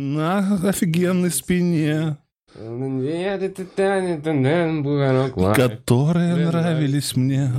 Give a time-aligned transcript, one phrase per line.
[0.00, 2.18] На офигенной спине,
[5.54, 7.50] которые нравились мне,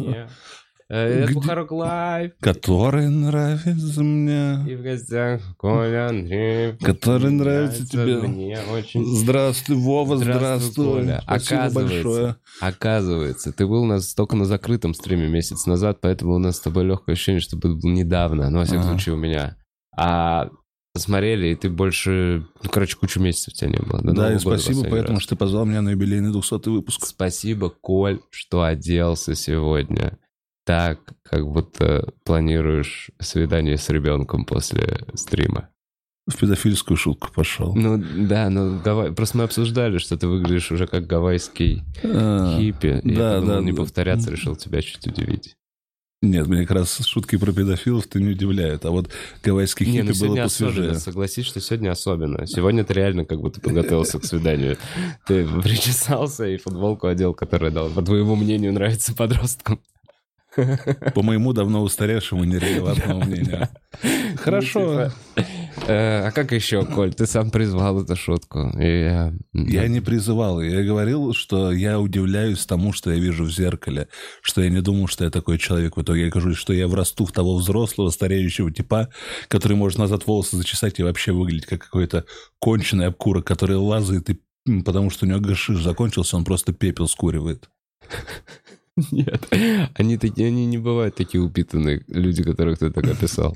[0.88, 2.32] Это Где- Бухарок Лайв.
[2.39, 6.80] которые нравятся мне, И в гостях Коля Андреев.
[6.80, 8.21] которые нравятся тебе.
[8.21, 9.06] Мне очень.
[9.06, 10.86] Здравствуй, Вова, Здравствуй, здравствуй.
[10.86, 11.21] Коля.
[11.21, 12.36] Спасибо Оказывается, большое.
[12.62, 16.62] Оказывается, ты был у нас только на закрытом стриме месяц назад, поэтому у нас с
[16.62, 18.90] тобой легкое ощущение, что был недавно, ну, во всяком Ага.
[18.92, 19.57] случае, у меня.
[19.96, 20.50] А
[21.00, 22.46] смотрели, и ты больше...
[22.64, 24.00] Ну, короче, кучу месяцев тебя не было.
[24.02, 25.24] До Да, Нового и спасибо, поэтому раз.
[25.24, 27.06] что ты позвал меня на юбилейный 200 выпуск.
[27.06, 30.18] Спасибо, Коль, что оделся сегодня
[30.66, 35.70] так, как будто планируешь свидание с ребенком после стрима.
[36.28, 37.73] В педофильскую шутку пошел.
[37.76, 39.12] Ну да, ну Гавай...
[39.12, 43.02] просто мы обсуждали, что ты выглядишь уже как гавайский А, хиппи.
[43.04, 43.78] и да, я подумал, да, не да.
[43.78, 45.56] повторяться, решил тебя чуть удивить.
[46.22, 48.84] Нет, мне как раз шутки про педофилов-то не удивляют.
[48.84, 49.09] А вот
[49.42, 50.95] гавайский Не, ну хиппи было особенно, посвежее.
[50.95, 52.45] согласись, что сегодня особенно.
[52.45, 54.78] Сегодня ты реально как будто подготовился к свиданию.
[55.26, 59.80] Ты причесался и футболку одел, которая, по твоему мнению, нравится подросткам.
[60.55, 63.67] По моему давно устаревшему нерелевантному мнению.
[64.38, 64.80] Хорошо.
[64.80, 65.47] Ну, типа,
[65.88, 67.14] э, А как еще, Коль?
[67.14, 68.72] Ты сам призвал эту шутку.
[68.77, 69.33] Я...
[69.53, 74.08] Я не призывал, я говорил, что я удивляюсь тому, что я вижу в зеркале,
[74.42, 75.97] что я не думал, что я такой человек.
[75.97, 79.09] В итоге я кажу, что я врасту в того взрослого, стареющего типа,
[79.47, 82.25] который может назад волосы зачесать и вообще выглядеть как какой-то
[82.59, 84.39] конченый обкурок, который лазает, и,
[84.83, 87.70] потому что у него гашиш закончился, он просто пепел скуривает.
[89.11, 89.47] Нет,
[89.95, 93.55] они, такие, они не бывают такие упитанные люди, которых ты так описал.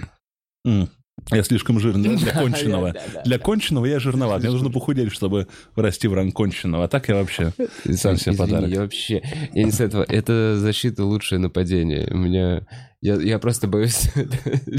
[1.32, 2.94] Я слишком жирный для конченого.
[3.24, 4.42] Для конченого я жирноват.
[4.42, 6.86] Мне нужно похудеть, чтобы расти в ранг конченого.
[6.86, 7.54] А так я вообще
[7.94, 8.70] сам себе подарок.
[8.70, 9.22] Я вообще,
[9.54, 10.06] я не с этого.
[10.08, 12.08] Это защита лучшее нападение.
[12.12, 12.64] У меня,
[13.02, 14.10] я, я просто боюсь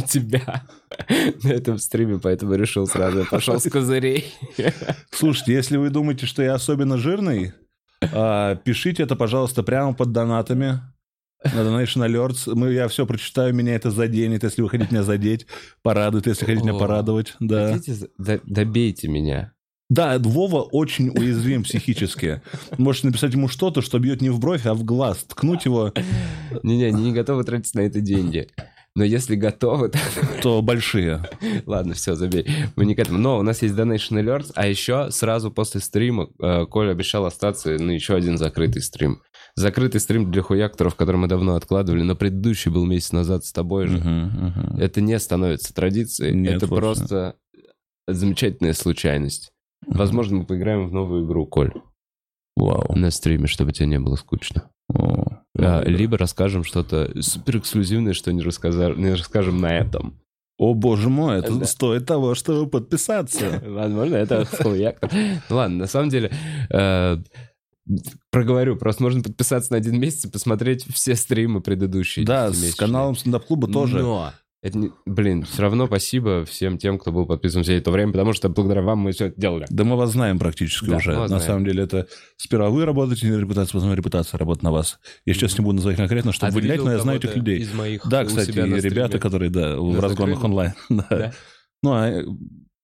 [0.08, 0.64] тебя
[1.42, 4.26] на этом стриме, поэтому решил сразу, пошел с козырей.
[5.12, 7.53] Слушайте, если вы думаете, что я особенно жирный,
[8.65, 10.81] пишите это, пожалуйста, прямо под донатами.
[11.44, 12.54] На Donation Alerts.
[12.54, 15.47] Мы, я все прочитаю, меня это заденет, если вы хотите меня задеть.
[15.82, 17.34] Порадует, если хотите меня порадовать.
[17.38, 17.75] Да.
[17.75, 18.09] Хотите,
[18.44, 19.53] добейте меня.
[19.91, 22.41] да, Вова очень уязвим психически.
[22.78, 25.19] Можете написать ему что-то, что бьет не в бровь, а в глаз.
[25.25, 25.92] Ткнуть его,
[26.62, 28.48] Не-не, они не готовы тратить на это деньги.
[28.97, 29.99] Но если готовы, то...
[30.43, 31.22] то большие.
[31.66, 32.47] Ладно, все, забей.
[32.77, 33.19] Мы не к этому.
[33.19, 37.71] Но у нас есть Donation Alerts, а еще сразу после стрима э, Коля обещал остаться
[37.71, 39.21] на еще один закрытый стрим.
[39.56, 43.88] Закрытый стрим для хуякторов, который мы давно откладывали, но предыдущий был месяц назад с тобой
[43.88, 43.99] же.
[43.99, 44.77] Мгм, мгм.
[44.78, 47.37] Это не становится традицией, Нет, это просто
[48.06, 49.53] замечательная случайность.
[49.87, 51.72] Возможно, мы поиграем в новую игру, Коль,
[52.56, 52.97] Вау.
[52.97, 54.71] на стриме, чтобы тебе не было скучно.
[54.88, 60.19] О, А, либо расскажем что-то супер эксклюзивное, что не, рассказа- не расскажем на этом.
[60.59, 61.65] О, боже мой, это Да.
[61.65, 63.60] стоит того, чтобы подписаться.
[63.66, 64.98] Возможно, это хуяк.
[65.48, 66.31] Ну ладно, на самом деле,
[66.70, 67.19] э,
[68.31, 72.25] проговорю, просто можно подписаться на один месяц и посмотреть все стримы предыдущие.
[72.25, 72.76] Да, с 10-месячные.
[72.76, 73.98] каналом стендап-клуба тоже.
[73.98, 74.32] Но,
[74.64, 78.32] это не- блин, все равно спасибо всем тем, кто был подписан все это время, потому
[78.32, 79.66] что благодаря вам мы все это делали.
[79.69, 81.12] Да мы вас знаем практически Да, уже.
[81.12, 81.42] на знаем.
[81.44, 82.06] самом деле это
[82.38, 84.98] сперва вы работаете на репутацию, потом репутация работает на вас.
[85.26, 87.58] Я сейчас не буду называть конкретно, чтобы А выделять, но я знаю этих людей.
[87.60, 90.72] Из моих Да, кстати, ребята, которые, да, в На разгонах онлайн.
[90.88, 91.06] Да.
[91.10, 91.32] Да.
[91.82, 92.24] Ну, а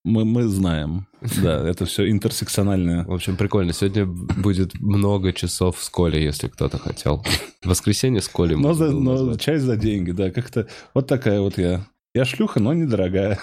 [0.04, 1.06] мы, мы знаем.
[1.42, 3.04] Да, это все интерсекциональное.
[3.04, 3.72] В общем, прикольно.
[3.72, 7.24] Сегодня будет много часов с Колей, если кто-то хотел.
[7.62, 11.86] Воскресенье с Колей Но, за, но часть за деньги, да, как-то вот такая вот я.
[12.14, 13.38] Я шлюха, но недорогая.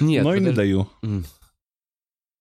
[0.00, 0.88] Нет, но и не даю.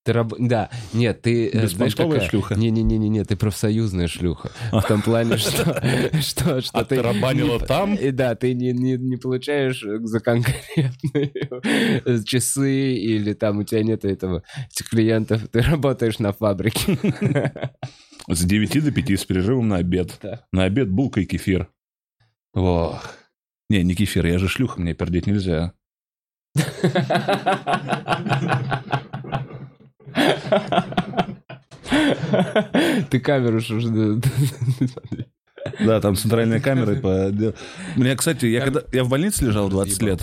[0.03, 0.33] Ты раб...
[0.37, 1.49] Да, нет, ты...
[1.49, 2.27] э, знаешь, какая?
[2.27, 2.55] шлюха.
[2.55, 4.51] Не-не-не-не, ты профсоюзная шлюха.
[4.73, 5.81] В том плане, что,
[6.21, 6.97] что, что А ты...
[6.97, 7.95] тарабанила не- там?
[7.95, 11.31] И да, ты не, не, не получаешь за конкретные
[12.25, 15.47] часы или там у тебя нет этого, этих клиентов.
[15.47, 16.97] Ты работаешь на фабрике.
[18.27, 20.19] С 9 до 5 с перерывом на обед.
[20.21, 20.45] Да.
[20.51, 21.69] На обед булка и кефир.
[22.53, 23.09] Ох.
[23.69, 25.71] Не, не кефир, я же шлюха, мне пердеть нельзя.
[33.09, 34.21] Ты камеру ж уже...
[35.79, 36.95] Да, там центральная камера.
[36.95, 37.31] по-
[37.95, 40.21] Мне, кстати, я когда я в больнице лежал 20 лет.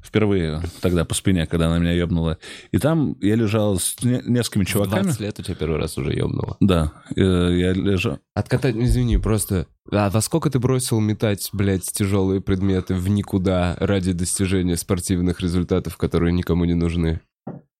[0.00, 2.38] Впервые тогда по спине, когда она меня ебнула.
[2.70, 5.02] И там я лежал с не- несколькими чуваками.
[5.02, 6.56] 20 лет у тебя первый раз уже ебнуло.
[6.60, 8.18] Да, э, я лежал.
[8.34, 9.66] Откатать, извини, просто...
[9.90, 15.96] А во сколько ты бросил метать, блядь, тяжелые предметы в никуда ради достижения спортивных результатов,
[15.96, 17.20] которые никому не нужны?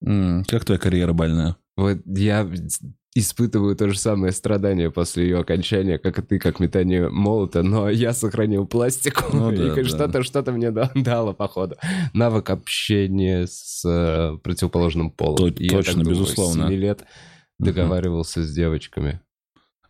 [0.04, 1.56] М, Как твоя карьера больная?
[1.78, 2.48] Вот я...
[3.14, 7.88] испытываю то же самое страдание после ее окончания, как и ты, как метание молота, но
[7.88, 9.84] я сохранил пластику, Ну да, и да.
[9.84, 11.76] что-то что-то мне да- дало, походу.
[12.12, 15.36] Навык общения с э, противоположным полом.
[15.36, 16.66] То- И я так точно, думаю, с безусловно.
[16.66, 17.04] семи лет
[17.58, 19.20] договаривался с девочками.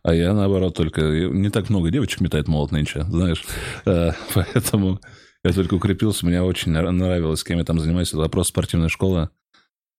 [0.01, 1.01] А я, наоборот, только...
[1.01, 3.43] Не так много девочек метает молот нынче, знаешь.
[3.85, 4.99] Э, Поэтому
[5.43, 6.25] я только укрепился.
[6.25, 8.13] Мне очень нрав- нравилось, с кем я там занимаюсь.
[8.13, 9.29] Это просто спортивная школа.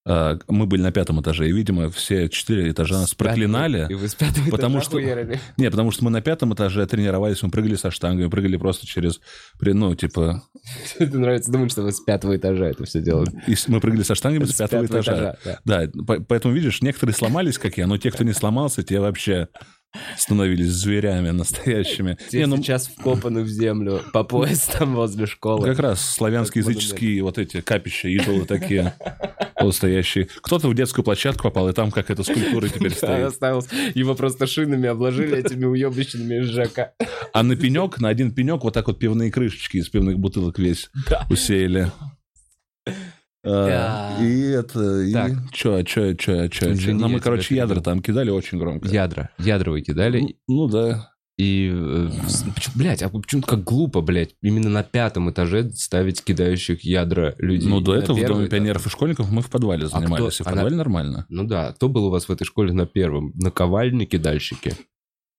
[0.06, 3.87] А, Мы были на пятом этаже, и, видимо, все четыре этажа нас С пятого- проклинали.
[3.91, 5.38] И вы с пятого Потому этажа что- хуярили?
[5.58, 9.20] Не, потому что мы на пятом этаже тренировались, мы прыгали со штангами, прыгали просто через...
[9.61, 10.43] Ну, типа...
[10.99, 13.31] Это нравится думать, что вы с пятого этажа это все делали.
[13.47, 15.37] и с- Мы прыгали со штангами с пятого этажа.
[15.44, 15.58] да.
[15.64, 19.49] Да, по- поэтому, видишь, некоторые сломались, как я, но те, кто не сломался, те вообще
[20.16, 22.16] становились зверями настоящими.
[22.28, 25.66] Те ну, сейчас вкопаны в землю по пояс там возле школы.
[25.66, 28.94] Как раз славянско-языческие вот эти капища, идолы такие
[29.60, 30.28] вот стоящие.
[30.40, 33.34] Кто-то в детскую площадку попал, и там как эта скульптура теперь стоит.
[33.94, 36.93] Его просто шинами обложили этими уебищенными из ЖК.
[37.32, 40.90] А на пенек, на один пенек вот так вот пивные крышечки из пивных бутылок весь
[43.42, 44.16] Да.
[44.19, 44.22] А.
[44.22, 45.00] И это...
[45.02, 45.32] И Так.
[45.52, 46.92] чё, чё, чё, чё, чё?
[46.92, 47.82] Ну, я мы, короче, ядра перебил.
[47.84, 48.88] там кидали очень громко.
[48.88, 49.31] Ядра.
[49.38, 50.37] Ядра вы кидали.
[50.46, 51.10] Ну да.
[51.38, 52.10] И, э,
[52.75, 57.66] блядь, а почему-то как глупо, блядь, именно на пятом этаже ставить кидающих ядра людей.
[57.66, 58.50] Ну, до этого в Доме этаж.
[58.50, 60.40] пионеров и школьников мы в подвале кто- занимались.
[60.40, 61.25] И в она- подвале нормально.
[61.31, 63.32] Ну да, кто был у вас в этой школе на первом?
[63.36, 64.75] Наковальни кидальщики?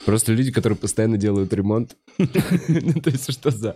[0.05, 1.95] Просто люди, которые постоянно делают ремонт.
[2.17, 3.75] Ну, То есть что за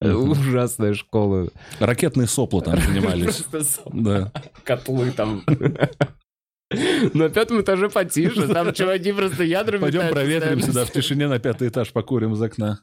[0.00, 1.48] ужасная школа.
[1.78, 3.44] Ракетные сопла там занимались.
[3.92, 4.32] Да.
[4.64, 5.44] котлы там.
[7.14, 10.74] На пятом этаже потише, там чуваки просто ядрами Пойдем проветримся, постоянно.
[10.74, 12.80] да, в тишине на пятый этаж покурим из окна.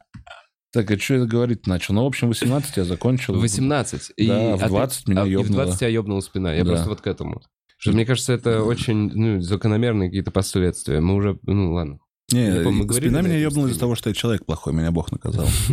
[0.74, 1.94] Так, а что я говорить начал?
[1.94, 3.40] Ну, в общем, 18 я закончил.
[3.40, 4.12] 18.
[4.18, 5.64] И, Да, в а ты- 20 меня а, И в ёбнуло.
[5.66, 6.54] 20 тебя ёбнула спина.
[6.54, 6.72] Я Да.
[6.72, 7.42] просто вот к этому.
[7.78, 11.00] Что, мне кажется, это очень ну, закономерные какие-то последствия.
[11.00, 12.00] Мы уже, ну ладно.
[12.32, 14.92] Не, помню, мы говорили спина на меня ебнула из-за того, что я человек плохой, меня
[14.92, 15.46] Бог наказал.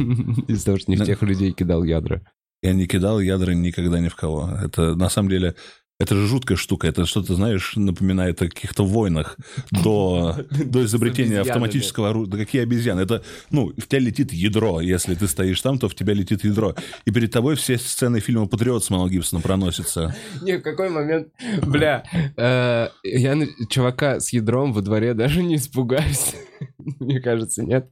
[0.48, 2.22] Из-за того, что не в тех людей кидал ядра.
[2.62, 4.50] Я не кидал ядра никогда ни в кого.
[4.62, 5.56] Это, на самом деле,
[6.02, 6.88] это же жуткая штука.
[6.88, 9.36] Это что-то, знаешь, напоминает о каких-то войнах
[9.70, 12.32] до, до изобретения автоматического оружия.
[12.32, 13.00] Да какие обезьяны?
[13.00, 14.80] Это, ну, в тебя летит ядро.
[14.80, 16.74] Если ты стоишь там, то в тебя летит ядро.
[17.04, 20.14] И перед тобой все сцены фильма «Патриот» с Мэлом Гибсоном проносятся.
[20.42, 21.28] Не, в какой момент,
[21.62, 22.04] бля,
[22.36, 26.34] э, я чувака с ядром во дворе даже не испугаюсь.
[26.78, 27.88] Мне кажется, нет.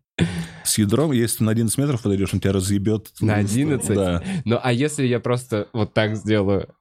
[0.65, 3.13] С ядром, если ты на 11 метров подойдешь, он тебя разъебет.
[3.21, 3.95] На 11?
[3.95, 4.23] Да.
[4.45, 6.75] Ну, а если я просто вот так сделаю?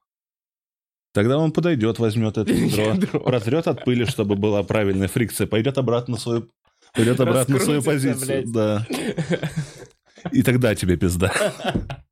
[1.12, 6.14] Тогда он подойдет, возьмет это ядро, протрет от пыли, чтобы была правильная фрикция, пойдет обратно
[6.14, 6.48] на свою,
[6.94, 8.26] пойдет обратно на свою позицию.
[8.26, 8.52] блядь.
[8.52, 8.86] Да.
[10.32, 11.32] И тогда тебе пизда.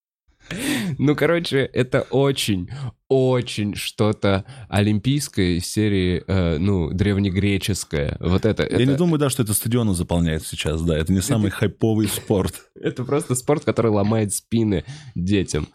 [0.96, 2.70] Ну, короче, это очень,
[3.08, 8.16] очень что-то олимпийское из серии, э, ну, древнегреческое.
[8.18, 10.96] Вот это, Я это, не думаю, да, что это стадионы заполняет сейчас, да.
[10.96, 12.54] Это не самый хайповый спорт.
[12.74, 14.84] это просто спорт, который ломает спины
[15.14, 15.68] детям.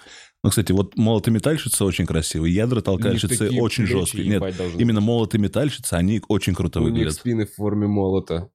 [0.43, 4.27] Ну, кстати, вот молотометальщица очень красивый, ядра толкальщицы очень жесткие.
[4.27, 4.43] Нет,
[4.77, 7.13] именно молотометальщицы, они очень круто У них выглядят.
[7.13, 8.49] спины в форме молота.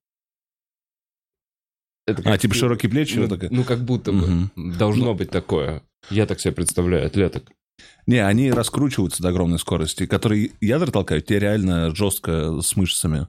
[2.06, 3.18] Это А, типа широкие плечи?
[3.18, 3.50] Ну, такая?
[3.50, 4.26] ну, как будто бы.
[4.54, 4.78] Мгм.
[4.78, 5.82] Должно быть такое.
[6.10, 7.50] Я так себе представляю, атлеток.
[8.06, 10.06] Не, они раскручиваются до огромной скорости.
[10.06, 13.28] Которые ядра толкают, те реально жестко с мышцами.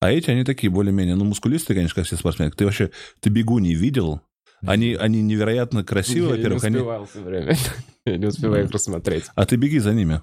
[0.00, 2.50] А эти, они такие более-менее, ну, мускулистые, конечно, как все спортсмены.
[2.50, 2.90] Ты вообще,
[3.20, 4.20] ты бегуни видел?
[4.66, 6.76] Они, они невероятно красивые, Я не во-первых, они...
[6.76, 7.56] успевал все время.
[8.06, 9.24] Я не успеваю их рассмотреть.
[9.34, 10.20] А ты беги за ними.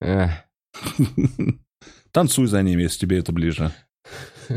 [2.12, 3.72] Танцуй за ними, если тебе это ближе.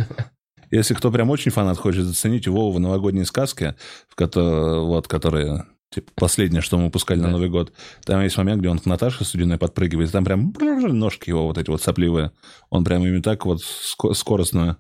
[0.72, 3.75] Если кто прям очень фанат хочет заценить Вову новогодние сказки,
[4.10, 7.32] в кото- вот, которые типа, последнее, что мы выпускали на Да.
[7.34, 7.72] Новый год,
[8.05, 11.70] там есть момент, где он к Наташе Студиной подпрыгивает, там прям ножки его вот эти
[11.70, 12.32] вот сопливые.
[12.72, 14.77] Он прям ими так вот ско- скоростно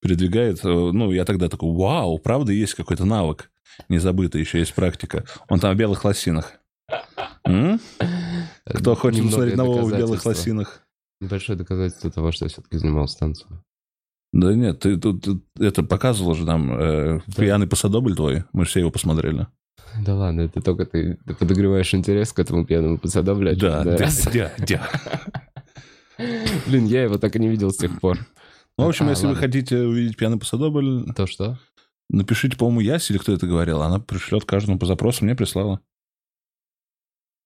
[0.00, 0.64] передвигает.
[0.64, 3.50] Э, Ну, я тогда такой, вау, правда есть какой-то навык
[3.88, 5.24] незабытый, еще есть практика.
[5.48, 6.54] Он там в белых лосинах.
[7.44, 7.80] М?
[8.66, 10.82] Кто хочет посмотреть на Вову в белых лосинах?
[11.20, 13.62] Небольшое доказательство того, что я все-таки занимался танцем.
[14.32, 15.26] Да нет, ты тут
[15.60, 18.44] это показывал же нам э, пьяный посадобль твой.
[18.52, 19.46] Мы все его посмотрели.
[20.04, 23.54] Да ладно, это только ты, ты подогреваешь интерес к этому пьяному посадоблю.
[23.56, 24.88] Да, да, да, да.
[26.66, 28.18] Блин, я его так и не видел с тех пор.
[28.78, 31.58] Ну, в общем, А, если вы хотите увидеть пьяный посадобль, То что?
[32.08, 33.82] Напишите, по-моему, Яси или кто это говорил.
[33.82, 35.80] Она пришлет каждому по запросу, мне прислала.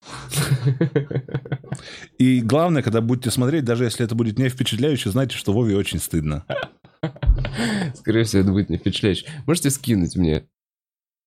[2.18, 5.98] И главное, когда будете смотреть, даже если это будет не впечатляюще, знайте, что Вове очень
[5.98, 6.44] стыдно.
[7.94, 9.26] Скорее всего, это будет не впечатляюще.
[9.46, 10.46] Можете скинуть мне?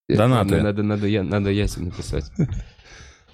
[0.07, 0.51] Донаты.
[0.51, 2.31] Надо, надо, надо, я, надо Ясе написать.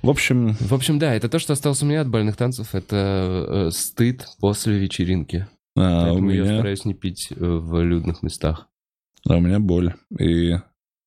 [0.01, 2.75] В общем, В общем, да, это то, что осталось у меня от больных танцев.
[2.75, 5.47] Это э, стыд после вечеринки.
[5.77, 8.67] А Поэтому я меня, стараюсь не пить э, в людных местах.
[9.27, 9.93] А у меня боль.
[10.19, 10.57] И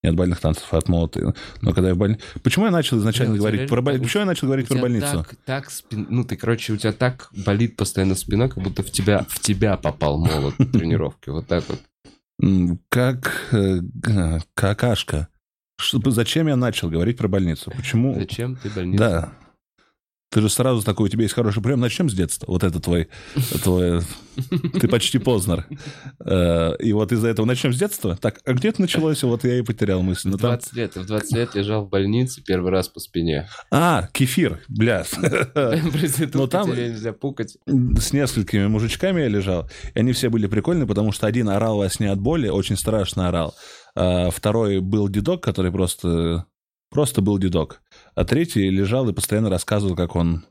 [0.03, 1.35] не от больных танцев, а от молоты.
[1.61, 2.21] Но когда я в больнице...
[2.43, 4.05] Почему я начал изначально тебя говорить про больницу?
[4.05, 5.07] Почему я начал говорить про больницу?
[5.29, 8.91] Так, так спин- Ну, ты, короче, у тебя так болит постоянно спина, как будто в
[8.93, 11.33] тебя, в тебя попал молот на тренировке.
[11.33, 11.81] Вот так вот.
[12.89, 13.81] Как э,
[14.55, 15.29] какашка.
[15.81, 17.73] Что- зачем я начал говорить про больницу?
[17.77, 18.15] Почему?
[18.15, 18.99] Зачем ты больница?
[19.05, 19.33] Да.
[20.31, 21.81] Ты же сразу такой, у тебя есть хороший прием.
[21.81, 22.45] Начнем с детства.
[22.53, 23.09] Вот это твой...
[23.63, 24.03] твой
[24.79, 25.67] ты почти Познер.
[26.23, 28.15] Э, И вот из-за этого начнем с детства.
[28.21, 29.23] Так, а где это началось?
[29.23, 30.29] Вот я и потерял мысль.
[30.29, 30.51] В Ну, там...
[30.51, 30.97] 20 лет.
[30.97, 33.49] В 20 лет лежал в больнице первый раз по спине.
[33.71, 35.05] А, кефир, бля.
[35.55, 37.57] Проститутки Но там- тебе нельзя пукать.
[37.67, 41.89] С несколькими мужичками я лежал, и они все были прикольные, потому что один орал во
[41.89, 43.55] сне от боли, очень страшно орал.
[43.95, 46.45] А второй был дедок, который просто,
[46.91, 47.81] просто был дедок.
[48.19, 50.45] А третий лежал и постоянно рассказывал, как он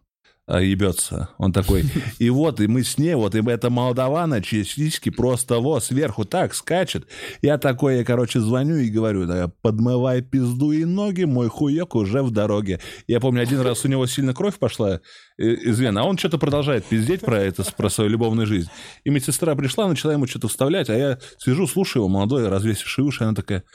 [0.45, 1.31] а, ебется.
[1.37, 1.83] Он такой,
[2.17, 6.55] и вот, и мы с ней, вот, и эта молдавана, сиськи просто вот сверху так
[6.55, 7.09] скачет.
[7.41, 12.23] Я такой, я, короче, звоню и говорю, да, подмывай пизду и ноги, мой хуек уже
[12.23, 12.79] в дороге.
[13.05, 15.01] Я помню, один раз у него сильно кровь пошла
[15.37, 18.69] э, из вены, а он что-то продолжает пиздеть про это, про свою любовную жизнь.
[19.03, 23.25] И медсестра пришла, начала ему что-то вставлять, а я сижу, слушаю его, молодой, развесивший уши,
[23.25, 23.65] она такая,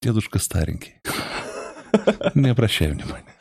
[0.00, 1.00] дедушка старенький.
[2.34, 3.34] Не обращай внимания.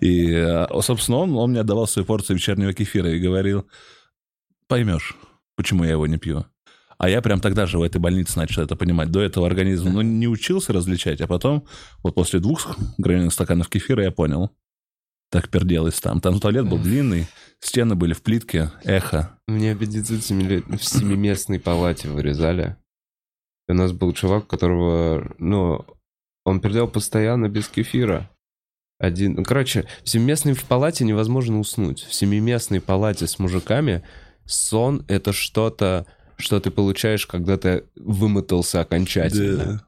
[0.00, 3.66] И, э, собственно, он, он мне отдавал свою порцию вечернего кефира и говорил,
[4.68, 5.16] поймешь,
[5.56, 6.44] почему я его не пью.
[6.98, 9.10] А я прям тогда же в этой больнице начал это понимать.
[9.10, 11.66] До этого организм ну, не учился различать, а потом,
[12.02, 14.50] вот после двух граненых стаканов кефира я понял,
[15.30, 16.20] так перделось там.
[16.20, 17.26] Там туалет был длинный,
[17.60, 19.38] стены были в плитке, эхо.
[19.46, 22.76] Мне аппендицит в семиместной палате вырезали.
[23.68, 25.86] И у нас был чувак, которого, ну,
[26.44, 28.30] он пердел постоянно без кефира.
[28.98, 32.02] Один, ну, короче, в семиместной в палате невозможно уснуть.
[32.02, 34.02] В семиместной палате с мужиками
[34.44, 36.06] сон— это что-то,
[36.36, 39.64] что ты получаешь, когда ты вымотался окончательно.
[39.64, 39.84] Да.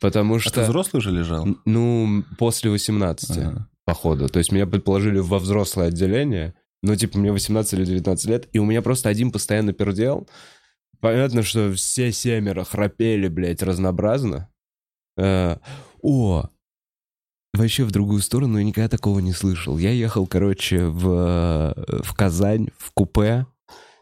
[0.00, 1.46] Потому А ты что, взрослый же лежал?
[1.64, 3.68] ну, после 18 Ага.
[3.84, 4.28] походу.
[4.28, 6.54] То есть меня предположили во взрослое отделение.
[6.82, 10.28] Ну, типа, мне 18 или 19 лет, и у меня просто один постоянно пердел.
[11.00, 14.48] Понятно, что все семеро храпели, блядь, разнообразно.
[15.20, 15.56] Э,
[16.02, 16.46] о,
[17.52, 19.76] вообще в другую сторону я никогда такого не слышал.
[19.76, 23.46] Я ехал, короче, в, в Казань, в купе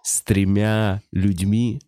[0.03, 1.83] с тремя людьми,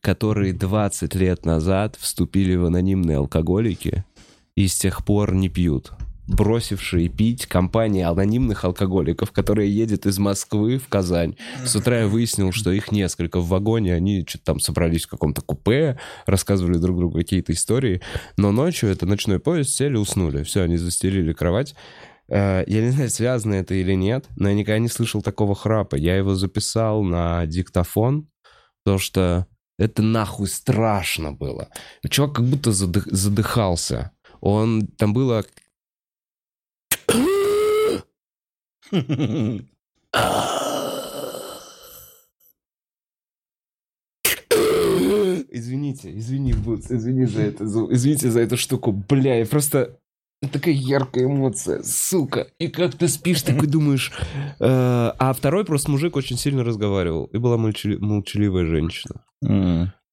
[0.00, 4.04] которые 20 лет назад вступили в анонимные алкоголики
[4.54, 5.92] и с тех пор не пьют.
[6.28, 11.36] Бросившие пить компания анонимных алкоголиков, которая едет из Москвы в Казань.
[11.64, 15.40] С утра я выяснил, что их несколько в вагоне, они что-то там собрались в каком-то
[15.40, 18.02] купе, рассказывали друг другу какие-то истории.
[18.36, 20.42] Но ночью это ночной поезд, сели, уснули.
[20.42, 21.74] Все, они застелили кровать.
[22.28, 25.96] Э, Я не знаю, связано это или нет, но я никогда не слышал такого храпа.
[25.96, 28.28] Я его записал на диктофон,
[28.84, 29.46] потому что
[29.78, 31.68] это нахуй страшно было.
[32.06, 34.10] Чувак как будто задых- задыхался.
[34.42, 34.86] Он...
[34.88, 35.42] Там было...
[45.50, 48.92] Извините, извини, Бутс, извини за это, извините за эту штуку.
[48.92, 49.98] Бля, я просто...
[50.52, 52.46] Такая яркая эмоция, сука.
[52.60, 54.12] И как ты спишь, такой думаешь...
[54.60, 57.24] э, А второй просто мужик очень сильно разговаривал.
[57.34, 59.24] И была молчали- молчаливая женщина.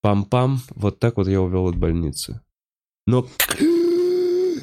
[0.04, 2.42] Пам-пам, вот так вот я увел от больницы.
[3.08, 3.28] Но...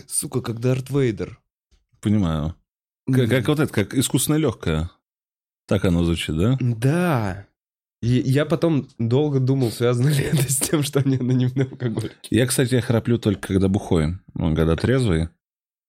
[0.09, 1.39] Сука, как Дарт Вейдер.
[2.01, 2.55] Понимаю.
[3.11, 4.91] Как, как вот это, как искусственное легкое.
[5.67, 6.57] Так оно звучит, да?
[6.61, 7.47] Да.
[8.03, 12.15] И я потом долго думал, связано ли это с тем, что они анонимные алкоголики.
[12.31, 14.19] Я, кстати, я храплю только когда бухой.
[14.35, 15.29] Ну, когда трезвый,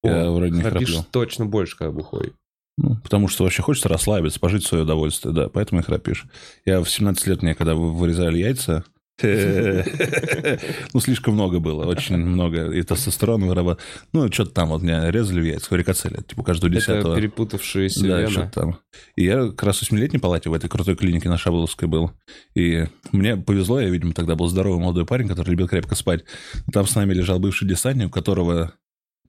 [0.03, 1.03] я О, вроде не храплю.
[1.11, 2.33] точно больше, когда бухой.
[2.77, 6.25] Ну, потому что вообще хочется расслабиться, пожить в свое удовольствие, да, поэтому и храпишь.
[6.65, 8.83] Я в 17 лет мне, когда вы- вырезали яйца,
[10.93, 12.71] ну, слишком много было, очень много.
[12.71, 13.87] И тестостерон вырабатывал.
[14.11, 17.15] Ну, что-то там вот меня резали в яйца, варикоцеле, типа каждую Это десятого.
[17.15, 18.77] перепутавшиеся Да, что-то там.
[19.15, 22.11] И я как раз в 8-летней палате в этой крутой клинике на Шаболовской был.
[22.55, 26.23] И мне повезло, я, видимо, тогда был здоровый молодой парень, который любил крепко спать.
[26.71, 28.73] Там с нами лежал бывший десантник, у которого,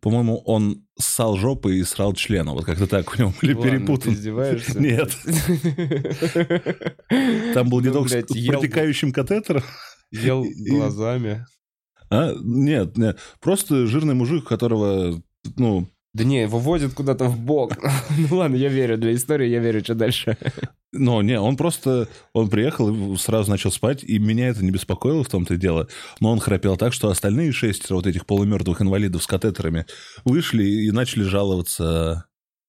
[0.05, 2.53] по-моему, он ссал жопы и срал члена.
[2.53, 4.13] Вот как-то так у него были Ладно, ты перепутаны.
[4.13, 4.79] издеваешься?
[4.79, 5.17] Нет.
[7.55, 9.63] Там был Ну, дедок с протекающим катетером.
[10.11, 11.47] Ел глазами.
[12.11, 12.35] А?
[12.39, 13.19] Нет, нет.
[13.41, 15.23] Просто жирный мужик, которого,
[15.57, 17.79] ну, Да не, его водят куда-то в бок.
[18.31, 20.37] Ну ладно, я верю, для истории я верю, что дальше.
[20.95, 25.25] Но не, он просто, он приехал и сразу начал спать, и меня это не беспокоило
[25.25, 25.89] в том-то и дело.
[26.21, 29.87] Но он храпел так, что остальные шестеро вот этих полумертвых инвалидов с катетерами
[30.25, 32.27] вышли и начали жаловаться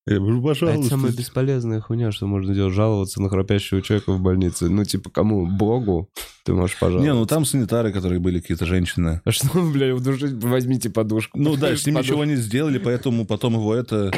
[0.07, 0.89] Я говорю, Это пожалуйста.
[0.89, 4.69] самая бесполезная хуйня, что можно делать, жаловаться на храпящего человека в больнице.
[4.69, 5.45] Ну, типа, кому?
[5.47, 6.09] Богу?
[6.43, 7.11] Ты можешь пожаловаться.
[7.11, 9.21] Не, ну там санитары, которые были какие-то женщины.
[9.23, 10.33] А что, бля, удушить?
[10.43, 11.39] Возьмите подушку.
[11.39, 14.11] Ну да, с ним ничего не сделали, поэтому потом его это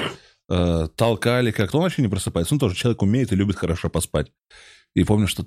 [0.49, 1.77] э, толкали как-то.
[1.77, 2.53] Он вообще не просыпается.
[2.55, 4.31] Он тоже человек умеет и любит хорошо поспать.
[4.95, 5.45] И помню, что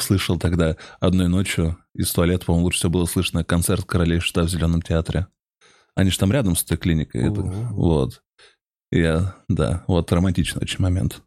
[0.00, 4.48] слышал тогда одной ночью из туалета, по-моему, лучше всего было слышно концерт королей шута в
[4.48, 5.26] Зеленом театре.
[5.94, 7.30] Они же там рядом с этой клиникой.
[7.30, 8.22] это- вот.
[8.90, 11.22] Я, да, вот романтичный очень момент.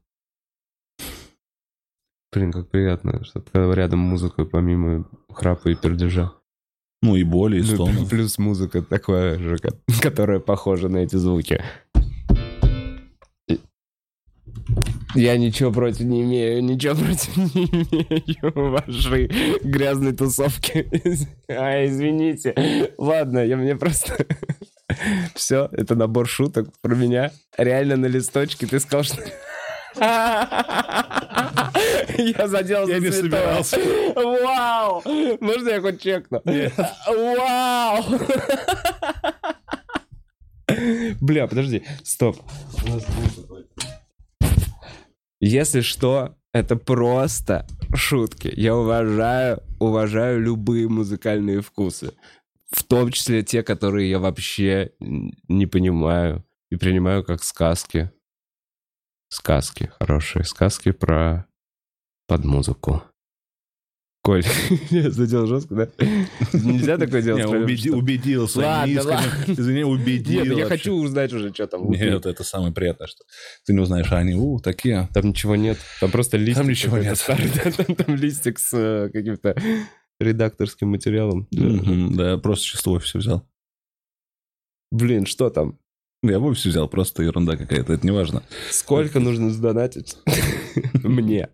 [2.31, 6.33] Блин, как приятно, что когда рядом музыка помимо храпа и пердежа.
[7.01, 8.09] Ну и боли, и Ну, стонов.
[8.09, 11.63] плюс музыка такая же, ко- которая похожа на эти звуки.
[15.15, 19.27] Я ничего против не имею, ничего против не имею вашей
[19.63, 20.87] грязной тусовки.
[21.47, 22.91] А, извините.
[22.97, 24.25] Ладно, я мне просто...
[25.35, 27.31] Все, это набор шуток про меня.
[27.57, 29.23] Реально на листочке ты сказал, что...
[32.17, 33.79] Я задел Я не собирался.
[34.15, 35.01] Вау!
[35.39, 36.41] Можно я хоть чекну?
[37.07, 38.03] Вау!
[41.21, 42.37] Бля, подожди, стоп.
[45.39, 48.51] Если что, это просто шутки.
[48.55, 52.13] Я уважаю, уважаю любые музыкальные вкусы.
[52.71, 58.11] В том числе те, которые я вообще не понимаю и принимаю как сказки.
[59.29, 61.45] Сказки, хорошие сказки про
[62.27, 63.03] под музыку.
[64.25, 64.43] Коль,
[64.89, 65.87] я задел жестко, да?
[66.51, 67.45] Нельзя такое делать?
[67.45, 69.53] Убедил своим Ладно, искренним- ладно.
[69.53, 70.39] Извини, убедил.
[70.39, 70.67] Нет, я вообще.
[70.69, 71.91] хочу узнать уже, что там.
[71.91, 73.23] Нет, это самое приятное, что
[73.67, 75.07] ты не узнаешь, а они, у, такие.
[75.13, 75.77] Там ничего нет.
[76.01, 76.57] Там просто листик.
[76.57, 77.23] Там ничего нет.
[77.97, 79.55] там, листик с э, каким-то
[80.19, 81.47] редакторским материалом.
[81.51, 83.47] Да, я просто чисто офисе взял.
[84.91, 85.77] Блин, что там?
[86.23, 88.41] Я в офисе взял, просто ерунда какая-то, это не важно.
[88.71, 90.17] Сколько нужно сдонатить?
[91.03, 91.49] Мне.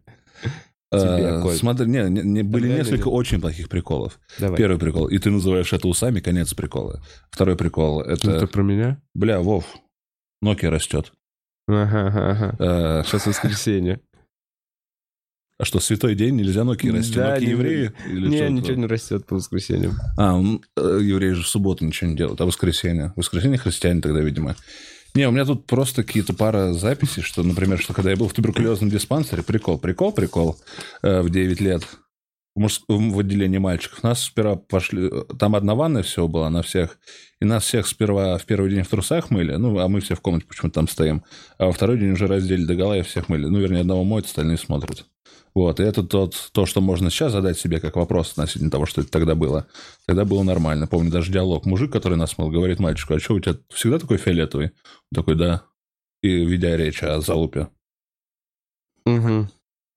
[0.91, 1.55] Тебе, А, Коль.
[1.55, 4.19] Смотри, не, не- не- были Тогда несколько или- очень плохих приколов.
[4.39, 4.57] Давай.
[4.57, 7.01] Первый прикол, и ты называешь это усами, конец прикола.
[7.29, 9.01] Второй прикол, это, Это про меня?
[9.13, 9.65] бля, Вов,
[10.43, 11.13] Nokia растет.
[11.67, 13.03] Ага, ага, ага.
[13.05, 14.01] Сейчас воскресенье.
[15.57, 17.13] а что, святой день, нельзя Nokia расти?
[17.15, 17.91] Да, Nokia не- евреи?
[18.09, 19.93] Или Не, ничего не растет по воскресеньям.
[20.17, 20.37] А,
[20.75, 23.13] э, евреи же в субботу ничего не делают, а воскресенье?
[23.15, 24.55] Воскресенье христиане тогда, видимо.
[25.13, 28.33] Не, у меня тут просто какие-то пара записей, что, например, что когда я был в
[28.33, 30.57] туберкулезном диспансере, прикол, прикол, прикол,
[31.01, 31.83] э, в 9 лет
[32.55, 36.97] в, отделении мальчиков, нас сперва пошли, э, там одна ванная всего была на всех,
[37.41, 40.21] и нас всех сперва в первый день в трусах мыли, ну, а мы все в
[40.21, 41.23] комнате почему-то там стоим,
[41.57, 43.45] а во второй день уже раздели догола и всех мыли.
[43.45, 45.05] Ну, вернее, одного моют, остальные смотрят.
[45.53, 49.01] Вот, и это тот, то, что можно сейчас задать себе как вопрос относительно того, что
[49.01, 49.67] это тогда было.
[50.05, 50.87] Тогда было нормально.
[50.87, 51.65] Помню даже диалог.
[51.65, 54.67] Мужик, который нас мыл, говорит мальчику, а что у тебя всегда такой фиолетовый?
[54.67, 55.63] Он такой, да.
[56.21, 57.67] И ведя речь о залупе.
[59.05, 59.47] Угу.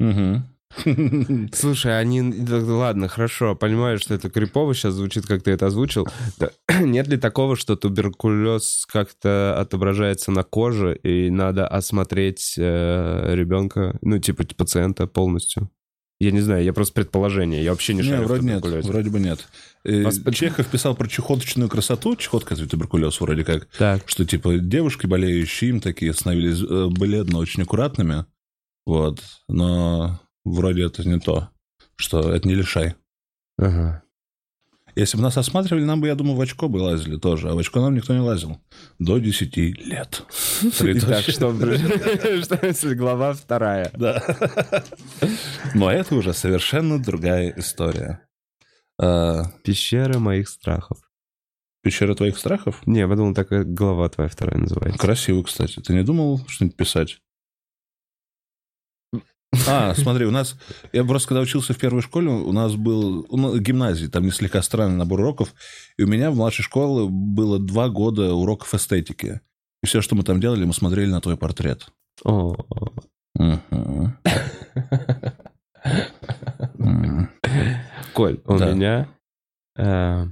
[0.01, 0.43] Угу.
[1.53, 2.23] Слушай, они...
[2.23, 6.07] ладно, хорошо, понимаю, что это крипово сейчас звучит, как ты это озвучил.
[6.81, 14.19] Нет ли такого, что туберкулез как-то отображается на коже, и надо осмотреть э, ребенка, ну,
[14.19, 15.71] типа пациента полностью?
[16.21, 19.11] Я не знаю, я просто предположение, я вообще не Не, шарю в вроде нет, вроде
[19.11, 19.47] бы нет.
[19.85, 25.07] Э, Чехов писал про чехоточную красоту, чехотка это туберкулез вроде как, Так, что типа девушки,
[25.07, 28.27] болеющие им, такие становились э, бледно, очень аккуратными,
[28.87, 31.51] вот, но вроде это не то,
[31.97, 32.95] что это не лишай.
[33.59, 34.05] ага.
[34.97, 37.59] Если бы нас осматривали, нам бы, я думаю, в очко бы лазили тоже, а в
[37.59, 38.61] очко нам никто не лазил.
[39.01, 40.23] До 10 лет.
[40.63, 41.53] Итак, что,
[42.95, 43.91] глава вторая?
[43.95, 44.23] Да.
[45.75, 48.21] Но это уже совершенно другая история.
[49.01, 50.99] А, Пещера моих страхов.
[51.83, 52.81] Пещера твоих страхов?
[52.87, 54.99] Не, я подумал, так глава твоя вторая называется.
[54.99, 55.81] Красиво, кстати.
[55.81, 57.19] Ты не думал что-нибудь писать?
[59.69, 60.57] А, смотри, у нас...
[60.93, 63.27] Я просто когда учился в первой школе, у нас был...
[63.29, 65.55] У нас гимназии, там не слегка странный набор уроков.
[65.97, 69.41] И у меня в младшей школе было два года уроков эстетики.
[69.83, 71.89] И все, что мы там делали, мы смотрели на твой портрет.
[72.25, 72.55] О.
[78.15, 79.09] Коль, у меня...
[79.77, 80.27] э,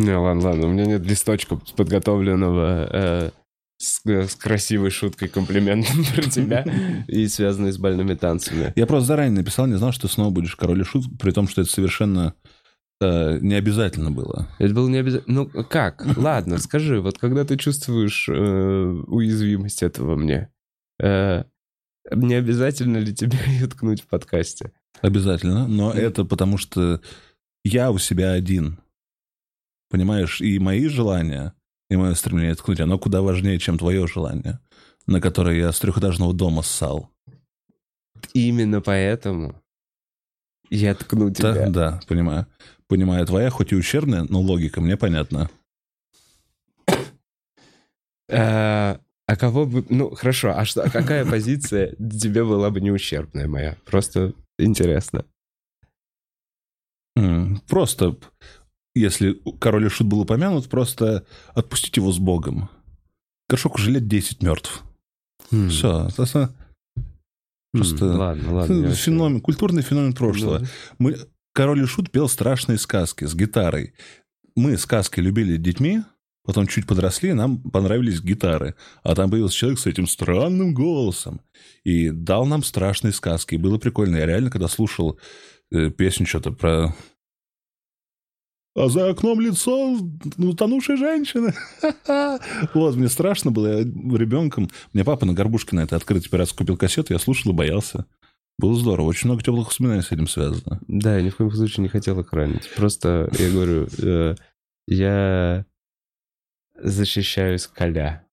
[0.00, 3.30] Не, ладно, ладно, у меня нет листочка подготовленного э,
[3.80, 6.64] с, э, с красивой шуткой, комплиментом про тебя
[7.08, 8.72] и связанной с больными танцами.
[8.76, 11.62] Я просто заранее написал, не знал, что снова будешь король и шут, при том, что
[11.62, 12.34] это совершенно
[13.00, 14.48] э, не обязательно было.
[14.58, 15.34] Это было не обязательно...
[15.34, 16.06] Ну, как?
[16.16, 20.52] Ладно, скажи, вот когда ты чувствуешь э, уязвимость этого мне,
[21.02, 21.44] э,
[22.12, 24.72] не обязательно ли тебе ее ткнуть в подкасте?
[25.00, 25.66] Обязательно.
[25.66, 27.00] Но это потому, что
[27.64, 28.78] я у себя один.
[29.88, 30.42] Понимаешь?
[30.42, 31.54] И мои желания
[31.90, 34.58] и мое стремление ткнуть, оно куда важнее, чем твое желание,
[35.06, 37.10] на которое я с трехэтажного дома ссал.
[38.32, 39.60] Именно поэтому
[40.70, 41.52] я ткну тебя.
[41.52, 42.46] Да, да, понимаю.
[42.86, 45.50] Понимаю, твоя хоть и ущербная, но логика мне понятна.
[48.32, 49.84] А, а кого бы...
[49.88, 53.76] Ну, хорошо, а что, а какая позиция тебе была бы не ущербная моя?
[53.84, 55.24] Просто интересно.
[57.68, 58.16] Просто,
[59.00, 62.68] если король и шут был упомянут, просто отпустить его с Богом.
[63.48, 64.82] Горшок уже лет 10 мертв.
[65.50, 65.68] Хм.
[65.68, 66.08] Все.
[66.16, 66.48] Хм,
[67.72, 68.74] Просто Ладно, ладно.
[68.74, 70.58] я вообще- феномен, культурный феномен прошлого.
[70.60, 70.66] Ну,
[70.98, 71.16] Мы,
[71.52, 73.94] король и шут пел страшные сказки с гитарой.
[74.56, 76.02] Мы сказки любили детьми,
[76.44, 78.74] потом чуть подросли, нам понравились гитары.
[79.04, 81.40] А там появился человек с этим странным голосом.
[81.84, 83.54] И дал нам страшные сказки.
[83.54, 84.16] И было прикольно.
[84.16, 85.18] Я реально, когда слушал
[85.72, 86.94] э, песню что-то про...
[88.76, 89.98] А за окном лицо
[90.38, 91.54] утонувшей женщины.
[92.74, 93.78] Вот, мне страшно было.
[93.78, 94.70] Я ребенком...
[94.92, 98.06] Мне папа на горбушке на это открытый пиратский купил кассету, я слушал и боялся.
[98.58, 99.06] Было здорово.
[99.06, 100.80] Очень много теплых воспоминаний с этим связано.
[100.86, 102.70] Да, я ни в коем случае не хотел их ранить.
[102.76, 104.34] Просто, я говорю, э,
[104.86, 105.64] я
[106.74, 108.24] защищаю скаля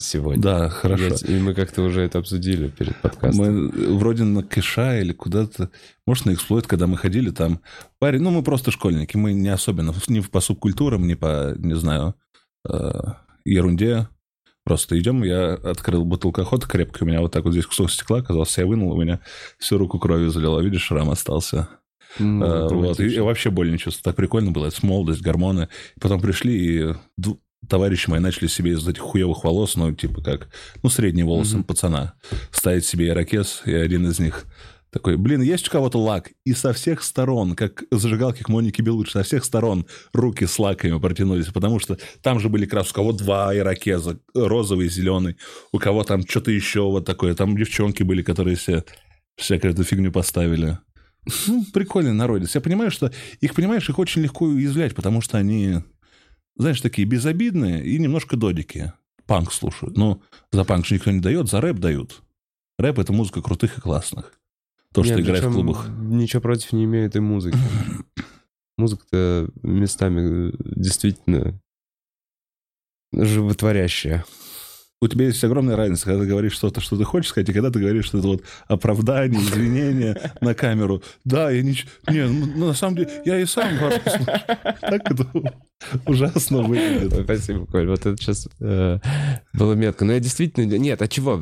[0.00, 0.42] сегодня.
[0.42, 1.14] Да, хорошо.
[1.26, 3.44] Я и мы как-то уже это обсудили перед подкастом.
[3.44, 5.70] Мы вроде на кэша или куда-то,
[6.06, 7.60] может, на эксплойт, когда мы ходили, там
[7.98, 12.14] парень, ну, мы просто школьники, мы не особенно, ни по субкультурам, ни по, не знаю,
[12.68, 12.90] э,
[13.44, 14.08] ерунде.
[14.64, 18.18] Просто идем, я открыл бутылку охоты крепкой, у меня вот так вот здесь кусок стекла
[18.18, 19.20] оказался, я вынул, у меня
[19.58, 21.68] всю руку кровью залило, видишь, шрам остался.
[22.18, 24.02] Ну, Э, вот, и, я вообще боль не чувствую.
[24.02, 24.66] Так прикольно было.
[24.66, 25.68] Это молодость, гормоны.
[26.00, 26.94] Потом пришли, и
[27.68, 30.48] товарищи мои начали себе из этих хуевых волос, ну, типа как,
[30.82, 31.64] ну, средние волосы Мгм.
[31.64, 32.14] пацана,
[32.50, 34.46] ставить себе ирокез, и один из них
[34.90, 36.30] такой, блин, есть у кого-то лак?
[36.44, 40.98] И со всех сторон, как зажигалки к Монике Белуч, со всех сторон руки с лаками
[40.98, 45.36] протянулись, потому что там же были как раз у кого два ирокеза, розовый, зеленый,
[45.70, 48.84] у кого там что-то еще вот такое, там девчонки были, которые все
[49.36, 50.78] всякую эту фигню поставили.
[51.46, 52.54] Ну, прикольный народец.
[52.54, 55.76] Я понимаю, что их, понимаешь, их очень легко уязвлять, потому что они,
[56.60, 58.92] знаешь, такие безобидные и немножко додики.
[59.26, 59.96] Панк слушают.
[59.96, 62.22] Ну, за панк же никто не дает, за рэп дают.
[62.78, 64.38] Рэп— это музыка крутых и классных.
[64.92, 65.88] То, что Нет, играет в клубах.
[65.88, 67.56] Ничего против не имею этой музыки.
[68.78, 71.60] Музыка-то местами э, действительно
[73.12, 74.24] животворящая.
[75.02, 77.70] У тебя есть огромная разница, когда ты говоришь что-то, что ты хочешь сказать, и когда
[77.70, 81.02] ты говоришь что это вот оправдание, извинение на камеру.
[81.24, 81.90] Да, я ничего...
[82.08, 83.94] Не, ну, на самом деле, я и сам вас.
[84.80, 85.26] Так это
[86.04, 87.24] ужасно выглядит.
[87.24, 87.88] Спасибо, Коль.
[87.88, 90.04] Вот это сейчас было метко.
[90.04, 90.66] Но я действительно...
[90.76, 91.38] Нет, а чего?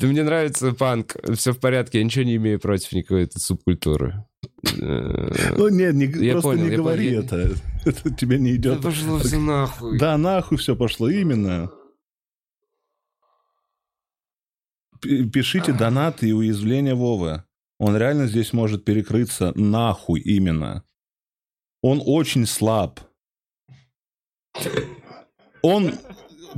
[0.00, 1.14] Мне нравится панк.
[1.34, 1.98] Все в порядке.
[1.98, 4.24] Я ничего не имею против никакой этой субкультуры.
[4.80, 7.22] Э, Ну, нет, не, Я просто понял, не я говори понял.
[7.24, 7.56] это.
[7.84, 8.82] Это тебе не Да идет.
[8.82, 9.98] пошло все нахуй.
[9.98, 11.70] Да, нахуй все пошло, именно.
[15.00, 17.44] Пишите донаты и уязвления Вовы.
[17.78, 20.82] Он реально здесь может перекрыться нахуй именно.
[21.82, 23.00] Он очень слаб.
[25.62, 25.92] Он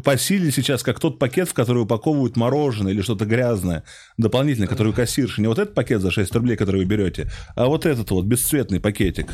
[0.04, 3.84] по силе сейчас, как тот пакет, в который упаковывают мороженое или что-то грязное,
[4.16, 5.40] дополнительно, который у кассирши.
[5.40, 8.80] Не вот этот пакет за 6 рублей, который вы берете, а вот этот вот бесцветный
[8.80, 9.32] пакетик,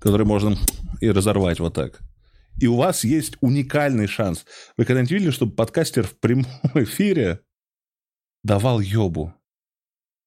[0.00, 0.56] который можно
[1.00, 2.00] и разорвать вот так.
[2.60, 4.44] И у вас есть уникальный шанс.
[4.76, 7.40] Вы когда-нибудь видели, чтобы подкастер в прямом эфире
[8.42, 9.34] давал ёбу?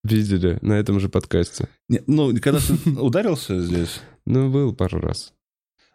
[0.04, 1.70] Видели на этом же подкасте.
[1.88, 4.02] Не, ну, когда ты ударился здесь...
[4.26, 5.34] Ну, был пару раз.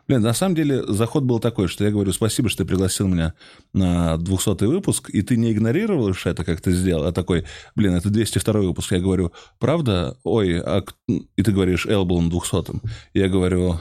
[0.08, 3.34] Блин, на самом деле заход был такой, что я говорю, спасибо, что ты пригласил меня
[3.74, 7.44] на 200 выпуск, и ты не игнорировал это, как ты сделал, а такой,
[7.76, 8.92] блин, это 202 выпуск.
[8.92, 10.16] Я говорю, правда?
[10.24, 10.82] Ой, а...
[11.08, 12.80] И ты говоришь, Эл был на 200
[13.12, 13.80] Я говорю,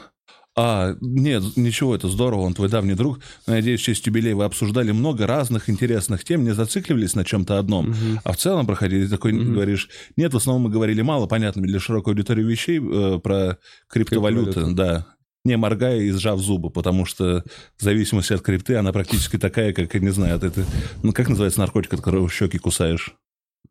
[0.59, 3.19] а, нет, ничего, это здорово, он твой давний друг.
[3.45, 7.89] Надеюсь, в честь юбилея вы обсуждали много разных интересных тем, не зацикливались на чем-то одном,
[7.91, 8.19] Мгм.
[8.23, 9.53] а в целом проходили такой, Мгм.
[9.53, 9.87] говоришь,
[10.17, 14.75] нет, в основном мы говорили мало понятными для широкой аудитории вещей э, про криптовалюты, Криптовалюты.
[14.75, 15.05] да,
[15.45, 17.43] не моргая и сжав зубы, потому что
[17.78, 20.65] в зависимости от крипты она практически такая, как, я не знаю, от этой,
[21.04, 23.15] ну, как называется наркотик, от которого щеки кусаешь?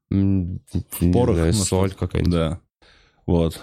[0.09, 2.33] Порох, знаю, ну, соль какая-нибудь.
[2.33, 2.61] Да.
[3.26, 3.61] Вот.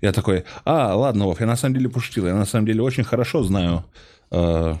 [0.00, 2.26] Я такой, а, ладно, Вов, я на самом деле пошутил.
[2.26, 3.84] Я на самом деле очень хорошо знаю
[4.30, 4.74] э,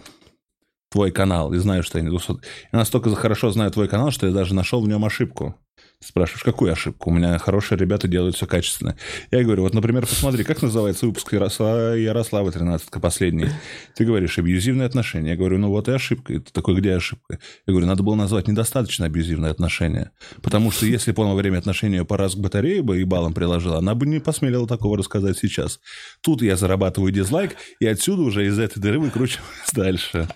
[0.90, 2.32] твой канал и знаю, что я не 200.
[2.72, 5.54] Я настолько хорошо знаю твой канал, что я даже нашел в нем ошибку.
[6.00, 7.08] Спрашиваешь, какую ошибку?
[7.08, 8.96] У меня хорошие ребята делают все качественно.
[9.30, 13.48] Я говорю, вот, например, посмотри, как называется выпуск Ярослава, Ярослава 13 последний.
[13.94, 15.30] Ты говоришь, абьюзивные отношения.
[15.30, 16.34] Я говорю, ну вот и ошибка.
[16.34, 17.38] Ты такой, где ошибка?
[17.66, 20.12] Я говорю, надо было назвать недостаточно абьюзивные отношения.
[20.42, 23.32] Потому что если бы он во время отношений по раз к батарее бы и баллом
[23.32, 25.80] приложил, она бы не посмелила такого рассказать сейчас.
[26.20, 30.28] Тут я зарабатываю дизлайк, и отсюда уже из этой дыры выкручиваюсь дальше.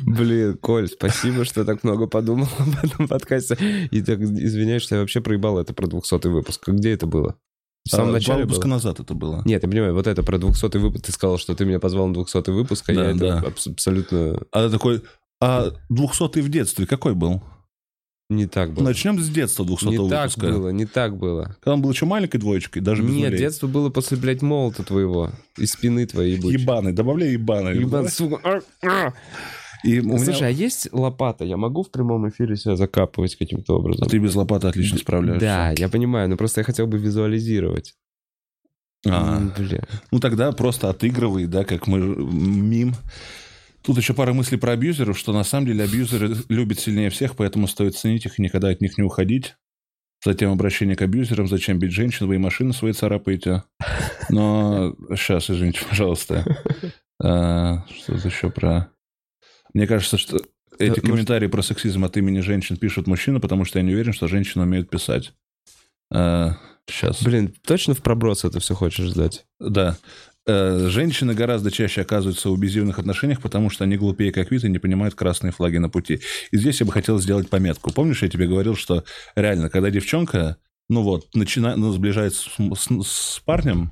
[0.07, 3.57] Блин, Коль, спасибо, что так много подумал об этом подкасте.
[3.91, 6.69] И так извиняюсь, что я вообще проебал это про 200 выпуск.
[6.69, 7.35] Где это было?
[7.85, 8.75] В самом а, начале выпуска было?
[8.75, 9.41] назад это было.
[9.45, 11.05] Нет, я понимаю, вот это про 200 выпуск.
[11.05, 13.39] Ты сказал, что ты меня позвал на 200 выпуск, а да, я да.
[13.39, 14.39] это абсолютно...
[14.51, 15.01] А ты такой,
[15.41, 17.43] а 200 в детстве какой был?
[18.29, 18.85] Не так было.
[18.85, 20.15] Начнем с детства 200 не выпуска.
[20.15, 21.55] Не так было, не так было.
[21.61, 23.39] Когда он был еще маленькой двоечкой, даже без Нет, нулей.
[23.39, 25.31] детство было после, блядь, молота твоего.
[25.57, 26.59] Из спины твоей ебучей.
[26.59, 27.77] Ебаный, добавляй ебаный.
[27.77, 28.61] Ебаный, сука.
[29.83, 30.47] И у Слушай, меня...
[30.47, 31.45] а есть лопата?
[31.45, 34.05] Я могу в прямом эфире себя закапывать каким-то образом?
[34.05, 35.45] А ты без лопаты отлично справляешься.
[35.45, 37.95] Да, я понимаю, но просто я хотел бы визуализировать.
[39.05, 39.83] А, Бля.
[40.11, 42.95] ну тогда просто отыгрывай, да, как мы мим.
[43.83, 47.67] Тут еще пара мыслей про абьюзеров, что на самом деле абьюзеры любят сильнее всех, поэтому
[47.67, 49.55] стоит ценить их и никогда от них не уходить.
[50.25, 53.63] Затем обращение к абьюзерам, зачем бить женщин, вы и машины свои царапаете.
[54.29, 56.43] Но сейчас, извините, пожалуйста.
[57.23, 58.91] А, что еще про...
[59.77, 60.41] Мне кажется, что
[60.79, 64.27] эти комментарии про сексизм от имени женщин пишут мужчины, потому что я не уверен, что
[64.27, 65.33] женщины умеют писать.
[66.11, 66.57] А,
[66.89, 67.21] сейчас.
[67.21, 69.45] Блин, точно в проброс это все хочешь сдать?
[69.59, 69.95] Да.
[70.47, 74.69] Э, женщины гораздо чаще оказываются в абьюзивных отношениях, потому что они глупее как вид и
[74.69, 76.21] не понимают красные флаги на пути.
[76.49, 77.93] И здесь я бы хотел сделать пометку.
[77.93, 79.03] Помнишь, я тебе говорил, что
[79.35, 80.57] реально, когда девчонка,
[80.89, 83.91] ну вот, начинает, ну, сближается с, с, с парнем,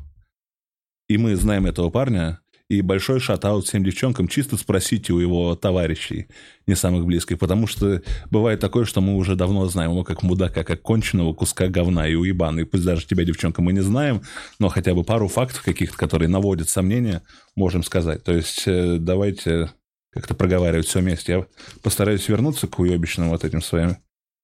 [1.08, 6.28] и мы знаем этого парня, и большой шатаут всем девчонкам, чисто спросите у его товарищей,
[6.66, 8.02] не самых близких, потому что
[8.32, 12.16] бывает такое, что мы уже давно знаем его как мудака, как конченого куска говна и
[12.16, 12.66] уебана.
[12.66, 14.24] Пусть даже тебя, девчонка, мы не знаем,
[14.58, 17.22] но хотя бы пару фактов каких-то, которые наводят сомнения,
[17.56, 18.24] можем сказать.
[18.24, 19.72] То есть э, давайте
[20.12, 21.32] как-то проговаривать все вместе.
[21.34, 21.46] Я
[21.84, 23.98] постараюсь вернуться к уебищным вот этим своим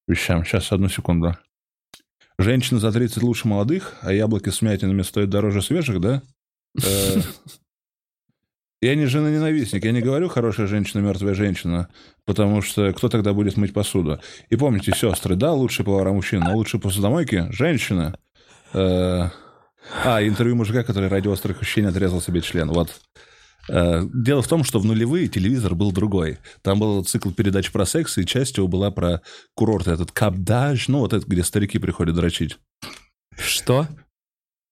[0.08, 0.46] вещам.
[0.46, 1.38] Сейчас, одну секунду.
[2.38, 6.22] Женщины за 30 лучше молодых, а яблоки с мятинами стоят дороже свежих, да?
[8.82, 11.88] Я не жена-ненавистник, я не говорю хорошая женщина, мертвая женщина,
[12.26, 14.20] потому что кто тогда будет мыть посуду?
[14.50, 18.18] И помните, сестры, да, лучшие повара мужчина, но лучшие посудомойки– женщина.
[18.74, 19.30] Э,
[20.04, 22.70] а, интервью мужика, который ради острых ощущений отрезал себе член.
[22.70, 23.02] Вот.
[23.70, 26.40] Э, дело в том, что в нулевые телевизор был другой.
[26.64, 29.22] Там был цикл передач про секс, и часть его была про
[29.54, 32.58] курорт этот Кабдаж, ну, вот это, где старики приходят дрочить.
[33.38, 33.88] Что?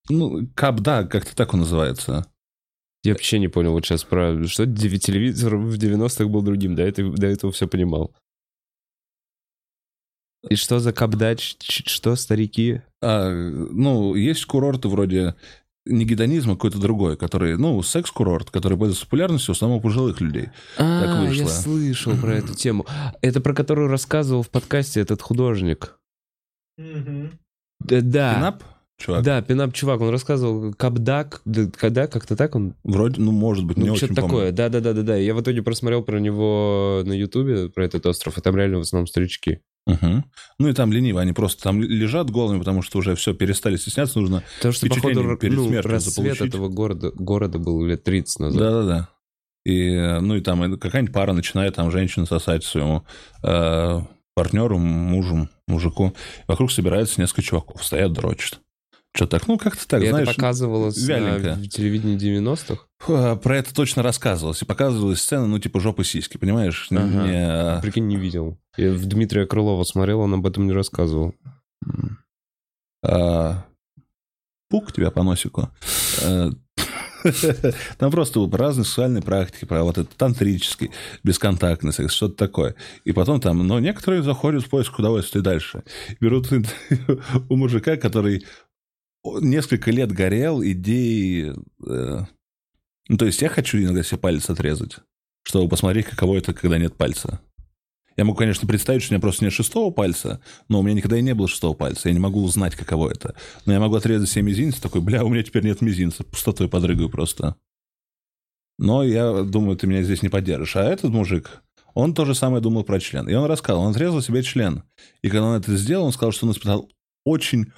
[0.09, 2.25] Ну, Кабда, как-то так он называется.
[3.03, 4.45] Я вообще не понял вот сейчас про...
[4.47, 8.13] Что телевизор в 90-х был другим, до этого, до этого все понимал.
[10.49, 11.57] И что за капдач?
[11.59, 12.81] Что, старики?
[13.01, 15.35] А, ну, есть курорты вроде
[15.85, 20.21] не гедонизм, а какой-то другой, который, ну, секс-курорт, который пользуется популярностью в основном у пожилых
[20.21, 20.49] людей.
[20.77, 21.43] А, так вышло.
[21.43, 22.85] я слышал про эту тему.
[23.21, 25.97] Это про которую рассказывал в подкасте этот художник.
[26.77, 28.35] Да, да.
[28.35, 28.63] Пинап?
[28.99, 29.23] Чувак.
[29.23, 31.41] Да, пинап чувак, он рассказывал Капдак,
[31.77, 32.75] когда как-то так он.
[32.83, 34.51] Вроде, ну может быть, не ну, что-то такое.
[34.51, 35.15] Да, да, да, да, да.
[35.15, 38.81] Я в итоге просмотрел про него на Ютубе про этот остров, и там реально в
[38.81, 39.62] основном старички.
[39.88, 40.23] Угу.
[40.59, 44.19] Ну и там лениво, они просто там лежат голыми, потому что уже все перестали стесняться,
[44.19, 46.41] нужно Потому что, походу, перед ну, смертью заполучить.
[46.41, 48.59] этого города, города был лет 30 назад.
[48.59, 49.09] Да-да-да.
[49.65, 53.03] И, ну и там какая-нибудь пара начинает там женщину сосать своему
[53.43, 54.01] э,
[54.35, 56.13] партнеру, мужу, мужику.
[56.47, 58.59] Вокруг собирается несколько чуваков, стоят, дрочат.
[59.15, 59.47] Что так?
[59.47, 60.27] Ну, как-то так, и знаешь.
[60.27, 61.55] это показывалось вяленько.
[61.55, 62.83] на телевидении 90-х?
[63.07, 64.61] А, про это точно рассказывалось.
[64.61, 66.87] И показывалась сцена, ну, типа жопы сиськи, понимаешь?
[66.91, 67.27] Ага.
[67.27, 67.47] Не...
[67.47, 68.59] А, Прикинь, не видел.
[68.77, 71.33] Я в Дмитрия Крылова смотрел, он об этом не рассказывал.
[73.03, 73.65] А...
[74.69, 75.69] Пук тебя по носику.
[76.21, 76.51] Э,
[77.97, 80.91] там просто разные сексуальные практики, про вот этот тантрический,
[81.23, 82.75] бесконтактный секс, что-то такое.
[83.03, 85.83] И потом там, но некоторые заходят в поиск удовольствия дальше.
[86.19, 86.49] Берут
[87.49, 88.45] у мужика, который
[89.23, 91.53] несколько лет горел идеей...
[91.86, 92.21] Э,
[93.08, 94.97] ну, то есть я хочу иногда себе палец отрезать,
[95.43, 97.41] чтобы посмотреть, каково это, когда нет пальца.
[98.19, 101.17] Я могу, конечно, представить, что у меня просто нет шестого пальца, но у меня никогда
[101.17, 102.10] и не было шестого пальца.
[102.10, 103.34] Я не могу узнать, каково это.
[103.65, 106.25] Но я могу отрезать себе мизинец, такой, бля, у меня теперь нет мизинца.
[106.25, 107.55] Пустотой подрыгаю просто.
[108.77, 110.75] Но я думаю, ты меня здесь не поддержишь.
[110.75, 113.27] А этот мужик, он то же самое думал про член.
[113.29, 114.84] И он рассказал, он отрезал себе член.
[115.21, 116.89] И когда он это сделал, он сказал, что он испытал
[117.23, 117.71] очень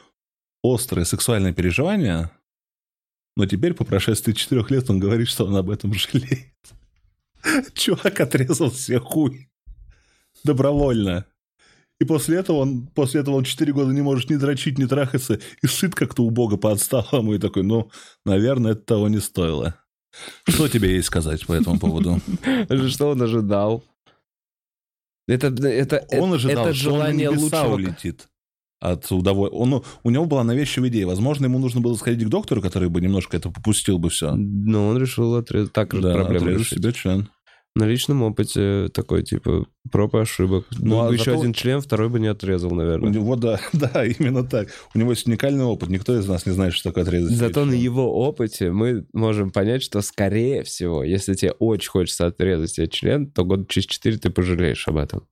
[0.63, 2.31] острое сексуальное переживание,
[3.35, 6.53] но теперь, по прошествии четырех лет, он говорит, что он об этом жалеет.
[7.73, 9.49] Чувак отрезал себе хуй.
[10.43, 11.25] добровольно.
[11.99, 15.39] И после этого он, после этого он 4 года не может ни дрочить, ни трахаться,
[15.61, 17.91] и сыт как-то убого по отсталому, и такой, ну,
[18.25, 19.75] наверное, это того не стоило.
[20.47, 22.19] Что тебе есть сказать по этому поводу?
[22.89, 23.83] Что он ожидал?
[25.27, 27.75] Это, это, Он ожидал, это что он желание лучшего.
[27.75, 28.27] улетит
[28.81, 29.57] от удовольствия.
[29.59, 31.05] Он, ну, у него была навязчивая идея.
[31.07, 34.33] Возможно, ему нужно было сходить к доктору, который бы немножко это попустил бы все.
[34.35, 36.79] Но он решил отрезать, так же Да, проблему решить.
[36.79, 37.29] себе член.
[37.73, 40.65] На личном опыте такой, типа, проб и ошибок.
[40.71, 43.11] Ну, Ну, а еще зато- один член, второй бы не отрезал, У наверное.
[43.13, 44.67] него, да, да, именно так.
[44.93, 45.87] У него есть уникальный опыт.
[45.89, 47.37] Никто из нас не знает, что такое отрезать.
[47.37, 52.71] Зато на его опыте мы можем понять, что, скорее всего, если тебе очень хочется отрезать
[52.71, 55.25] себе член, то год через четыре ты пожалеешь об этом.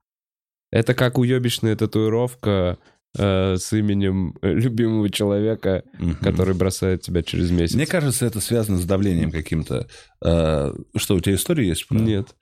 [0.71, 2.77] Это как уебищная татуировка
[3.15, 6.15] с именем э, любимого человека, Мгм.
[6.17, 7.74] который бросает тебя через месяц.
[7.76, 9.88] Мне кажется, это связано с давлением каким-то.
[10.24, 11.88] А, Что, у тебя история есть?
[11.88, 12.36] про- Нет.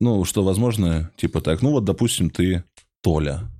[0.00, 2.64] Ну, что, возможно, типа так, ну вот, допустим, ты
[3.02, 3.50] Толя,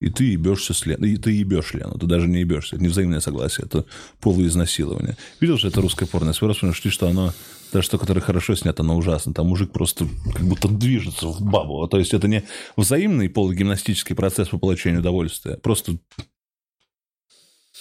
[0.00, 2.88] и ты ебешься с Леной, и ты ебешь Лену, ты даже не ебешься, это не
[2.90, 3.84] взаимное согласие, это
[4.20, 5.16] полуизнасилование.
[5.40, 6.32] Видел же это русское порно?
[6.38, 7.32] Раз нашли, что оно,
[7.72, 9.34] даже то, которое хорошо снято, оно ужасно.
[9.34, 11.86] Там мужик просто как будто движется в бабу.
[11.88, 12.44] То есть это не
[12.76, 15.56] взаимный полугимнастический процесс по получению удовольствия.
[15.56, 15.98] Просто...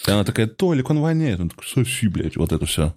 [0.08, 1.40] И она такая, Толик, он воняет.
[1.40, 2.94] Он такой, соси, блядь, вот это все.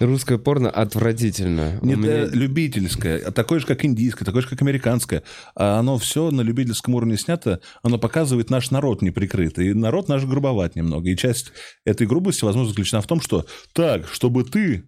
[0.00, 1.78] Русское порно отвратительно.
[1.80, 5.22] У Нет, меня- любительское, а такое же, как индийское, такое же, как американское.
[5.54, 9.68] А оно все на любительском уровне снято, оно показывает наш народ неприкрытый.
[9.68, 11.08] И народ наш грубоват немного.
[11.10, 11.52] И часть
[11.84, 14.84] этой грубости, возможно, заключена в том, что так, чтобы ты,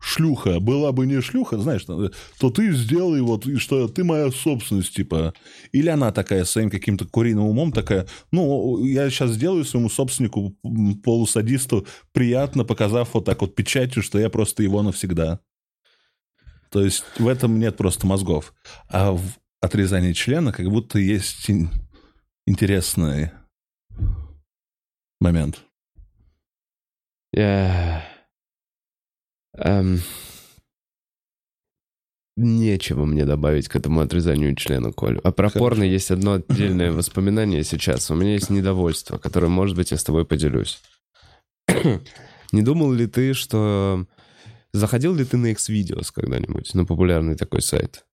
[0.00, 5.34] шлюха, была бы не шлюха, знаешь, то ты сделай вот, что ты моя собственность, типа.
[5.72, 10.56] Или она такая своим каким-то куриным умом такая, ну, я сейчас сделаю своему собственнику,
[11.02, 15.40] полусадисту, приятно, показав вот так вот печатью, что я просто его навсегда.
[16.70, 18.52] То есть в этом нет просто мозгов.
[18.88, 19.22] А в
[19.60, 21.70] отрезании члена как будто есть ин-
[22.46, 23.30] интересный
[25.20, 25.62] момент.
[27.32, 28.13] Я-
[29.56, 30.00] Эм,
[32.36, 35.18] Нечего мне добавить к этому отрезанию члена, Коль.
[35.18, 35.58] А про Хорошо.
[35.60, 38.10] порно есть одно отдельное воспоминание сейчас.
[38.10, 40.82] У меня есть недовольство, которое, может быть, я с тобой поделюсь.
[42.52, 44.06] Не думал ли ты, что...
[44.72, 48.04] Заходил ли ты на X-Videos когда-нибудь, на популярный такой сайт?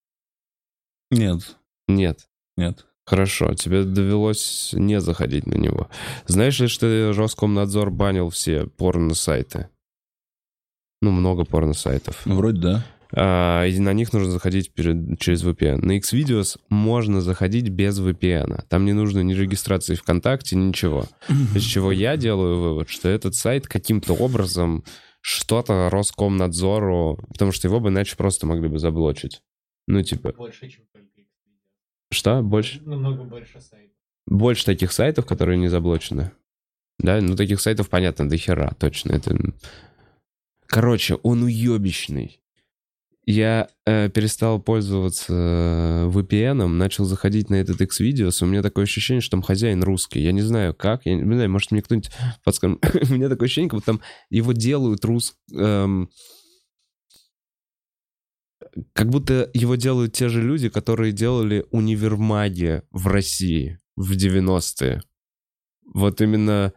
[1.10, 2.28] Нет, Нет.
[2.56, 2.86] нет.
[3.04, 5.90] Хорошо, тебе довелось не заходить на него.
[6.28, 9.70] Знаешь ли, что Роскомнадзор банил все порно-сайты?
[11.02, 12.22] Ну, много порно-сайтов.
[12.26, 12.86] Ну, вроде да.
[13.14, 15.78] А, и на них нужно заходить перед- через VPN.
[15.84, 18.64] На Xvideos можно заходить без VPN.
[18.70, 21.06] Там не нужно ни регистрации ВКонтакте, ничего.
[21.56, 24.84] Из чего я делаю вывод, что этот сайт каким-то образом
[25.22, 27.20] что-то Роскомнадзору...
[27.30, 29.42] Потому что его бы иначе просто могли бы заблочить.
[29.88, 30.34] Ну, типа...
[30.38, 32.12] Больше, чем только Xvideos.
[32.12, 32.42] Что?
[32.42, 32.82] Больше?
[32.86, 33.92] Намного больше сайтов.
[34.26, 36.32] больше таких сайтов, которые не заблочены.
[37.00, 39.14] Да, ну таких сайтов, понятно, до хера, точно.
[39.14, 39.36] Это...
[40.72, 42.40] Короче, он уебищный.
[43.26, 49.20] Я э, перестал пользоваться э, VPN, начал заходить на этот X-Videos, у меня такое ощущение,
[49.20, 50.22] что там хозяин русский.
[50.22, 52.10] Я не знаю как, я не знаю, может мне кто-нибудь
[52.46, 52.80] подскажет.
[53.12, 55.36] у меня такое ощущение, как будто там его делают рус...
[55.54, 56.10] эм,
[58.94, 65.02] как будто его делают те же люди, которые делали универмаги в России в 90-е.
[65.94, 66.72] Вот именно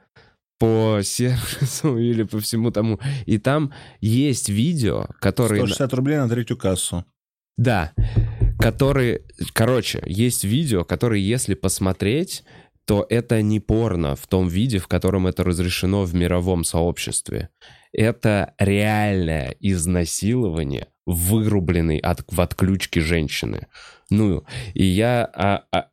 [0.58, 3.00] по сервису или по всему тому.
[3.26, 5.60] И там есть видео, которые...
[5.60, 7.04] 160 рублей на третью кассу.
[7.56, 7.92] Да,
[8.58, 9.22] которые...
[9.52, 12.44] Короче, есть видео, которые, если посмотреть,
[12.84, 17.50] то это не порно в том виде, в котором это разрешено в мировом сообществе.
[17.92, 23.68] Это реальное изнасилование, вырубленной от, в отключке женщины.
[24.10, 25.30] Ну, и я...
[25.32, 25.88] А, а,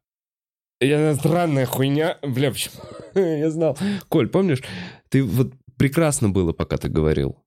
[0.82, 2.17] я странная хуйня.
[2.22, 2.76] Бля, почему?
[3.15, 3.78] я знал.
[4.10, 4.63] Коль, помнишь,
[5.10, 7.38] ты вот прекрасно было, пока ты говорил.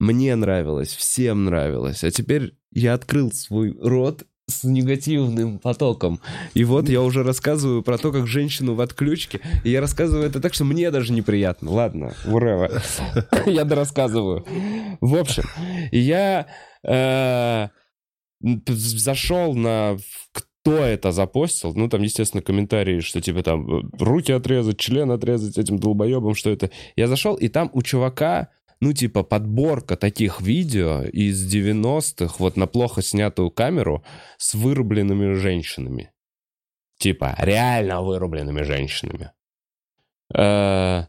[0.00, 2.04] Мне нравилось, всем нравилось.
[2.04, 6.20] А теперь я открыл свой рот с негативным потоком.
[6.52, 9.40] И вот я уже рассказываю про то, как женщину в отключке.
[9.62, 11.70] И я рассказываю это так, что мне даже неприятно.
[11.70, 12.68] Ладно, ура.
[13.46, 14.44] Я дорассказываю.
[15.00, 15.44] В общем,
[15.92, 16.46] я
[16.86, 17.68] э,
[18.66, 19.96] зашел на
[20.64, 21.74] кто это запостил.
[21.74, 26.70] Ну, там, естественно, комментарии, что типа там руки отрезать, член отрезать этим долбоебом, что это.
[26.96, 28.48] Я зашел, и там у чувака
[28.80, 34.04] ну, типа, подборка таких видео из 90-х, вот на плохо снятую камеру,
[34.36, 36.12] с вырубленными женщинами.
[36.98, 39.30] Типа, реально вырубленными женщинами.
[40.36, 41.04] Э,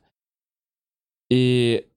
[1.29, 1.87] И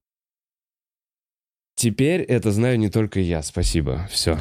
[1.75, 4.39] теперь это знаю не только я, спасибо, все.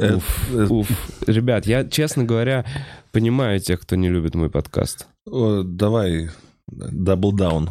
[0.00, 0.88] Э, Уф, э, уф.
[1.26, 2.64] Ребят, я, честно говоря,
[3.12, 5.06] понимаю тех, кто не любит мой подкаст.
[5.26, 6.30] О, Давай
[6.66, 7.70] double down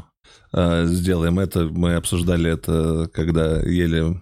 [0.54, 1.66] э, сделаем это.
[1.66, 4.22] Мы обсуждали это, когда ели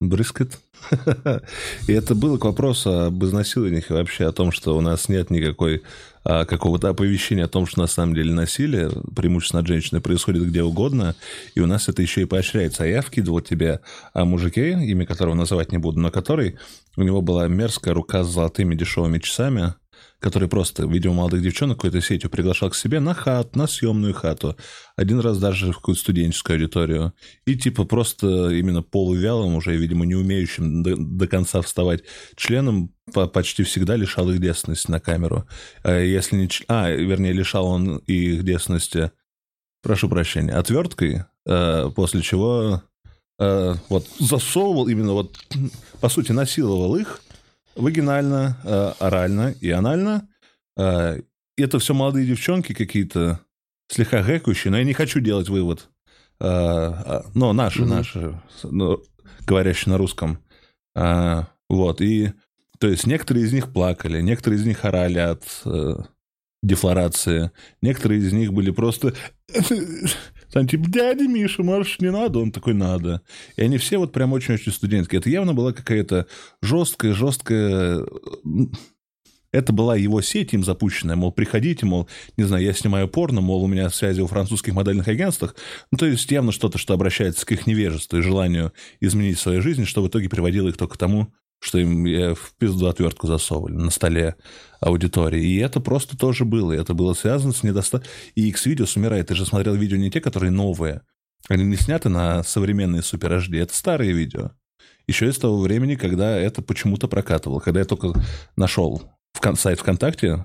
[0.00, 0.60] брискет.
[1.88, 5.30] И это было к вопросу об изнасилованиях и вообще о том, что у нас нет
[5.30, 5.82] никакой
[6.22, 10.62] а, какого-то оповещения о том, что на самом деле насилие, преимущественно от женщины, происходит где
[10.62, 11.16] угодно,
[11.54, 12.84] и у нас это еще и поощряется.
[12.84, 13.80] А я вкидывал тебе
[14.12, 16.58] о мужике, имя которого называть не буду, но который,
[16.96, 19.74] у него была мерзкая рука с золотыми дешевыми часами,
[20.20, 24.56] который просто, видимо, молодых девчонок какой-то сетью приглашал к себе на хату, на съемную хату.
[24.96, 27.12] Один раз даже в какую-то студенческую аудиторию.
[27.46, 32.02] И типа просто именно полувялым, уже, видимо, не умеющим до, до конца вставать
[32.34, 35.46] членом по- почти всегда лишал их девственности на камеру.
[35.84, 36.48] А если не...
[36.66, 39.12] А, вернее, лишал он их девственности,
[39.82, 42.82] прошу прощения, отверткой, э, после чего
[43.38, 45.38] э, вот засовывал именно вот,
[46.00, 47.20] по сути, насиловал их,
[47.78, 50.28] вагинально, э, орально и анально.
[50.76, 51.20] Э,
[51.56, 53.40] это все молодые девчонки какие-то
[53.88, 55.88] слегка гэкающие, но я не хочу делать вывод.
[56.40, 57.90] Э, а, но наши, Мгм.
[57.90, 59.02] наши, ну,
[59.46, 60.38] говорящие на русском.
[60.94, 62.32] А, вот, и
[62.78, 65.94] то есть некоторые из них плакали, некоторые из них орали от э,
[66.62, 67.50] дефлорации,
[67.82, 69.14] некоторые из них были просто
[70.58, 72.40] там типа, дядя Миша, можешь, не надо?
[72.40, 73.22] Он такой, надо.
[73.56, 75.20] И они все вот прям очень-очень студентские.
[75.20, 76.26] Это явно была какая-то
[76.60, 78.04] жесткая, жесткая...
[79.52, 83.62] Это была его сеть им запущенная, мол, приходите, мол, не знаю, я снимаю порно, мол,
[83.62, 85.54] у меня связи у французских модельных агентств.
[85.92, 89.84] Ну, то есть явно что-то, что обращается к их невежеству и желанию изменить свою жизнь,
[89.84, 93.74] что в итоге приводило их только к тому, что им э, в пизду отвертку засовывали
[93.74, 94.36] на столе
[94.80, 95.44] аудитории.
[95.44, 96.72] И это просто тоже было.
[96.72, 98.10] И это было связано с недостатком...
[98.34, 99.28] И X-Videos умирает.
[99.28, 101.02] Ты же смотрел видео не те, которые новые.
[101.48, 103.60] Они не сняты на современные супер HD.
[103.60, 104.52] Это старые видео.
[105.06, 107.60] Еще из того времени, когда это почему-то прокатывало.
[107.60, 108.12] Когда я только
[108.56, 109.02] нашел
[109.32, 110.44] в кон- сайт ВКонтакте,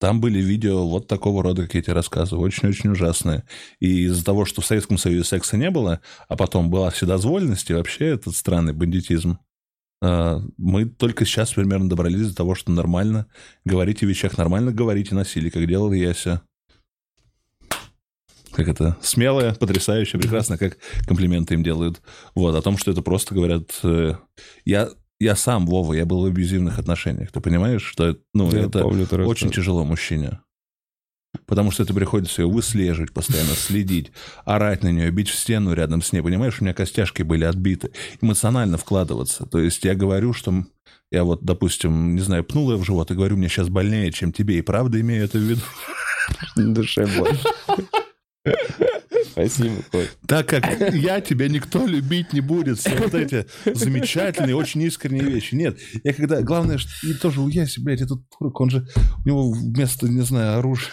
[0.00, 3.44] там были видео вот такого рода, как я тебе рассказываю, очень-очень ужасные.
[3.80, 7.74] И из-за того, что в Советском Союзе секса не было, а потом была вседозволенность и
[7.74, 9.38] вообще этот странный бандитизм,
[10.00, 13.26] мы только сейчас примерно добрались до того, что нормально
[13.64, 16.42] говорить о вещах, нормально говорить о насилии, как делал Яся.
[18.52, 18.96] Как это?
[19.02, 22.00] Смелое, потрясающе, прекрасно, как комплименты им делают.
[22.34, 23.78] Вот, о том, что это просто говорят...
[23.84, 24.14] э,
[24.64, 24.88] Я,
[25.20, 27.30] я сам, Вова, я был в абьюзивных отношениях.
[27.30, 29.52] Ты понимаешь, что ну, Я это помню, очень рассказывал.
[29.52, 30.40] тяжело мужчине.
[31.46, 34.12] Потому что это приходится ее выслеживать постоянно, следить,
[34.44, 36.22] орать на нее, бить в стену рядом с ней.
[36.22, 37.90] Понимаешь, у меня костяшки были отбиты.
[38.20, 39.46] Эмоционально вкладываться.
[39.46, 40.64] То есть я говорю, что
[41.10, 44.32] я вот, допустим, не знаю, пнул ее в живот и говорю, мне сейчас больнее, чем
[44.32, 44.58] тебе.
[44.58, 45.60] И правда имею это в виду.
[46.56, 47.44] Душе больше.
[49.30, 50.08] Спасибо, Коль.
[50.26, 52.78] Так как я тебя никто любить не будет.
[52.78, 55.54] Все вот эти замечательные, очень искренние вещи.
[55.54, 56.42] Нет, я когда...
[56.42, 56.90] Главное, что...
[57.06, 58.88] И тоже у Яси, блядь, этот турок, он же...
[59.24, 60.90] У него вместо, не знаю, оружия...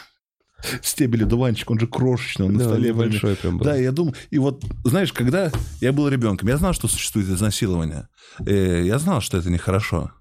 [0.82, 3.04] Стебель дуванчик, он же крошечный, он на Да, столе был.
[3.04, 3.66] небольшой прям был.
[3.66, 5.52] Да, я думал, и вот, знаешь, когда
[5.82, 8.08] я был ребенком, я знал, что существует изнасилование.
[8.46, 10.12] Э, Я знал, что это нехорошо.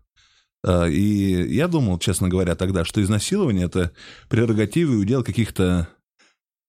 [0.66, 3.92] Э, И я думал, честно говоря, тогда, что изнасилование— это
[4.28, 5.88] прерогатива и удел каких-то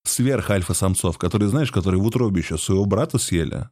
[0.06, 3.70] сверх-альфа-самцов, которые, знаешь, которые в утробе еще своего брата съели,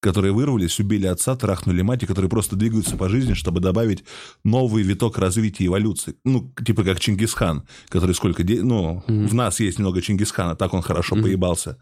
[0.00, 4.04] которые вырвались, убили отца, трахнули мать, и которые просто двигаются по жизни, чтобы добавить
[4.44, 6.14] новый виток развития эволюции.
[6.24, 8.42] Ну, типа как Чингисхан, который сколько...
[8.42, 9.26] де- Ну, Мгм.
[9.28, 11.24] в нас есть немного Чингисхана, так он хорошо Мгм.
[11.24, 11.76] поебался.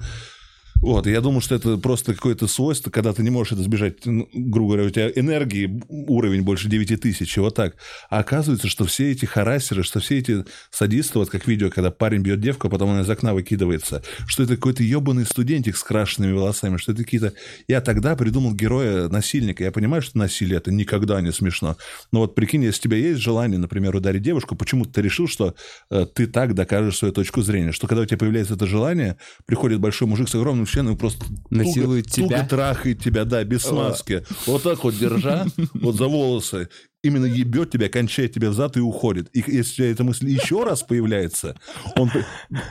[0.80, 4.28] Вот, я думаю, что это просто какое-то свойство, когда ты не можешь это сбежать, ну,
[4.32, 7.74] грубо говоря, у тебя энергии уровень больше 9 тысяч, вот так.
[8.10, 12.22] А оказывается, что все эти харасеры, что все эти садисты, вот как видео, когда парень
[12.22, 16.32] бьет девку, а потом она из окна выкидывается, что это какой-то ебаный студентик с крашенными
[16.32, 17.32] волосами, что это какие-то...
[17.66, 19.64] Я тогда придумал героя-насильника.
[19.64, 21.76] Я понимаю, что насилие это никогда не смешно.
[22.12, 25.56] Но вот прикинь, если у тебя есть желание, например, ударить девушку, почему-то ты решил, что
[25.90, 29.80] э, ты так докажешь свою точку зрения, что когда у тебя появляется это желание, приходит
[29.80, 32.38] большой мужик с огромным членом и просто Насилует туго, тебя?
[32.38, 34.24] туго трахает тебя, да, без смазки.
[34.46, 36.68] Вот так вот держа, вот за волосы,
[37.02, 39.28] именно ебет тебя, кончает тебя в зад и уходит.
[39.32, 41.56] И если эта мысль еще раз появляется,
[41.96, 42.10] он...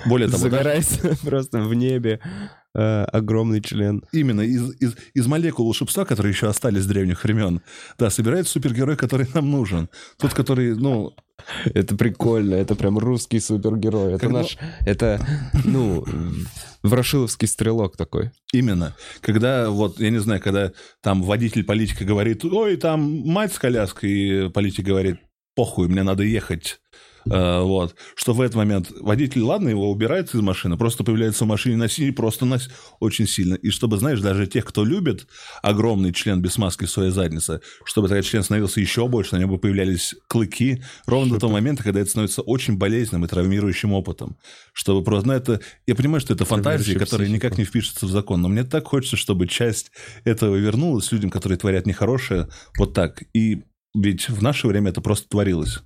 [0.06, 2.20] Более того, Загорается просто в небе
[2.78, 4.03] э, огромный член.
[4.13, 7.61] Именно из, из, из молекул волшебства, которые еще остались с древних времен,
[7.99, 9.89] да, собирается супергерой, который нам нужен.
[10.17, 11.13] Тот, который, ну,
[11.65, 14.13] Это прикольно, это прям русский супергерой.
[14.13, 15.19] Это Когда- наш, это,
[15.65, 16.03] ну,
[16.84, 18.32] ворошиловский стрелок такой.
[18.53, 18.95] именно.
[19.21, 20.71] Когда, вот, я не знаю, когда
[21.01, 25.17] там водитель политика говорит, ой, там мать с коляской, и политик говорит,
[25.55, 26.80] похуй, мне надо ехать
[27.30, 27.95] вот.
[28.15, 32.13] Что в этот момент водитель, ладно, его убирает из машины, просто появляется в машине насилие,
[32.13, 32.69] просто нас
[32.99, 33.55] очень сильно.
[33.55, 35.28] И чтобы, знаешь, даже тех, кто любит
[35.61, 39.49] огромный член без маски в своей заднице, чтобы этот член становился еще больше, на нем
[39.49, 44.38] бы появлялись клыки, ровно до того момента, когда это становится очень болезненным и травмирующим опытом.
[44.73, 47.36] Чтобы просто, ну, это, я понимаю, что это фантазии, которые психику.
[47.36, 49.91] никак не впишутся в закон, но мне так хочется, чтобы часть
[50.23, 52.47] этого вернулась людям, которые творят нехорошее,
[52.78, 53.23] вот так.
[53.34, 53.63] И
[53.95, 55.80] ведь в наше время это просто творилось.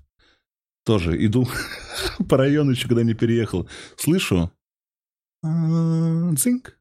[0.86, 1.48] Тоже иду
[2.30, 3.68] по району еще, когда не переехал.
[3.98, 4.52] Слышу.
[5.44, 6.78] а, Цинк.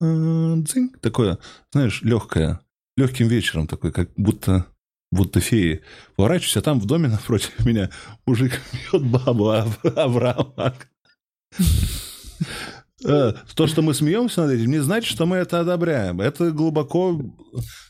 [0.00, 0.62] а.
[1.00, 1.38] Такое,
[1.72, 2.60] знаешь, легкое.
[2.96, 4.66] Легким вечером такой, как будто
[5.10, 5.82] будто феи.
[6.16, 7.90] Поворачиваюсь, а там в доме напротив меня
[8.26, 8.60] мужик
[8.92, 10.74] бьет бабу Ав- Авраама.
[13.04, 16.20] Э, То, что мы смеемся над этим, не значит, что мы это одобряем.
[16.20, 17.20] Это глубоко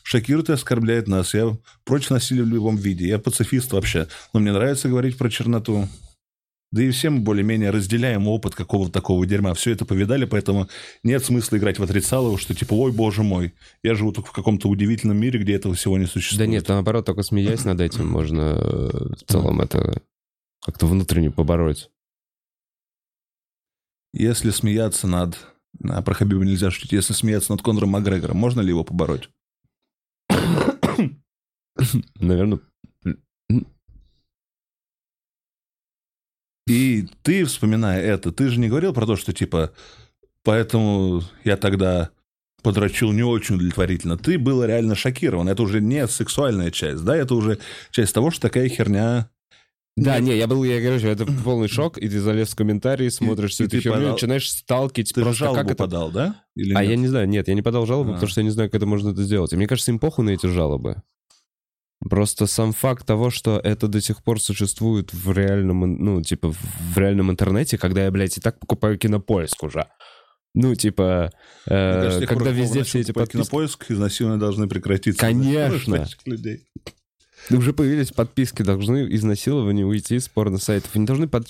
[0.03, 1.33] шокирует и оскорбляет нас.
[1.33, 3.07] Я против насилия в любом виде.
[3.07, 4.07] Я пацифист вообще.
[4.33, 5.87] Но мне нравится говорить про черноту.
[6.71, 9.55] Да и все мы более-менее разделяем опыт какого-то такого дерьма.
[9.55, 10.69] Все это повидали, поэтому
[11.01, 14.69] нет смысла играть в отрицалово, что типа, ой, боже мой, я живу только в каком-то
[14.69, 16.47] удивительном мире, где этого всего не Да существует.
[16.47, 20.03] нет, наоборот, только смеясь над этим можно э, в целом это
[20.63, 21.89] как-то внутренне побороть.
[24.13, 25.37] Если смеяться над...
[25.83, 26.91] А, про Хабиба нельзя шутить.
[26.93, 29.29] Если смеяться над Конором Макгрегором, можно ли его побороть?
[32.15, 32.59] Наверное,
[36.69, 39.73] И ты, вспоминая это, ты же не говорил про то, что типа,
[40.43, 42.11] поэтому я тогда
[42.61, 44.19] подрочил не очень удовлетворительно.
[44.19, 45.49] Ты был реально шокирован.
[45.49, 47.17] Это уже не сексуальная часть, да?
[47.17, 47.57] Это уже
[47.89, 49.31] часть того, что такая херня...
[50.03, 53.51] Да, не, я был, я, короче, это полный шок, и ты залез в комментарии, смотришь
[53.51, 55.75] всю эту херню, начинаешь сталкивать Ты просто как это...
[55.75, 56.43] подал, да?
[56.55, 58.13] Или А я не знаю, нет, я не подал жалобу, А.
[58.13, 59.53] потому что я не знаю, как это можно это сделать.
[59.53, 61.01] И мне кажется, им похуй на эти жалобы.
[62.09, 66.97] Просто сам факт того, что это до сих пор существует в реальном, ну, типа, в
[66.97, 69.85] реальном интернете, когда я, блядь, и так покупаю кинопоиск уже.
[70.53, 71.31] Ну, типа,
[71.67, 73.43] э, кажется, когда везде все эти подписки...
[73.43, 75.19] Кинопоиск, изнасилования должны прекратиться.
[75.19, 76.07] Конечно.
[76.25, 76.67] Людей.
[77.49, 80.95] Уже появились подписки, должны изнасилования уйти с порно-сайтов.
[80.95, 81.47] Они должны под...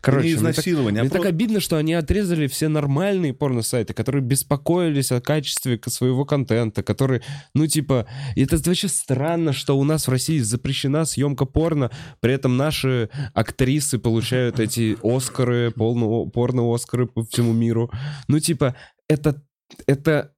[0.00, 3.34] Короче, не мне так- изнасилование, а Мне так просто- обидно, что они отрезали все нормальные
[3.34, 7.22] порно-сайты, которые беспокоились о качестве своего контента, которые,
[7.54, 11.90] ну, типа, это вообще странно, что у нас в России запрещена съемка порно,
[12.20, 17.90] при этом наши актрисы получают эти Оскары, порно-Оскары по всему миру.
[18.28, 18.74] Ну, типа,
[19.08, 19.42] это,
[19.86, 20.32] это,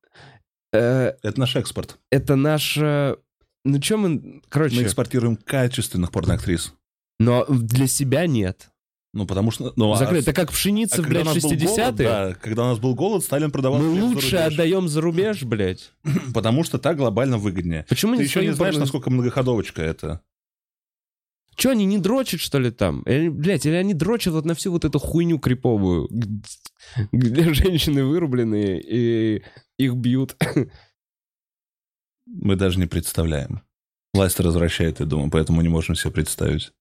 [0.72, 1.98] э, Это наш экспорт.
[2.10, 3.16] это наша...
[3.64, 4.42] Ну, что мы...
[4.48, 6.74] Короче, Мы экспортируем качественных порноактрис.
[7.18, 8.70] но для себя нет.
[9.14, 9.72] Ну, потому что...
[9.76, 10.30] Ну, а- Закрыто.
[10.30, 11.66] Это как пшеница, а когда блядь, у нас был 60-е.
[11.76, 13.78] голод, да, когда у нас был голод, Сталин продавал...
[13.80, 14.52] Мы хлеб за лучше рубеж.
[14.52, 15.92] отдаем за рубеж, блядь.
[16.34, 17.86] Потому что так глобально выгоднее.
[17.88, 20.20] Почему Ты не еще не знаешь, порно- насколько многоходовочка это.
[21.56, 23.02] Че, они не дрочат, что ли, там?
[23.02, 26.40] Или, блядь, или они дрочат вот на всю вот эту хуйню криповую, г-
[27.12, 29.44] где женщины вырубленные и
[29.78, 30.36] их бьют.
[32.26, 33.62] Мы даже не представляем.
[34.12, 36.72] Власть развращает, я думаю, поэтому не можем себе представить,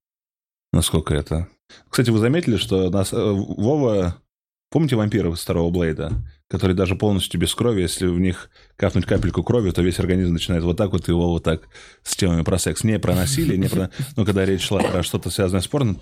[0.72, 1.48] насколько это...
[1.90, 3.12] Кстати, вы заметили, что нас...
[3.14, 4.22] э, Вова...
[4.70, 6.12] Помните вампиров из второго Блейда?
[6.48, 10.64] Которые даже полностью без крови, если в них капнуть капельку крови, то весь организм начинает
[10.64, 11.68] вот так вот, и его вот так
[12.04, 12.84] с темами про секс.
[12.84, 13.92] Не про насилие, не про...
[14.16, 15.98] Ну, когда речь шла про что-то связанное с порно,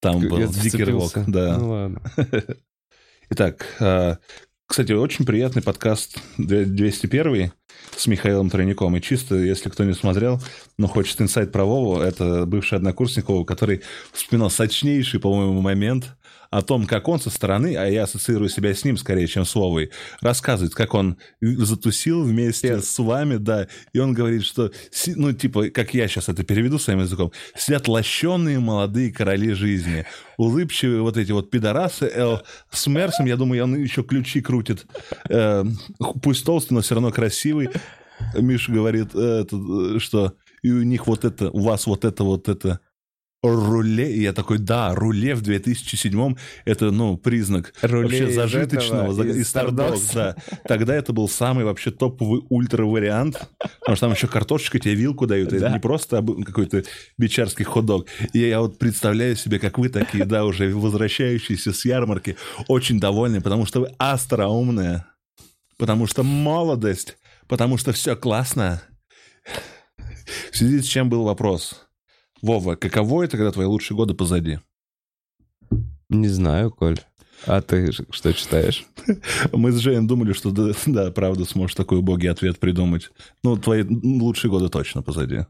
[0.00, 1.12] там был дикий рывок.
[1.26, 1.58] Да.
[1.58, 2.02] Ну ладно.
[3.30, 4.16] Итак, э,
[4.72, 7.52] кстати, очень приятный подкаст 201
[7.94, 8.96] с Михаилом Тройником.
[8.96, 10.40] И чисто, если кто не смотрел,
[10.78, 16.16] но хочет инсайт про Вову, это бывший однокурсник Вова, который вспоминал сочнейший, по-моему, момент
[16.52, 19.54] о том, как он со стороны, а я ассоциирую себя с ним скорее, чем с
[19.54, 19.90] Вовой,
[20.20, 24.70] рассказывает, как он затусил вместе Пер- с вами, да, и он говорит, что,
[25.16, 30.04] ну, типа, как я сейчас это переведу своим языком, сидят лощеные молодые короли жизни,
[30.36, 34.86] улыбчивые вот эти вот пидорасы, Эл с Мерсом, я думаю, он еще ключи крутит,
[35.28, 35.64] Э,
[36.22, 37.70] пусть толстый, но все равно красивый,
[38.34, 42.24] Миша говорит, э, это, э, что и у них вот это, у вас вот это,
[42.24, 42.80] вот это
[43.42, 49.02] руле, и я такой, да, руле в 2007-м, это, ну, признак Руле вообще из зажиточного,
[49.02, 50.10] этого, за- из из Stardogs.
[50.14, 50.36] да.
[50.68, 53.48] Тогда это был самый вообще топовый ультра-вариант,
[53.80, 55.72] потому что там еще картошечка тебе вилку дают, это Да.
[55.72, 56.84] не просто какой-то
[57.18, 58.06] бичарский хот-дог.
[58.32, 62.36] И я вот представляю себе, как вы такие, да, уже возвращающиеся с ярмарки,
[62.68, 65.04] очень довольны, потому что вы остроумные,
[65.78, 67.16] потому что молодость,
[67.48, 68.82] потому что все классно.
[70.52, 71.88] В связи с чем был вопрос?
[72.42, 74.58] Вова, каково это, когда твои лучшие годы позади?
[76.08, 76.98] Не знаю, Коль.
[77.46, 78.84] А ты что читаешь?
[79.52, 83.10] Мы с Джеем думали, что да, да, правда, сможешь такой убогий ответ придумать.
[83.42, 85.46] Ну, твои лучшие годы точно позади.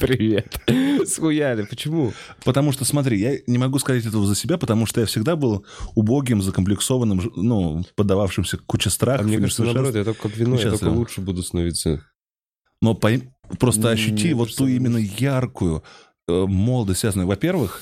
[0.00, 0.60] Привет.
[1.06, 1.62] Схуяли.
[1.64, 2.12] Почему?
[2.44, 5.64] Потому что, смотри, я не могу сказать этого за себя, потому что я всегда был
[5.94, 9.26] убогим, закомплексованным, ну, поддававшимся куче А страхов.
[9.26, 12.04] мне и кажется, наоборот, я только вино, я только лучше буду становиться.
[12.82, 15.82] Но пойм- просто ощути мне вот ту именно яркую
[16.28, 17.26] э, молодость связанную.
[17.28, 17.80] Во-первых,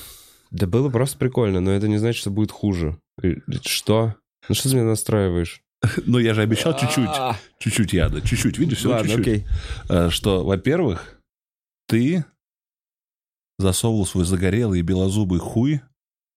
[0.51, 2.97] Да было просто прикольно, но это не значит, что будет хуже.
[3.65, 4.15] Что?
[4.47, 5.61] Ну что ты меня настраиваешь?
[6.05, 9.27] ну я же обещал чуть-чуть, А, чуть-чуть яда, чуть-чуть, видишь, все Ладно, чуть-чуть.
[9.27, 9.47] окей.
[9.89, 11.19] Э, Что, во-первых,
[11.87, 12.23] ты
[13.57, 15.81] засовывал свой загорелый белозубый хуй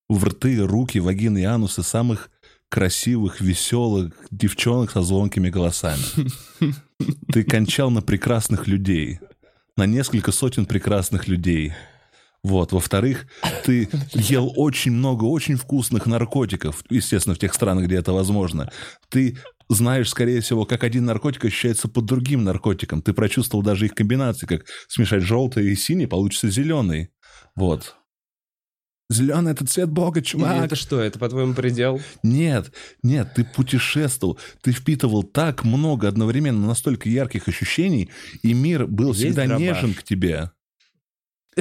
[0.08, 2.30] в рты, руки, вагины и анусы самых
[2.70, 6.02] красивых, веселых девчонок со звонкими голосами.
[7.32, 9.20] Ты кончал на прекрасных людей.
[9.76, 11.72] На несколько сотен прекрасных людей.
[12.42, 12.72] Вот.
[12.72, 13.26] Во-вторых,
[13.64, 18.70] ты ел очень много очень вкусных наркотиков, естественно, в тех странах, где это возможно.
[19.09, 19.38] Ты
[19.68, 23.03] знаешь, скорее всего, как один наркотик ощущается под другим наркотиком.
[23.03, 27.09] Ты прочувствовал даже их комбинации, как смешать желтый и синий, получится зеленый.
[27.57, 27.97] Вот.
[29.11, 30.64] Зеленый— это цвет Бога, чувак.
[30.64, 32.00] Это что, это, по-твоему, предел?
[32.22, 38.11] Нет, нет, ты путешествовал, ты впитывал так много одновременно настолько ярких ощущений,
[38.42, 39.61] и мир был Есть всегда дробаш?
[39.61, 40.50] нежен к тебе.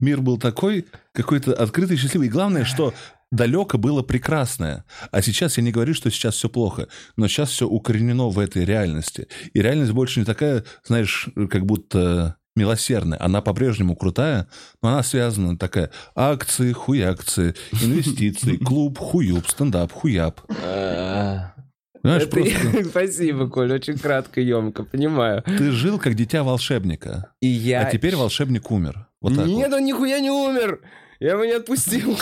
[0.00, 2.28] Мир был такой, какой-то открытый, счастливый.
[2.28, 2.94] И главное, что
[3.30, 4.84] далеко было прекрасное.
[5.10, 8.64] А сейчас я не говорю, что сейчас все плохо, но сейчас все укоренено в этой
[8.64, 9.28] реальности.
[9.52, 13.22] И реальность больше не такая, знаешь, как будто милосердная.
[13.22, 14.48] Она по-прежнему крутая,
[14.82, 15.90] но она связана такая.
[16.14, 20.40] Акции, хуякции, инвестиции, клуб, хуюб, стендап, хуяб.
[20.48, 25.42] Это- просто Спасибо, Коль, очень кратко, емко, понимаю.
[25.42, 27.80] ты жил как дитя волшебника, И я...
[27.86, 29.08] а теперь волшебник умер.
[29.20, 29.78] Вот так Нет, вот.
[29.78, 30.80] он нихуя не умер!
[31.20, 32.16] Я его не отпустил.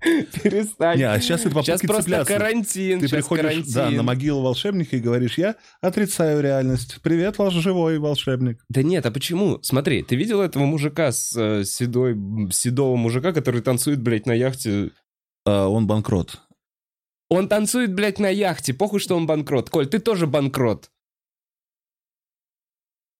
[0.00, 0.98] Перестань.
[0.98, 2.32] Не, а сейчас это попытки Сейчас просто цепляться.
[2.32, 3.00] карантин.
[3.00, 3.72] Ты приходишь карантин.
[3.72, 7.00] да, на могилу волшебника и говоришь, я отрицаю реальность.
[7.02, 8.64] Привет, ваш живой волшебник.
[8.68, 9.60] Да нет, а почему?
[9.62, 12.16] Смотри, ты видел этого мужика с э, седой,
[12.52, 14.90] седого мужика, который танцует, блядь, на яхте?
[15.44, 16.40] А, он банкрот.
[17.28, 18.74] Он танцует, блядь, на яхте.
[18.74, 19.70] Похуй, что он банкрот.
[19.70, 20.90] Коль, ты тоже банкрот.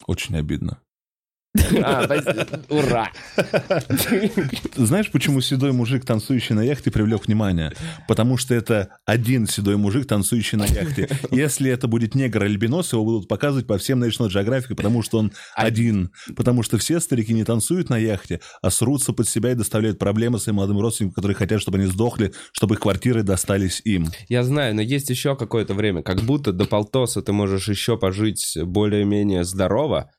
[0.07, 0.81] Очень обидно.
[1.83, 2.07] А.
[2.69, 3.11] Ура.
[4.77, 7.73] Знаешь, почему седой мужик, танцующий на яхте, привлек внимание?
[8.07, 11.09] Потому что это один седой мужик, танцующий на яхте.
[11.31, 16.13] Если это будет негр-альбинос, его будут показывать по всем National Geographic, потому что он один.
[16.37, 20.39] Потому что все старики не танцуют на яхте, а срутся под себя и доставляют проблемы
[20.39, 24.09] своим молодым родственникам, которые хотят, чтобы они сдохли, чтобы их квартиры достались им.
[24.29, 26.03] Я знаю, но есть еще какое-то время.
[26.03, 30.11] Как будто до полтоса ты можешь еще пожить более-менее здорово.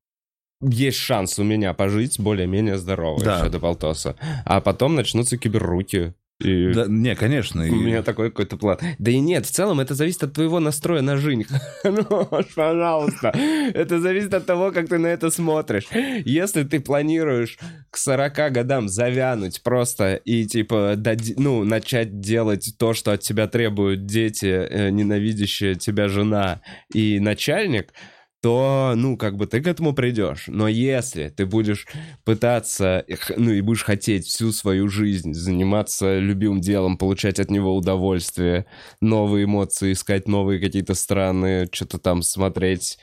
[0.61, 3.39] Есть шанс у меня пожить более-менее здорово Да.
[3.39, 4.15] еще до полтоса.
[4.45, 6.13] А потом начнутся киберруки.
[6.43, 7.61] И Да, не, конечно.
[7.61, 8.79] у и- меня такой какой-то план.
[8.97, 11.45] Да и нет, в целом это зависит от твоего настроя на жизнь.
[11.83, 13.29] Ну, пожалуйста.
[13.75, 15.85] Это зависит от того, как ты на это смотришь.
[16.25, 17.59] Если ты планируешь
[17.91, 23.47] к 40 годам завянуть просто и, типа, доди- ну, начать делать то, что от тебя
[23.47, 27.93] требуют дети, э, ненавидящая тебя жена и начальник,
[28.41, 30.45] то, ну, как бы ты к этому придешь.
[30.47, 31.87] Но если ты будешь
[32.25, 33.05] пытаться,
[33.37, 38.65] ну, и будешь хотеть всю свою жизнь заниматься любимым делом, получать от него удовольствие,
[38.99, 42.97] новые эмоции, искать новые какие-то страны, что-то там смотреть,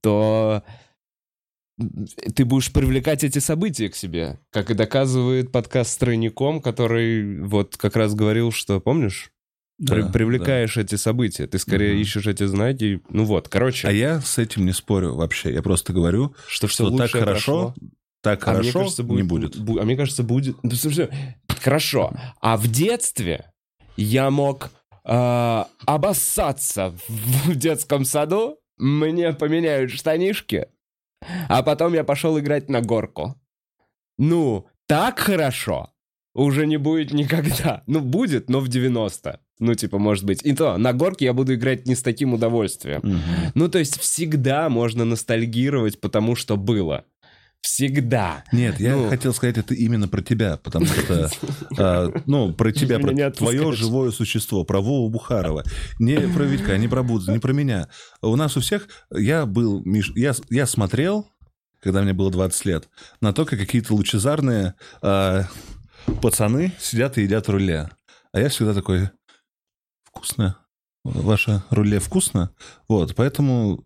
[0.00, 0.62] то
[2.36, 4.38] ты будешь привлекать эти события к себе.
[4.50, 9.33] Как и доказывает подкаст с тройником, который вот как раз говорил, что, помнишь?
[9.78, 11.46] Да, При- привлекаешь эти события.
[11.46, 12.02] Ты скорее Мгм.
[12.02, 13.00] ищешь эти знаки.
[13.08, 15.52] Ну вот, короче, А я с этим не спорю вообще.
[15.52, 17.74] Я просто говорю, что все что так хорошо,
[18.22, 19.56] так А хорошо кажется, будет, не будет.
[19.56, 20.56] бу- а мне кажется, будет...
[20.74, 21.10] Слушай,
[21.60, 22.12] Хорошо.
[22.40, 23.50] А в детстве
[23.96, 24.70] я мог
[25.06, 30.68] а, обоссаться в в детском саду, мне поменяют штанишки,
[31.48, 33.34] а потом я пошел играть на горку.
[34.18, 35.90] Ну, так хорошо
[36.34, 37.82] уже не будет никогда.
[37.86, 39.40] Ну, будет, но в 90.
[39.60, 40.40] Ну, типа, может быть.
[40.44, 43.00] И то, на горке я буду играть не с таким удовольствием.
[43.04, 43.52] Мгм.
[43.54, 47.04] Ну, то есть всегда можно ностальгировать, потому что было.
[47.60, 48.44] Всегда.
[48.52, 49.08] Нет, я Ну.
[49.08, 51.30] хотел сказать это именно про тебя, потому что,
[51.78, 55.64] а, ну, про тебя, про твое живое существо, про Вову Бухарова.
[55.98, 57.88] Не про Витька, не про Будзу, не про меня.
[58.20, 61.26] У нас у всех, я был, Миш, я, я смотрел,
[61.80, 62.88] когда мне было 20 лет,
[63.22, 65.44] на то, как какие-то лучезарные а,
[66.20, 67.88] пацаны сидят и едят руле.
[68.32, 69.08] А я всегда такой,
[70.24, 70.56] вкусно.
[71.04, 72.50] Ваше руле вкусно?
[72.88, 73.84] Вот, поэтому...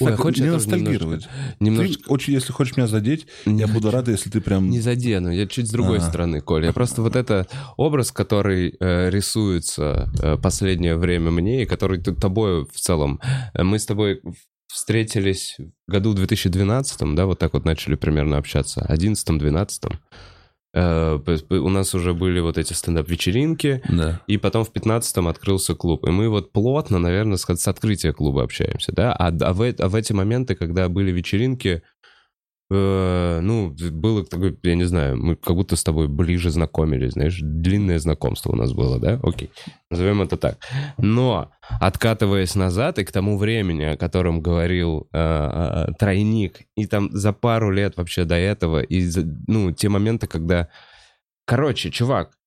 [0.00, 1.28] Ой, так хочешь, не ностальгировать.
[1.60, 2.04] Немножечко...
[2.04, 3.96] Ты очень, если хочешь меня задеть, Не я буду хочу.
[3.96, 4.68] рад, если ты прям...
[4.68, 6.00] Не задену, я чуть с другой А.
[6.00, 6.66] стороны, Коля.
[6.66, 7.46] Я просто вот это
[7.76, 13.20] образ, который э, рисуется э, последнее время мне, и который ты тобой в целом...
[13.54, 14.22] мы с тобой
[14.66, 19.92] встретились в году 2012, да, вот так вот начали примерно общаться, 11-12.
[20.72, 21.18] Э,
[21.50, 24.20] у нас уже были вот эти стендап-вечеринки, Да.
[24.26, 26.06] и потом в 15-м открылся клуб.
[26.06, 29.12] И мы вот плотно, наверное, с, с открытия клуба общаемся, да?
[29.12, 31.82] А, а в, а в эти моменты, когда были вечеринки,
[32.70, 37.38] э, ну, было такое, я не знаю, мы как будто с тобой ближе знакомились, знаешь,
[37.42, 39.20] длинное знакомство у нас было, да?
[39.22, 39.50] Окей,
[39.90, 40.58] назовем это так.
[40.98, 41.50] Но,
[41.80, 47.32] откатываясь назад и к тому времени, о котором говорил э, э, тройник, и там за
[47.32, 49.10] пару лет вообще до этого, и,
[49.46, 50.68] ну, те моменты, когда...
[51.46, 52.39] Короче, чувак, Э,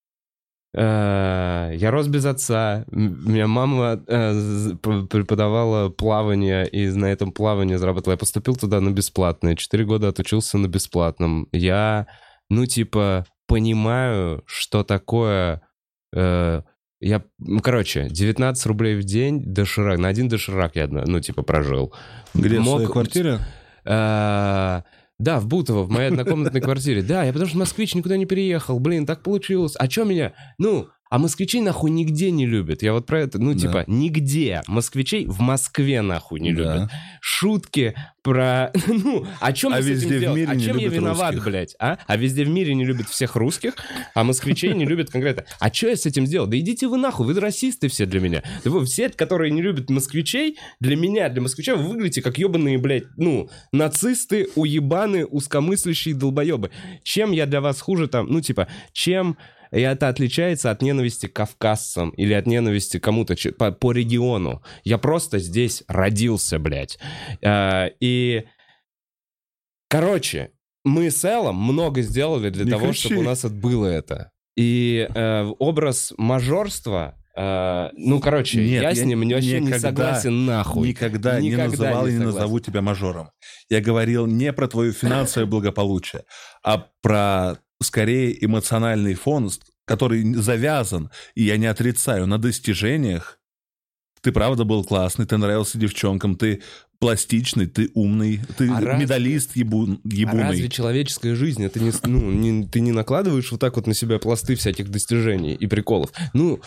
[0.76, 2.84] Я рос без отца.
[2.92, 8.14] Меня мама э, преподавала плавание, и на этом плавании заработала.
[8.14, 9.56] Я поступил туда на бесплатное.
[9.56, 11.48] Четыре года отучился на бесплатном.
[11.52, 12.08] Я,
[12.50, 15.62] ну, типа, понимаю, что такое...
[16.16, 16.62] э,
[17.02, 20.00] Я, ну, короче, 19 рублей в день доширак.
[20.00, 21.94] На один доширак я, ну, типа, прожил.
[22.34, 23.40] Где, в Мог- своей квартире?
[25.20, 27.02] Да, в Бутово, в моей однокомнатной квартире.
[27.02, 28.80] Да, я потому что москвич никуда не переехал.
[28.80, 29.76] Блин, так получилось.
[29.78, 30.34] А чё меня?
[30.58, 32.82] Ну, а москвичей нахуй нигде не любят.
[32.82, 33.60] Я вот про это, ну, Да.
[33.60, 34.64] типа, нигде.
[34.66, 36.88] Москвичей в Москве нахуй не любят.
[36.88, 36.90] Да.
[37.22, 37.94] Шутки
[38.24, 38.72] про...
[38.88, 41.36] Ну, о чем А с этим везде в мире А не чем я любят виноват,
[41.36, 41.52] русских.
[41.52, 41.76] блядь?
[41.78, 42.00] А?
[42.08, 43.76] а везде в мире не любят всех русских,
[44.16, 45.46] а москвичей не любят конкретно.
[45.60, 46.48] А что я с этим сделал?
[46.48, 48.42] Да идите вы нахуй, вы расисты все для меня.
[48.64, 52.80] Да вы все, которые не любят москвичей, для меня, для москвича, вы выглядите как ебаные,
[52.80, 56.72] блядь, ну, нацисты, уебаны, узкомыслящие долбоебы.
[57.04, 59.38] Чем я для вас хуже там, ну, типа, чем
[59.74, 64.62] и это отличается от ненависти к кавказцам или от ненависти кому-то по, по региону.
[64.84, 67.00] Я просто здесь родился, блядь.
[67.44, 68.44] А, и,
[69.90, 70.52] короче,
[70.84, 73.08] мы с Эллом много сделали для Не того, кричи.
[73.08, 74.32] чтобы у нас было это.
[74.56, 79.68] И э, образ мажорства, э, ну, короче, Нет, я, я с ним не- вообще не
[79.68, 80.90] никогда- согласен нахуй.
[80.90, 83.32] Никогда, не Никогда называл не и не назову тебя мажором.
[83.70, 86.26] Я говорил не про твое финансовое благополучие,
[86.64, 89.50] а про скорее эмоциональный фон,
[89.86, 93.40] который завязан, и я не отрицаю, на достижениях.
[94.22, 96.62] Ты правда был классный, ты нравился девчонкам, ты
[97.00, 100.44] пластичный, ты умный, ты А разве- медалист ебу- А ебуный.
[100.44, 104.20] разве человеческая жизнь, это не, ну, не- ты не накладываешь вот так вот на себя
[104.20, 106.12] пласты всяких достижений и приколов?
[106.34, 106.62] Ну,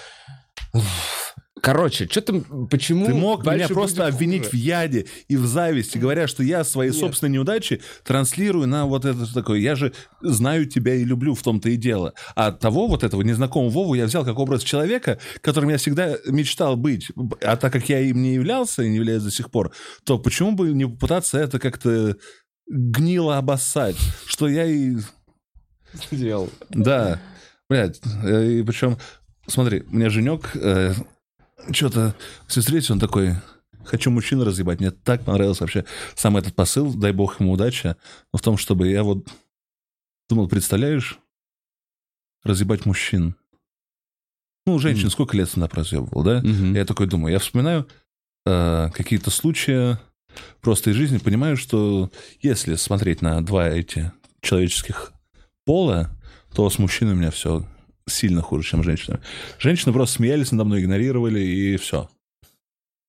[1.61, 2.41] короче, что ты,
[2.71, 3.07] почему...
[3.07, 4.57] Ты мог меня просто обвинить хуже?
[4.57, 6.97] в яде и в зависти, говоря, что я свои Нет.
[6.97, 9.59] собственные неудачи транслирую на вот это такое.
[9.59, 12.15] Я же знаю тебя и люблю, в том-то и дело.
[12.35, 16.77] А того вот этого незнакомого Вову я взял как образ человека, которым я всегда мечтал
[16.77, 17.11] быть.
[17.43, 19.73] А так как я им не являлся и не являюсь до сих пор,
[20.05, 22.17] то почему бы не попытаться это как-то
[22.69, 23.97] гнило обоссать,
[24.27, 24.97] что я и
[26.11, 26.51] Сделал.
[26.71, 27.21] да,
[27.69, 28.99] блядь, э, и причем,
[29.47, 30.93] смотри, мне Женек э,
[31.73, 32.15] что-то
[32.47, 33.35] все встретил, он такой,
[33.85, 37.97] хочу мужчину разъебать, мне так понравился вообще сам этот посыл, дай бог ему удачи,
[38.33, 39.27] но в том, чтобы я вот
[40.29, 41.19] думал, представляешь,
[42.45, 43.37] разъебать мужчин.
[44.67, 45.11] Ну, женщин Мгм.
[45.11, 46.41] сколько лет она разъебывал, да?
[46.43, 46.75] Мгм.
[46.75, 47.89] Я такой думаю, я вспоминаю
[48.47, 49.97] э, какие-то случаи
[50.61, 52.11] просто из жизни, понимаю, что
[52.41, 55.13] если смотреть на два эти человеческих
[55.65, 56.11] пола,
[56.55, 57.65] то с мужчиной у меня все
[58.09, 59.21] сильно хуже, чем женщинами.
[59.59, 62.09] Женщины просто смеялись надо мной, игнорировали, и все.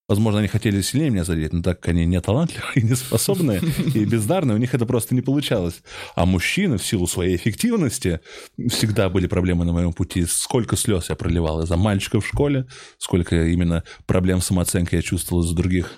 [0.07, 3.61] Возможно, они хотели сильнее меня задеть, но так как они не талантливые, не способные,
[3.93, 5.83] и бездарные, у них это просто не получалось.
[6.15, 8.21] А мужчины, в силу своей эффективности,
[8.69, 10.25] всегда были проблемы на моем пути.
[10.25, 12.67] Сколько слез я проливал из-за мальчиков в школе,
[12.97, 15.91] сколько именно проблем самооценкой я чувствовал из-за других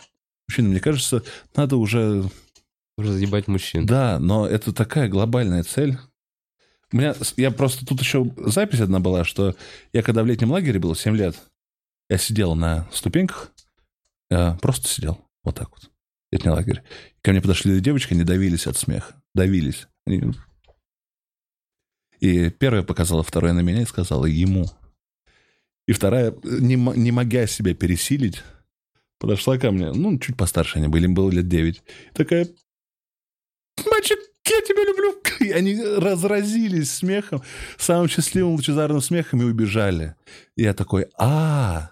[0.47, 0.69] мужчин.
[0.69, 1.23] Мне кажется,
[1.55, 2.29] надо уже...
[2.97, 3.85] Разъебать мужчин.
[3.85, 5.97] Да, но это такая глобальная цель.
[6.91, 9.55] У меня, я просто тут еще запись одна была, что
[9.93, 11.35] я когда в летнем лагере был, 7 лет,
[12.09, 13.51] я сидел на ступеньках,
[14.31, 15.91] я просто сидел вот так вот,
[16.31, 16.81] летний лагерь.
[17.21, 19.87] Ко мне подошли девочки, они давились от смеха, давились.
[20.07, 20.33] Они-
[22.19, 24.65] И первая показала вторая на меня и сказала ему.
[25.87, 28.43] И вторая, не, мо- не могя себя пересилить,
[29.19, 31.81] подошла ко мне, ну, чуть постарше они были, им было лет 9.
[32.13, 32.47] Такая,
[33.89, 34.19] мальчик,
[34.49, 35.15] я тебя люблю.
[35.39, 37.41] И они разразились смехом,
[37.77, 40.15] самым счастливым лучезарным смехом и убежали.
[40.55, 41.91] И я такой, а,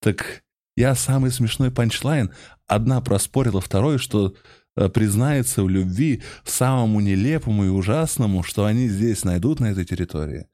[0.00, 0.42] так
[0.76, 2.30] я самый смешной панчлайн.
[2.66, 4.34] Одна проспорила второй, что
[4.76, 10.46] э, признается в любви самому нелепому и ужасному, что они здесь найдут на этой территории.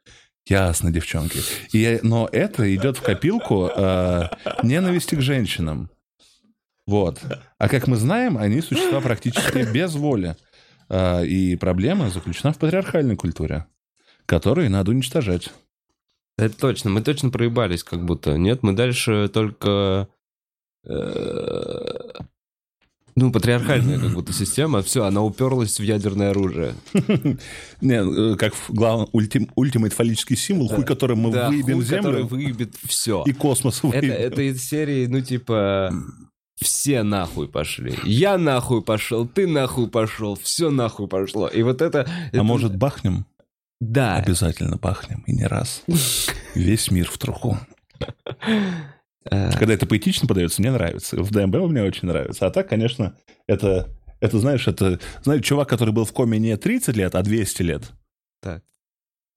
[0.46, 1.40] Ясно, девчонки.
[1.72, 4.28] И, но это идет в копилку э,
[4.62, 5.90] ненависти к женщинам.
[6.86, 7.20] Вот.
[7.58, 10.36] А как мы знаем, они существа практически без воли.
[10.94, 13.64] А, И проблема заключена в патриархальной культуре,
[14.26, 15.50] которую надо уничтожать.
[16.36, 18.36] Это точно, мы точно проебались как будто.
[18.36, 20.08] Нет, мы дальше только...
[20.84, 21.94] э,
[23.16, 26.74] Ну, патриархальная как будто система, все, она уперлась в ядерное оружие.
[27.80, 28.52] Не, э, как
[29.12, 33.24] ультим, ультимейт фаллический символ, хуй которым мы выебем землю который выебет все.
[33.26, 34.10] и космос выебем.
[34.12, 35.94] это из серии, ну, типа,
[36.62, 37.94] все нахуй пошли.
[38.04, 41.48] Я нахуй пошел, ты нахуй пошел, все нахуй пошло.
[41.48, 42.06] И вот это...
[42.08, 43.26] А это- может бахнем?
[43.80, 44.16] Да.
[44.16, 45.82] Обязательно бахнем, и не раз.
[46.54, 47.58] Весь мир в труху.
[49.24, 51.22] Э, Когда это поэтично подается, мне нравится.
[51.22, 52.46] В ДМБ мне очень нравится.
[52.46, 53.88] А так, конечно, это,
[54.20, 57.92] это знаешь, это, знаешь, чувак, который был в коме не 30 лет, а 200 лет.
[58.40, 58.62] Так.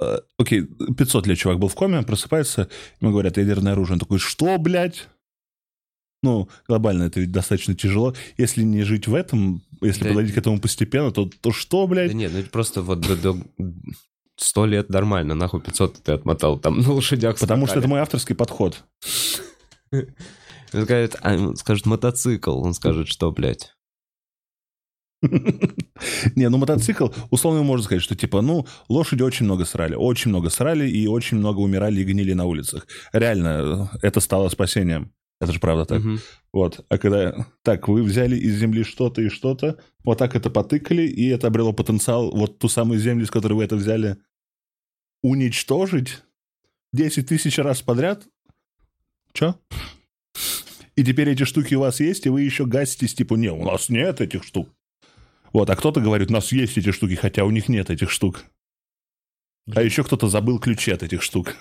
[0.01, 2.69] Э, Окей, 500 лет чувак был в коме, просыпается,
[2.99, 3.93] ему говорят, ядерное оружие.
[3.93, 5.07] Он такой, что, блядь?
[6.25, 8.15] Ну, глобально это ведь достаточно тяжело.
[8.35, 10.09] Если не жить в этом, если Да.
[10.09, 12.13] подойти к этому постепенно, то, то что, Да блядь?
[12.15, 13.37] нет, ну просто вот до,
[14.37, 18.35] 100 лет нормально, нахуй 500 ты отмотал, там на лошадях Потому что это мой авторский
[18.35, 18.83] подход.
[19.91, 23.75] Он скажет, а, он скажет мотоцикл, он скажет, что, блядь.
[26.35, 30.49] Не, ну мотоцикл, условно можно сказать, что типа, ну, лошади очень много срали, очень много
[30.49, 32.87] срали и очень много умирали и гнили на улицах.
[33.13, 35.11] Реально, э, это стало спасением.
[35.41, 35.99] Это же правда так.
[35.99, 36.19] Мгм.
[36.53, 36.85] Вот.
[36.87, 41.27] А когда так, вы взяли из земли что-то и что-то, вот так это потыкали, и
[41.27, 44.17] это обрело потенциал вот ту самую землю, с которой вы это взяли,
[45.21, 46.21] уничтожить
[46.93, 48.25] 10 тысяч раз подряд.
[49.33, 49.59] Чё?
[50.95, 53.89] И теперь эти штуки у вас есть, и вы еще гаситесь, типа, не, у нас
[53.89, 54.69] нет этих штук.
[55.51, 58.45] Вот, а кто-то говорит, у нас есть эти штуки, хотя у них нет этих штук.
[59.73, 61.55] А еще кто-то забыл ключи от этих штук.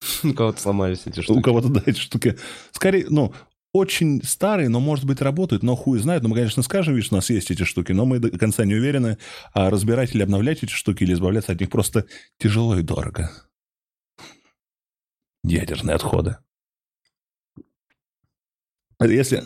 [0.24, 1.42] У кого-то сломались эти У штуки.
[1.42, 2.36] кого-то, да, эти штуки.
[2.72, 3.34] Скорее, ну,
[3.72, 6.22] очень старые, но, может быть, работают, но хуй знает.
[6.22, 8.74] Но мы, конечно, скажем, видишь, у нас есть эти штуки, но мы до конца не
[8.74, 9.18] уверены,
[9.52, 12.06] а разбирать или обновлять эти штуки, или избавляться от них просто
[12.38, 13.30] тяжело и дорого.
[15.42, 16.36] Ядерные отходы.
[19.00, 19.44] Если...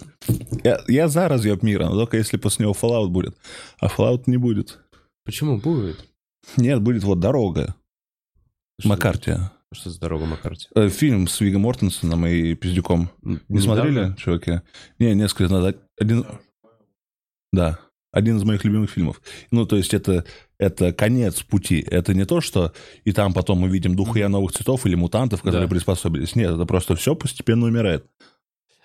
[0.63, 3.37] Я, я за разъеб мира, но только если после него Fallout будет.
[3.81, 4.79] А Fallout не будет.
[5.25, 6.05] Почему будет?
[6.57, 7.75] Нет, будет вот дорога.
[8.79, 9.51] Что- Маккартия.
[9.73, 10.67] Что за дорога Маккарти?
[10.75, 13.11] Э, Фильм с Вигом Мортенсоном и Пиздюком.
[13.23, 13.61] Не Недавно?
[13.61, 14.61] смотрели, чуваки?
[14.99, 15.77] Не, несколько назад.
[16.01, 16.25] Один...
[17.53, 17.79] Да,
[18.11, 19.21] один из моих любимых фильмов.
[19.51, 20.25] Ну, то есть это,
[20.59, 21.85] это конец пути.
[21.87, 22.73] Это не то, что
[23.05, 25.71] и там потом мы видим духуя новых цветов или мутантов, которые Да.
[25.75, 26.35] приспособились.
[26.35, 28.07] Нет, это просто все постепенно умирает.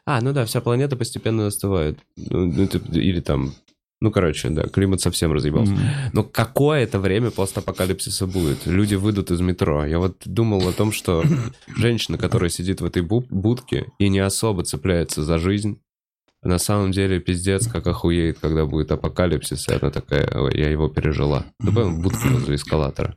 [0.05, 1.97] А, ну да, вся планета постепенно остывает.
[2.17, 3.53] Ну, ну, или там...
[4.04, 5.72] Ну, короче, да, климат совсем разъебался.
[5.72, 5.80] М.
[6.12, 8.66] Но какое-то время постапокалипсиса будет.
[8.66, 9.86] Люди выйдут из метро.
[9.86, 11.24] Я вот думал о том, что
[11.78, 15.80] женщина, которая сидит в этой бу- будке и не особо цепляется за жизнь,
[16.41, 20.89] на самом деле пиздец как охуеет, когда будет апокалипсис, и она такая, ой, я его
[20.89, 21.45] пережила.
[21.62, 23.16] Добавим будку возле эскалатора.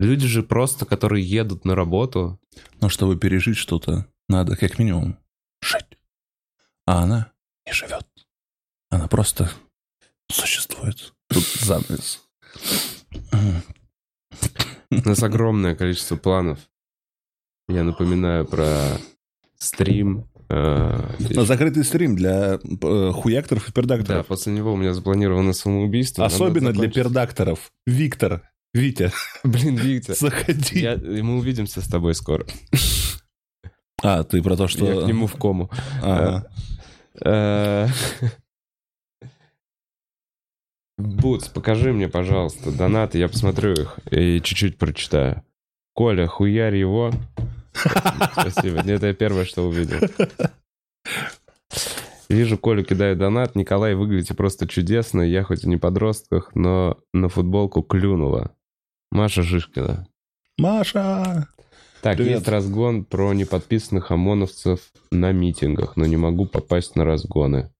[0.00, 2.40] Люди же просто, которые едут на работу,
[2.80, 5.18] Но чтобы пережить что-то, надо как минимум
[5.60, 5.98] жить.
[6.86, 7.30] А она
[7.66, 8.06] не живет.
[8.92, 9.50] Она просто
[10.30, 11.14] существует.
[11.28, 12.20] Тут занавес.
[14.90, 16.58] у нас огромное количество планов.
[17.68, 18.98] Я напоминаю про
[19.56, 20.28] стрим.
[20.50, 21.00] э,
[21.46, 24.26] закрытый стрим для э, хуякторов и Да, пердакторов.
[24.26, 26.26] после него у меня запланировано самоубийство.
[26.26, 27.72] Особенно для пердакторов.
[27.86, 28.42] Виктор,
[28.74, 29.10] Витя,
[29.44, 30.16] Блин, Виктор.
[30.16, 30.80] заходи.
[30.80, 32.44] я- мы увидимся с тобой скоро.
[34.02, 34.84] А, ты про то, что...
[34.84, 35.70] Я к нему в кому.
[36.02, 36.46] Ага.
[41.02, 45.42] Бутс, покажи мне, пожалуйста, донаты, я посмотрю их и чуть-чуть прочитаю.
[45.94, 47.10] Коля, хуярь его.
[48.32, 48.80] Спасибо.
[48.86, 49.98] Это я первое, что увидел.
[52.28, 53.56] Вижу, Колю кидает донат.
[53.56, 55.20] Николай, выглядите просто чудесно.
[55.20, 58.52] Я хоть и не подростках, но на футболку клюнула.
[59.10, 60.06] Маша Жишкина.
[60.56, 61.48] Маша!
[62.00, 62.36] Так, Привет.
[62.38, 64.80] есть разгон про неподписанных ОМОНовцев
[65.10, 67.70] на митингах, но не могу попасть на разгоны.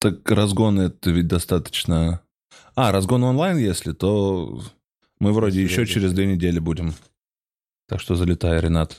[0.00, 2.20] Так разгон это ведь достаточно...
[2.74, 4.60] А, разгон онлайн, если, то
[5.18, 6.94] мы вроде еще через две недели будем.
[7.88, 8.98] Так что залетай, Ренат.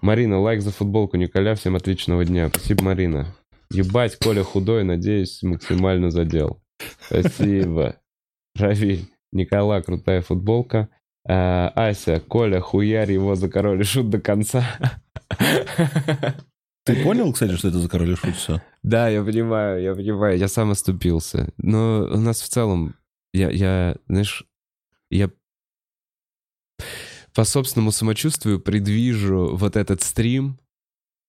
[0.00, 1.54] Марина, лайк за футболку Николя.
[1.54, 2.48] Всем отличного дня.
[2.50, 3.34] Спасибо, Марина.
[3.70, 6.62] Ебать, Коля худой, надеюсь, максимально задел.
[7.00, 7.96] Спасибо.
[8.54, 10.88] Равиль, Никола, крутая футболка.
[11.28, 14.64] А, Ася, Коля, хуярь его за король и шут до конца.
[16.86, 18.62] Ты понял, кстати, что это за король и шут все?
[18.84, 21.52] Да, я понимаю, я понимаю, я сам оступился.
[21.58, 22.94] Но у нас в целом,
[23.32, 24.44] я, я знаешь,
[25.10, 25.30] я
[27.34, 30.60] по собственному самочувствию предвижу вот этот стрим,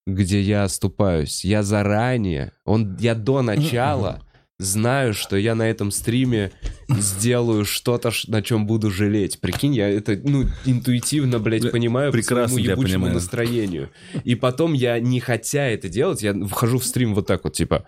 [0.06, 1.44] где я оступаюсь.
[1.44, 4.22] Я заранее, он, я до начала
[4.60, 6.52] знаю, что я на этом стриме
[6.90, 9.40] сделаю что-то, на чем буду жалеть.
[9.40, 13.14] Прикинь, я это, ну, интуитивно, блядь, Бля, понимаю прекрасно по своему ебучему понимаю.
[13.14, 13.90] настроению.
[14.24, 17.86] И потом я, не хотя это делать, я вхожу в стрим вот так вот, типа,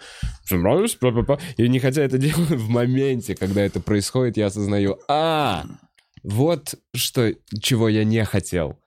[1.58, 5.66] и не хотя это делаю в моменте, когда это происходит, я осознаю, а,
[6.24, 8.78] вот что, чего я не хотел.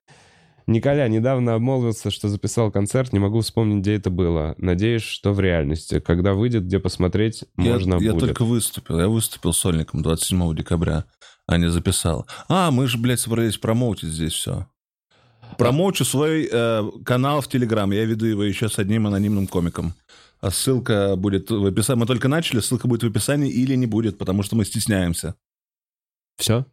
[0.66, 4.54] Николя недавно обмолвился, что записал концерт, не могу вспомнить, где это было.
[4.58, 6.00] Надеюсь, что в реальности.
[6.00, 8.20] Когда выйдет, где посмотреть, Я, можно я будет.
[8.20, 8.98] только выступил.
[8.98, 11.04] Я выступил сольником 27 декабря,
[11.46, 12.26] а не записал.
[12.48, 14.66] А, мы же, блядь, собрались промоутить здесь все.
[15.58, 17.90] Промоучу свой э, канал в Телеграм.
[17.92, 19.94] Я веду его еще с одним анонимным комиком.
[20.40, 22.00] А ссылка будет в описании.
[22.00, 25.34] Мы только начали, ссылка будет в описании или не будет, потому что мы стесняемся.
[26.36, 26.66] Все?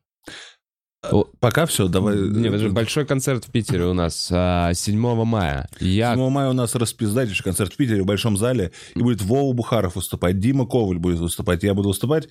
[1.40, 2.18] Пока все, давай.
[2.18, 5.70] Не, это же большой концерт в Питере у нас а, 7 мая.
[5.80, 8.72] Я 7 мая у нас распиздатейший концерт в Питере в Большом зале.
[8.96, 12.28] И будет Вова Бухаров выступать, Дима Коваль будет выступать, я буду выступать.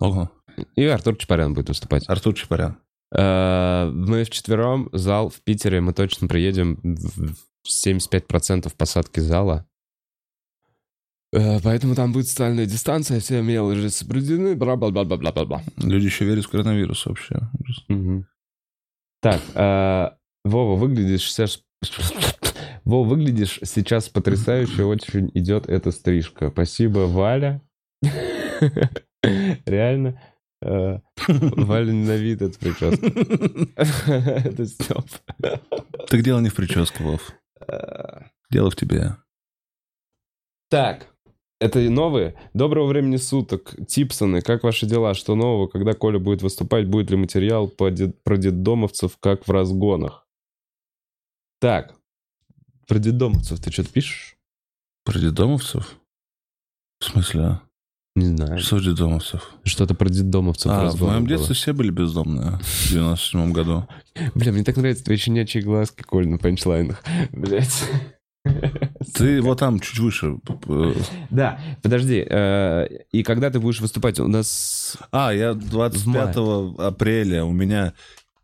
[0.00, 0.30] Ого,
[0.74, 2.04] и Артур Чапарян будет выступать.
[2.08, 2.78] Артур Чапарян.
[3.14, 9.66] Э, Мы вчетвером, зал в Питере, мы точно приедем в 75% посадки зала.
[11.32, 15.62] Э, Поэтому там будет социальная дистанция, все мелочи соблюдены, бла-бла-бла-бла-бла-бла.
[15.76, 17.38] Люди еще верят в коронавирус вообще.
[17.88, 18.26] Мгм.
[19.22, 20.10] Так, э,
[20.44, 21.62] Вова, выглядишь сейчас...
[22.84, 26.50] Вова, выглядишь сейчас потрясающе, очень идет эта стрижка.
[26.50, 27.62] Спасибо, Валя.
[29.22, 30.20] Реально.
[30.62, 33.06] Э, Валя ненавидит эту прическу.
[33.76, 35.04] Это Степ.
[36.08, 37.32] Так дело не в прическе, Вов.
[38.50, 39.16] Дело в тебе.
[40.70, 41.06] Так,
[41.60, 42.34] это новые.
[42.54, 43.74] Доброго времени суток.
[43.86, 45.14] Типсоны, как ваши дела?
[45.14, 45.66] Что нового?
[45.68, 46.88] Когда Коля будет выступать?
[46.88, 50.26] Будет ли материал по дед- про детдомовцев, как в разгонах?
[51.60, 51.94] Так,
[52.88, 54.36] про детдомовцев ты что-то пишешь?
[55.04, 55.96] Про детдомовцев?
[57.00, 57.40] В смысле?
[57.42, 57.62] а?
[58.16, 58.58] Не знаю.
[58.58, 59.54] Что детдомовцев?
[59.64, 61.28] Что-то про детдомовцев А, в моем было.
[61.28, 63.86] детстве все были бездомные в 97 году.
[64.34, 67.02] Бля, мне так нравятся твои щенячьи глазки, Коль, на панчлайнах.
[67.32, 67.84] Блять.
[69.14, 70.36] Ты вот там чуть выше.
[70.68, 70.94] э,
[71.30, 72.24] Да, подожди.
[72.28, 74.18] э, И когда ты будешь выступать?
[74.20, 74.96] У нас...
[75.12, 76.36] А, я 25
[76.78, 77.92] апреля у меня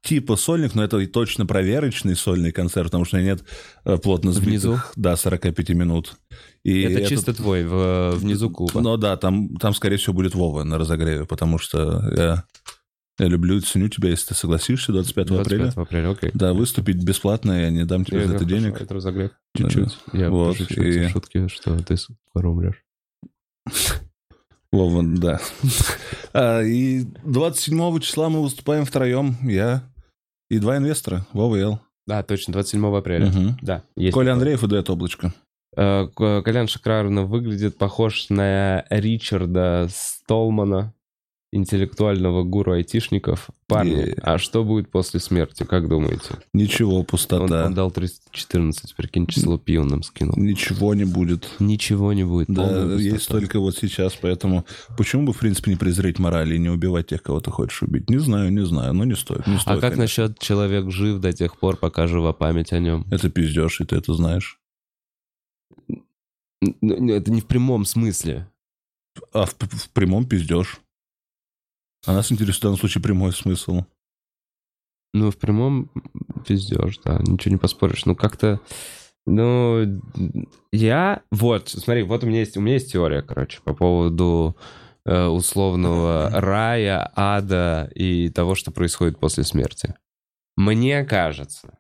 [0.03, 3.43] типа сольник, но это точно проверочный сольный концерт, потому что нет
[3.85, 4.79] э, плотно сбитых, Внизу?
[4.95, 6.14] да, 45 минут.
[6.62, 8.81] И Это этот- чисто твой, в- внизу клуба.
[8.81, 12.45] Ну да, там, там, скорее всего, будет Вова на разогреве, потому что я,
[13.19, 15.83] я люблю и ценю тебя, если ты согласишься 25, 25 апреля.
[15.83, 16.31] апреля, окей.
[16.35, 18.81] Да, выступить бесплатно, я не дам тебе Я за это хорошо, денег.
[18.81, 19.31] Это разогрев.
[19.55, 19.69] Да.
[19.69, 19.99] Чуть-чуть.
[20.12, 22.83] Я Вот, пошучу и- шутки, что ты скоро умрешь.
[24.73, 25.41] Вова, да.
[26.35, 29.83] А, И 27 числа мы выступаем втроем, я
[30.51, 31.81] и два инвестора, Вова и Эл.
[32.07, 33.33] Да, точно, 27 апреля.
[33.62, 34.12] Да, есть.
[34.14, 34.33] Коля такое.
[34.35, 35.33] Андреев и Дуэт Облачко.
[35.77, 40.95] Э, Колян шикарно выглядит, похож на Ричарда Столмана,
[41.53, 43.49] интеллектуального гуру айтишников.
[43.68, 44.14] Парни, Е.
[44.22, 46.36] а что будет после смерти, как думаете?
[46.53, 47.66] Ничего, Он, пустота.
[47.66, 50.34] он дал 314, прикинь, число пи он нам скинул.
[50.36, 51.49] Ничего не будет.
[51.59, 52.49] Ничего не будет.
[52.49, 54.66] Да, есть только вот сейчас, поэтому
[54.99, 58.11] почему бы, в принципе, не презреть мораль и не убивать тех, кого ты хочешь убить?
[58.11, 59.47] Не знаю, не знаю, но не стоит.
[59.47, 60.03] Не А стоит как конечно.
[60.24, 63.07] насчет человек жив до тех пор, пока жива память о нем?
[63.11, 64.61] Это пиздешь, и ты это знаешь.
[66.61, 68.49] Это не в прямом смысле.
[69.32, 70.80] А в, в прямом пиздешь.
[72.07, 73.83] А нас интересует в данном случае прямой смысл.
[75.13, 75.91] Ну, в прямом
[76.47, 78.05] пиздешь, да, ничего не поспоришь.
[78.07, 78.61] Ну, как-то...
[79.27, 80.01] Ну,
[80.73, 81.23] я...
[81.33, 84.57] Вот, смотри, вот у меня есть, у меня есть теория, короче, по поводу
[85.05, 89.95] э, условного рая, ада и того, что происходит после смерти.
[90.57, 91.79] Мне кажется,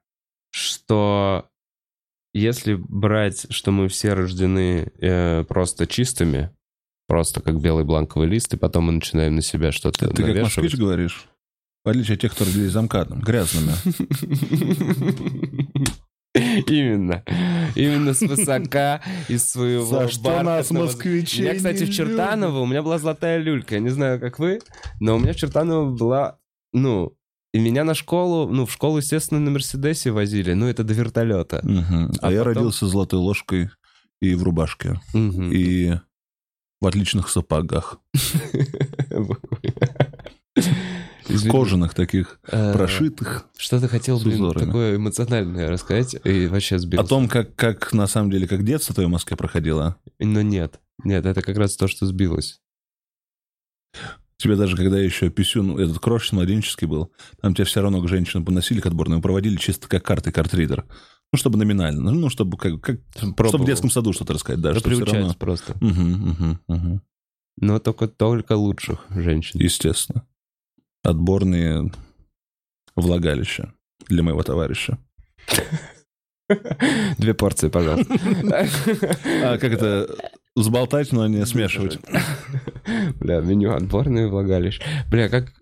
[0.50, 1.48] что
[2.34, 6.50] если брать, что мы все рождены э, просто чистыми,
[7.08, 10.42] просто как белый бланковый лист, и потом мы начинаем на себя что-то Ты как навешивать.
[10.56, 11.26] москвич говоришь?
[11.84, 13.72] В отличие от тех, кто родились замкадом, грязными.
[16.66, 17.24] Именно.
[17.74, 22.82] Именно с высока из своего За что нас, У меня, кстати, в Чертаново у меня
[22.82, 23.76] была золотая люлька.
[23.76, 24.60] Я не знаю, как вы,
[25.00, 26.38] но у меня в Чертаново была,
[26.74, 27.16] ну,
[27.54, 31.62] и меня на школу, ну, в школу, естественно, на Мерседесе возили, ну, это до вертолета.
[31.64, 33.70] А, А я потом- родился золотой ложкой
[34.20, 35.00] и в рубашке.
[35.14, 35.94] И
[36.86, 37.98] в отличных сапогах.
[41.28, 41.50] Извини.
[41.50, 43.46] Кожаных таких, Э, прошитых.
[43.58, 44.66] Что ты хотел, блин, узорами.
[44.66, 47.04] такое эмоциональное рассказать и вообще сбился.
[47.04, 49.96] О том, как, как на самом деле, как детство твое в Москве проходило.
[50.20, 52.60] Но нет, нет, это как раз то, что сбилось.
[54.38, 57.10] Тебе даже, когда еще писюн, этот крошечный, младенческий был,
[57.40, 60.84] там тебя все равно к женщинам поносили к отборным, проводили чисто как карты, картридер.
[61.32, 62.10] Ну, чтобы номинально.
[62.12, 65.34] Ну, чтобы как, как чтобы в детском саду что-то рассказать, да, что равно...
[65.34, 65.74] просто.
[65.80, 67.02] Мгм, мгм, мгм.
[67.58, 69.60] Но только, только лучших женщин.
[69.60, 70.26] Естественно.
[71.02, 71.90] Отборные
[72.94, 73.72] влагалища
[74.08, 74.98] для моего товарища.
[77.18, 78.14] Две порции, пожалуйста.
[79.42, 80.08] А как это
[80.54, 81.98] взболтать, но не смешивать?
[83.18, 84.82] Бля, меню отборные влагалища.
[85.10, 85.52] Бля, как...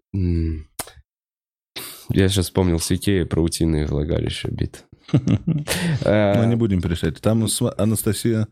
[2.11, 4.85] Я сейчас вспомнил с Икеи про утиные влагалища бит.
[5.12, 7.20] Э, Ну, не будем перечислять.
[7.20, 7.46] Там
[7.78, 8.48] Анастасия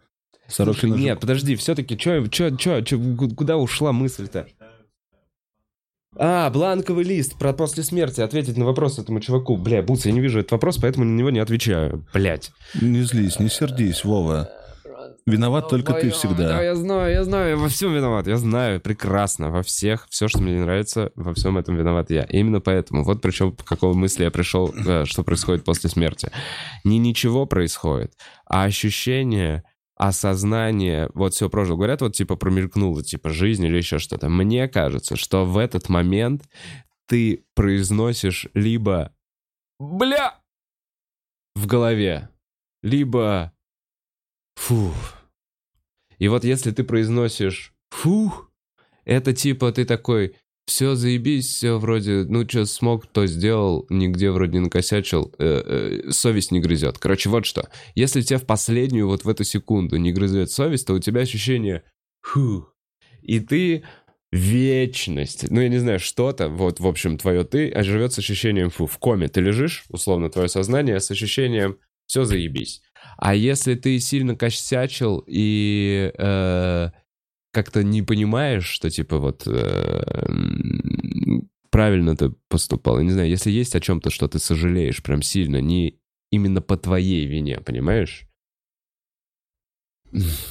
[0.48, 0.94] Сорокина...
[0.94, 4.46] Нет, подожди, все-таки, чё, чё, чё, чё, ку- куда ушла мысль-то?
[6.14, 8.20] А, бланковый лист про после смерти.
[8.20, 9.56] Ответить на вопрос этому чуваку.
[9.56, 12.06] Бля, Буц, я не вижу этот вопрос, поэтому на него не отвечаю.
[12.12, 12.50] Блять.
[12.80, 14.50] Не злись, не сердись, Вова.
[15.26, 16.62] Виноват только ты Да, всегда.
[16.62, 18.26] я знаю, я знаю, я во всем виноват.
[18.26, 22.24] Я знаю прекрасно, во всех, все, что мне не нравится, во всем этом виноват я.
[22.24, 26.30] И именно поэтому, вот причем к какой мысли я пришел, э, что происходит после смерти.
[26.84, 28.14] Не ничего происходит,
[28.46, 29.62] а ощущение,
[29.96, 31.76] осознание, вот все прошлое.
[31.76, 34.28] Говорят, вот типа промелькнула, типа жизнь или еще что-то.
[34.28, 36.42] Мне кажется, что в этот момент
[37.06, 39.12] ты произносишь либо
[39.78, 40.34] «бля»
[41.54, 42.28] в голове,
[42.82, 43.51] либо
[44.56, 44.92] «фу».
[46.18, 48.32] И вот если ты произносишь «фу»,
[49.04, 50.36] это типа ты такой
[50.66, 56.10] все заебись, все вроде, ну что смог, то сделал, нигде вроде не накосячил, э, э,
[56.12, 56.98] совесть не грызет.
[56.98, 57.68] Короче, вот что.
[57.94, 61.82] Если тебе в последнюю, вот в эту секунду не грызет совесть, то у тебя ощущение
[62.20, 62.68] «фу».
[63.22, 63.84] И ты
[64.32, 68.70] вечность, ну я не знаю, что-то, вот, в общем, твое ты, а живет с ощущением
[68.70, 68.86] фу.
[68.86, 72.82] В коме ты лежишь, условно, твое сознание с ощущением все заебись.
[73.16, 76.90] А если ты сильно косячил и э,
[77.52, 80.02] как-то не понимаешь, что типа вот э,
[81.70, 85.60] правильно ты поступал, я не знаю, если есть о чем-то, что ты сожалеешь прям сильно,
[85.60, 86.00] не
[86.30, 88.26] именно по твоей вине, понимаешь?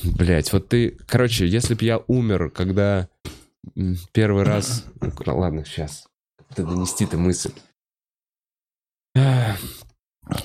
[0.03, 3.09] Блять, вот ты, короче, если бы я умер, когда
[4.11, 4.85] первый раз,
[5.25, 6.07] ладно, сейчас,
[6.55, 7.53] донести-то мысль.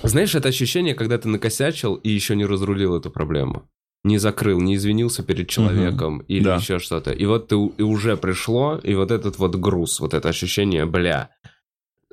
[0.02, 3.68] Знаешь, это ощущение, когда ты накосячил и еще не разрулил эту проблему.
[4.04, 6.56] Не закрыл, не извинился перед человеком или Да.
[6.56, 7.10] еще что-то.
[7.12, 11.30] И вот ты и уже пришло, и вот этот вот груз, вот это ощущение, бля,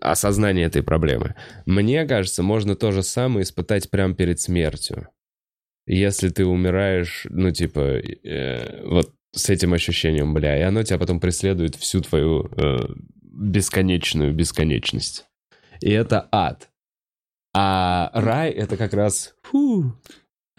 [0.01, 1.35] осознание этой проблемы.
[1.65, 5.07] Мне кажется, можно то же самое испытать прямо перед смертью.
[5.85, 11.19] Если ты умираешь, ну, типа, э, вот с этим ощущением, бля, и оно тебя потом
[11.19, 12.77] преследует всю твою э,
[13.21, 15.25] бесконечную бесконечность.
[15.81, 16.69] И это ад.
[17.55, 19.35] А рай— это как раз...
[19.43, 19.93] фу,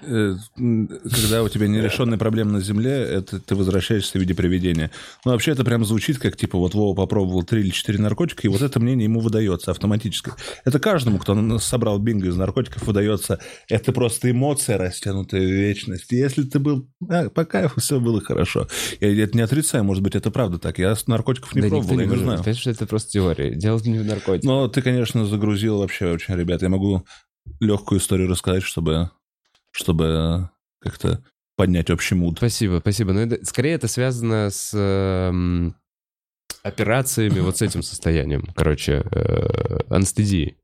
[0.05, 4.91] Когда у тебя нерешенные проблемы на земле, это ты возвращаешься в виде привидения.
[5.25, 8.49] Ну, вообще, это прям звучит как, типа, вот Вова попробовал три или четыре наркотика, и
[8.49, 10.33] вот это мнение ему выдается автоматически.
[10.65, 13.39] Это каждому, кто собрал бинго из наркотиков, выдается.
[13.69, 16.11] Это просто эмоция, растянутая в вечность.
[16.11, 18.69] Если ты был а, по кайфу, все было хорошо.
[19.01, 20.79] Я это не отрицаю, может быть, это правда так.
[20.79, 22.39] Я наркотиков не да пробовал, я не знаю.
[22.39, 23.55] Понимаешь, что это просто теория.
[23.55, 24.45] Дело не в наркотиках.
[24.45, 26.63] Но ты, конечно, загрузил вообще очень, ребят.
[26.63, 27.05] Я могу
[27.61, 29.11] легкую историю рассказать, чтобы,
[29.75, 30.49] чтобы
[30.81, 31.23] как-то
[31.57, 32.39] поднять общий муд.
[32.39, 33.13] Спасибо, спасибо.
[33.13, 35.75] Но это- скорее это связано с эм,
[36.63, 38.47] операциями, вот с этим состоянием.
[38.55, 40.57] Короче, э, анестезии.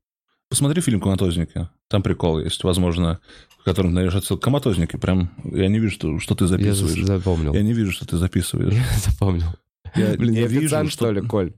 [0.49, 1.69] Посмотри фильм «Коматозники».
[1.89, 3.19] Там прикол есть, возможно,
[3.59, 4.41] в котором найдешь отсылку.
[4.43, 4.97] «Коматозники».
[4.97, 6.99] Прям я не вижу, что, что ты Я записываешь.
[6.99, 7.53] за- запомнил.
[7.53, 8.73] Я не вижу, что ты записываешь.
[8.93, 9.47] Я запомнил.
[9.95, 11.53] Я Блин, я вижу, официант, что ли, Коль?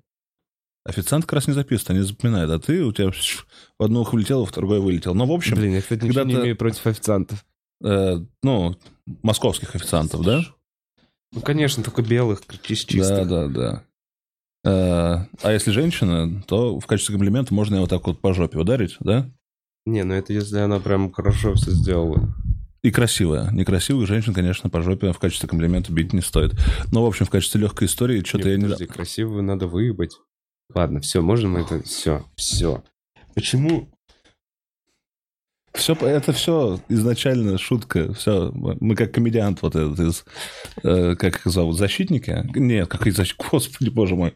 [0.85, 2.51] Официант как раз не записывает, они запоминают.
[2.51, 5.15] А ты, у тебя в одно ухо влетело, в другое вылетел.
[5.15, 7.45] Но, в общем, Блин, я, кстати, ничего не имею против официантов.
[7.83, 8.75] э, ну,
[9.21, 10.41] московских официантов, да?
[11.33, 13.27] Ну, конечно, только белых, чис- чистых.
[13.27, 13.83] Да, да, да.
[14.65, 18.59] Э, а если женщина, то в качестве комплимента можно ее вот так вот по жопе
[18.59, 19.29] ударить, да?
[19.85, 22.33] Не, ну это если она прям хорошо все сделала.
[22.83, 23.49] И красивая.
[23.51, 26.53] Некрасивых женщин, конечно, по жопе в качестве комплимента бить не стоит.
[26.91, 28.63] Но, в общем, в качестве легкой истории, что-то я не...
[28.63, 30.17] подожди, красивую надо выебать.
[30.73, 31.83] Ладно, все, можно мы это...
[31.83, 32.83] Все, все.
[33.35, 33.89] Почему?
[35.73, 38.13] Все, это все изначально шутка.
[38.13, 40.25] Все, мы как комедиант вот этот из...
[40.83, 41.77] э, как их зовут?
[41.77, 42.47] Защитники?
[42.55, 43.49] Нет, как из защитники.
[43.51, 44.35] Господи, боже мой.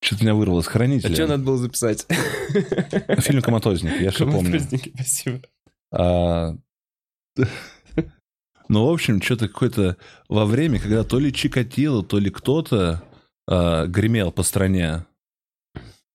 [0.00, 0.66] Что-то меня вырвалось.
[0.68, 1.12] А Хранители.
[1.14, 2.06] что надо было записать?
[3.18, 4.52] Фильм «Коматозник», я все помню.
[4.52, 5.40] Коматозники, Спасибо.
[5.90, 6.56] А,
[8.68, 9.96] Ну, в общем, что-то какое-то
[10.28, 13.02] во время, когда то ли Чикатило, то ли кто-то
[13.46, 15.06] а, гремел по стране,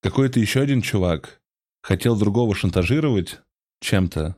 [0.03, 1.41] какой-то еще один чувак
[1.81, 3.39] хотел другого шантажировать
[3.79, 4.35] чем-то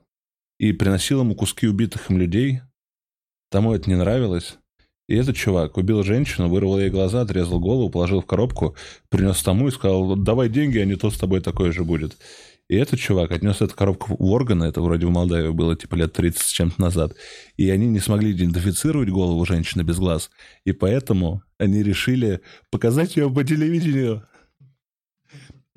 [0.59, 2.61] и приносил ему куски убитых им людей.
[3.49, 4.57] Тому это не нравилось.
[5.07, 8.75] И этот чувак убил женщину, вырвал ей глаза, отрезал голову, положил в коробку,
[9.09, 12.15] принес тому и сказал, давай деньги, а не то с тобой такое же будет.
[12.67, 16.13] И этот чувак отнес эту коробку в органы, это вроде в Молдавии было типа лет
[16.13, 17.13] 30 с чем-то назад,
[17.57, 20.31] и они не смогли идентифицировать голову женщины без глаз,
[20.63, 24.27] и поэтому они решили показать ее по телевидению.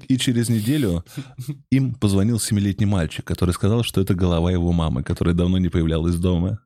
[0.07, 1.05] И через неделю
[1.71, 6.15] им позвонил семилетний мальчик, который сказал, что это голова его мамы, которая давно не появлялась
[6.17, 6.61] дома.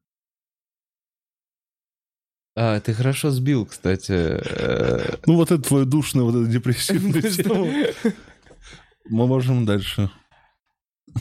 [2.55, 4.13] А, ты хорошо сбил, кстати.
[4.13, 7.95] э, Ну вот это твое душное, вот это депрессивное.
[9.09, 10.11] Мы можем дальше.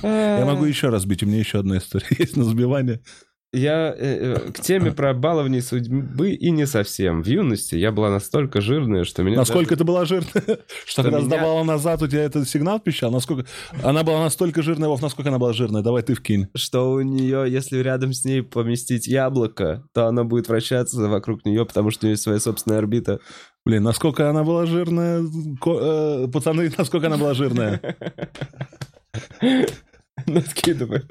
[0.03, 3.01] Я могу еще раз бить, у меня еще одна история есть на сбивание.
[3.53, 7.21] Я э, э, к теме про баловни судьбы и не совсем.
[7.21, 9.35] В юности я была настолько жирная, что меня...
[9.37, 10.59] Насколько даже- ты была жирная?
[10.85, 13.11] Что когда меня- сдавала назад, у тебя этот сигнал пищал?
[13.11, 13.45] Насколько...
[13.83, 15.81] Она была настолько жирная, Вов, насколько она была жирная?
[15.81, 16.47] Давай ты вкинь.
[16.55, 21.65] Что у нее, если рядом с ней поместить яблоко, то она будет вращаться вокруг нее,
[21.65, 23.19] потому что у нее есть своя собственная орбита.
[23.65, 25.23] Блин, насколько она была жирная?
[25.59, 27.81] Ко- э, Пацаны, насколько она была жирная?
[30.27, 31.03] Наскидывай.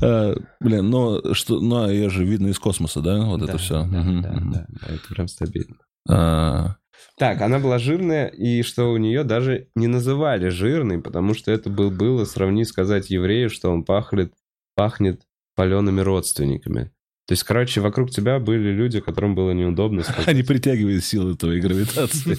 [0.00, 3.20] Э, Блин, ну, что, ну, ее же видно из космоса, да?
[3.24, 3.84] Вот это все.
[3.84, 5.76] Да, это прям стабильно.
[6.08, 6.76] А,
[7.18, 11.68] Так, она была жирная, и что у нее даже не называли жирной, потому что это
[11.70, 14.32] был, было сравнить сказать еврею, что он пахнет,
[14.74, 15.22] пахнет
[15.54, 16.92] палеными родственниками.
[17.26, 20.28] То есть, короче, вокруг тебя были люди, которым было неудобно сказать.
[20.28, 22.38] Они притягивают силы твоей гравитации.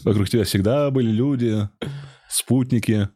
[0.04, 1.68] Вокруг тебя всегда были люди,
[2.28, 3.08] спутники,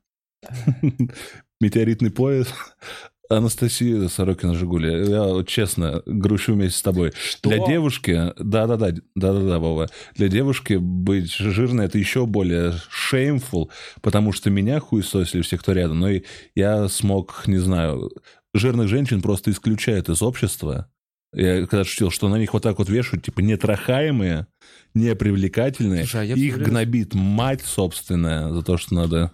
[1.63, 2.49] метеоритный пояс.
[3.31, 7.13] Анастасия Сорокина Жигули, я вот честно грущу вместе с тобой.
[7.43, 12.75] Для девушки, да-да-да, да-да-да, Вова, для девушки быть жирной это еще более
[13.11, 13.71] shameful,
[14.03, 16.25] потому что меня хуесосили все, кто рядом, но и
[16.55, 18.11] я смог, не знаю,
[18.55, 20.89] жирных женщин просто исключают из общества.
[21.35, 24.47] Я когда шутил, что на них вот так вот вешают, типа, нетрахаемые,
[24.93, 29.33] непривлекательные, Слушай, а я их гнобит мать собственная за то, что надо...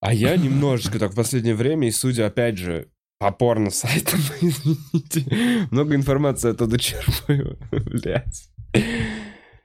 [0.00, 2.88] А я немножечко так в последнее время, и судя, опять же,
[3.18, 8.48] по порно-сайтам, извините, много информации оттуда черпаю, блядь.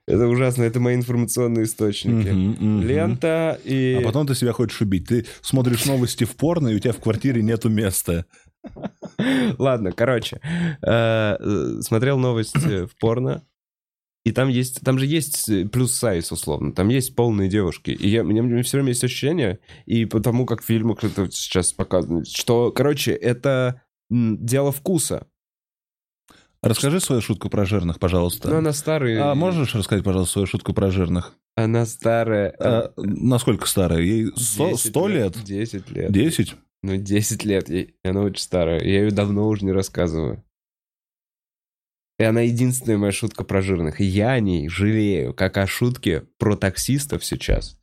[0.06, 2.30] Это ужасно, это мои информационные источники.
[2.30, 2.82] Мгм, мгм.
[2.82, 4.00] Лента и...
[4.02, 5.08] А потом ты себя хочешь убить.
[5.08, 8.26] Ты смотришь новости в порно, и у тебя в квартире нету места.
[9.58, 13.44] Ладно, короче, э, э, смотрел новости в порно,
[14.26, 18.08] и там есть, там же есть э, плюс сайз условно, там есть полные девушки, и
[18.08, 22.24] я, мне, мне все время есть ощущение, и потому как в фильмах это сейчас показано,
[22.26, 25.28] что, короче, это дело вкуса.
[26.62, 28.50] Расскажи свою шутку про жирных, пожалуйста.
[28.50, 29.32] Но она старая.
[29.32, 31.34] А можешь рассказать, пожалуйста, свою шутку про жирных?
[31.58, 32.56] Она старая.
[32.58, 34.00] А, насколько старая?
[34.02, 35.44] Ей сто 10 лет?
[35.44, 36.12] 10 лет.
[36.12, 36.56] Десять?
[36.82, 37.70] Ну, 10 лет.
[37.70, 38.82] ей- Она очень старая.
[38.82, 40.41] Я ее давно уже не рассказываю.
[42.19, 43.99] И она единственная моя шутка про жирных.
[43.99, 47.80] И я о ней жалею, как о шутке про таксистов сейчас.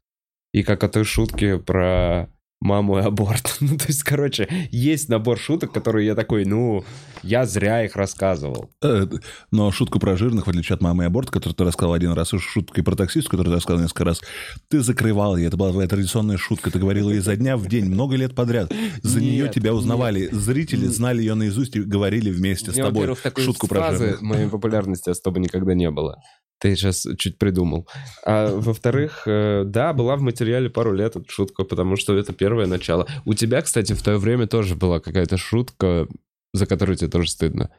[0.52, 2.28] И как о той шутке про
[2.60, 3.56] маму и аборт.
[3.60, 6.84] Ну, то есть, короче, есть набор шуток, которые я такой, ну,
[7.22, 8.70] я зря их рассказывал.
[8.82, 9.06] Э,
[9.50, 12.32] Но шутку про жирных, в отличие от мамы и аборт, которую ты рассказал один раз,
[12.34, 14.20] и шутку про таксиста, которую ты рассказал несколько раз,
[14.68, 15.48] ты закрывал ее.
[15.48, 16.70] Это была твоя традиционная шутка.
[16.70, 18.72] Ты говорил ее изо дня в день, много лет подряд.
[19.02, 19.78] За Нет, нее тебя нет.
[19.78, 20.28] узнавали.
[20.32, 24.22] Зрители знали ее наизусть и говорили вместе с тобой шутку про жирных.
[24.22, 26.16] моей популярности особо никогда не было.
[26.60, 27.88] Ты сейчас чуть придумал.
[28.24, 32.66] А во-вторых, э, да, была в материале пару лет эта шутка, потому что это первое
[32.66, 33.06] начало.
[33.24, 36.06] У тебя, кстати, в то время тоже была какая-то шутка,
[36.52, 37.70] за которую тебе тоже стыдно.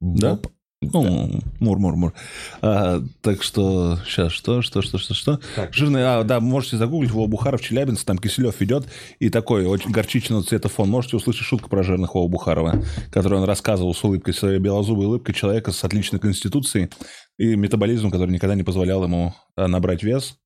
[0.00, 0.34] Да?
[0.34, 0.52] Боп?
[0.82, 2.12] Ну, мур-мур-мур.
[2.60, 5.40] А, так что, сейчас, что, что, что, что, что?
[5.54, 5.72] Так.
[5.72, 8.86] Жирный, а, да, можете загуглить Вова Бухаров, Челябинск, там Киселев идет,
[9.18, 10.90] и такой очень горчичного цвета фон.
[10.90, 15.34] Можете услышать шутку про жирных Вова Бухарова, которую он рассказывал с улыбкой, своей белозубой улыбкой
[15.34, 16.90] человека с отличной конституцией
[17.38, 20.38] и метаболизмом, который никогда не позволял ему а, набрать вес.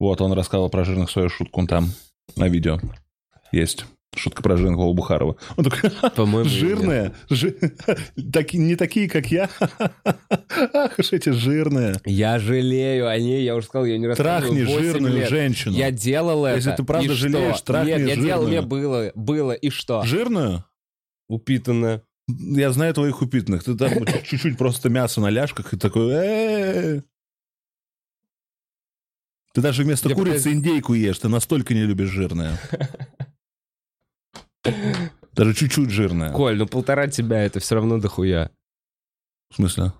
[0.00, 1.88] Вот, он рассказывал про жирных свою шутку, там
[2.36, 2.78] на видео
[3.52, 3.84] есть.
[4.16, 5.36] Шутка про жирных Вова Бухарова.
[5.56, 7.12] Он такой, По-моему, Жирные?
[7.28, 7.56] Жи-
[8.32, 9.50] таки- Не такие, как я?
[10.74, 11.94] Ах уж эти жирные.
[12.06, 15.28] Я жалею о ней, я уже сказал, я не рассказывал Трахни 8 жирную лет.
[15.28, 15.76] женщину.
[15.76, 16.56] Я делал это.
[16.56, 17.66] Если ты правда и жалеешь, что?
[17.66, 20.02] трахни Нет, я делал, мне было, было, и что?
[20.04, 20.64] Жирную?
[21.28, 22.02] Упитанно.
[22.28, 23.64] Я знаю твоих упитанных.
[23.64, 23.90] Ты там
[24.24, 27.02] чуть-чуть просто мясо на ляжках и такой...
[29.54, 31.18] Ты даже вместо курицы индейку ешь.
[31.18, 32.60] Ты настолько не любишь жирное.
[35.32, 36.32] Даже чуть-чуть жирное.
[36.32, 38.50] Коль, ну полтора тебя, это все равно дохуя.
[39.50, 39.92] В смысле?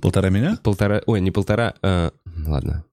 [0.00, 0.56] Полтора меня?
[0.62, 2.12] Полтора, ой, не полтора, а,
[2.46, 2.84] ладно.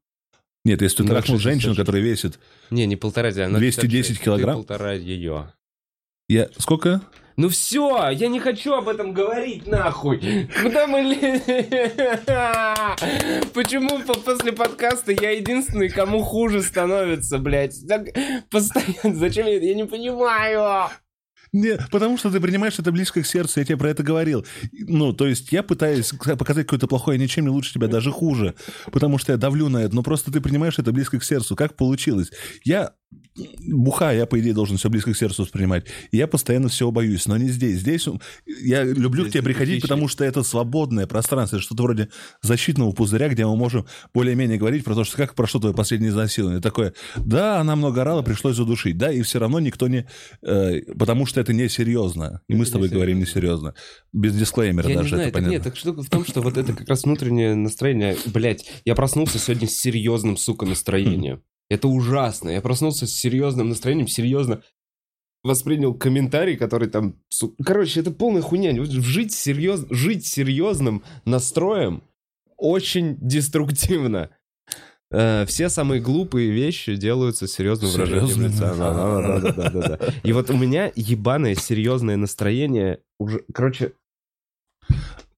[0.65, 2.39] Нет, если ты Ну, трахнул женщину, которая весит...
[2.71, 4.55] Не, не полтора тебя, она 210 56, ты килограмм?
[4.55, 5.53] полтора ее.
[6.27, 6.49] Я...
[6.57, 7.01] Сколько?
[7.37, 10.49] Ну все, я не хочу об этом говорить, нахуй.
[10.61, 11.03] Куда мы...
[13.53, 17.75] Почему по- после подкаста я единственный, кому хуже становится, блядь?
[17.87, 18.07] Так
[18.49, 19.17] постоянно.
[19.17, 19.59] Зачем я...
[19.59, 20.89] Я не понимаю.
[21.53, 24.45] Не, потому что ты принимаешь это близко к сердцу, я тебе про это говорил.
[24.71, 28.55] Ну, то есть я пытаюсь показать какое-то плохое, ничем не лучше тебя, даже хуже,
[28.89, 31.57] потому что я давлю на это, но просто ты принимаешь это близко к сердцу.
[31.57, 32.31] Как получилось?
[32.63, 32.93] Я
[33.67, 35.85] бухая, я, по идее, должен все близко к сердцу воспринимать.
[36.11, 37.79] И я постоянно всего боюсь, но не здесь.
[37.79, 38.07] Здесь
[38.45, 39.87] я люблю Здесь к тебе приходить, тихий.
[39.87, 42.09] потому что это свободное пространство, что-то вроде
[42.41, 46.61] защитного пузыря, где мы можем более-менее говорить про то, что как прошло твое последнее изнасилование.
[46.61, 50.07] Такое, да, она много орала, пришлось задушить, да, и все равно никто не...
[50.41, 52.41] э, потому что это несерьезно.
[52.47, 53.73] И мы Это с тобой не говорим несерьезно.
[54.13, 55.53] Без дисклеймера Я не даже, знаю, это так понятно.
[55.53, 58.17] нет, так штука в том, что вот это как раз внутреннее настроение.
[58.25, 61.41] Блять, я проснулся сегодня с серьезным, сука, настроением.
[61.71, 62.49] Это ужасно.
[62.49, 64.61] Я проснулся с серьезным настроением, серьезно
[65.41, 67.15] воспринял комментарий, который там...
[67.63, 68.73] Короче, это полная хуйня.
[68.83, 69.85] Жить, серьез...
[69.89, 72.03] Жить серьезным настроем
[72.57, 74.31] очень деструктивно.
[75.11, 78.75] Э, Все самые глупые вещи делаются серьезным выражением лица.
[78.75, 79.99] Да, да, да, да.
[80.23, 83.93] И вот у меня ебаное серьезное настроение уже, короче,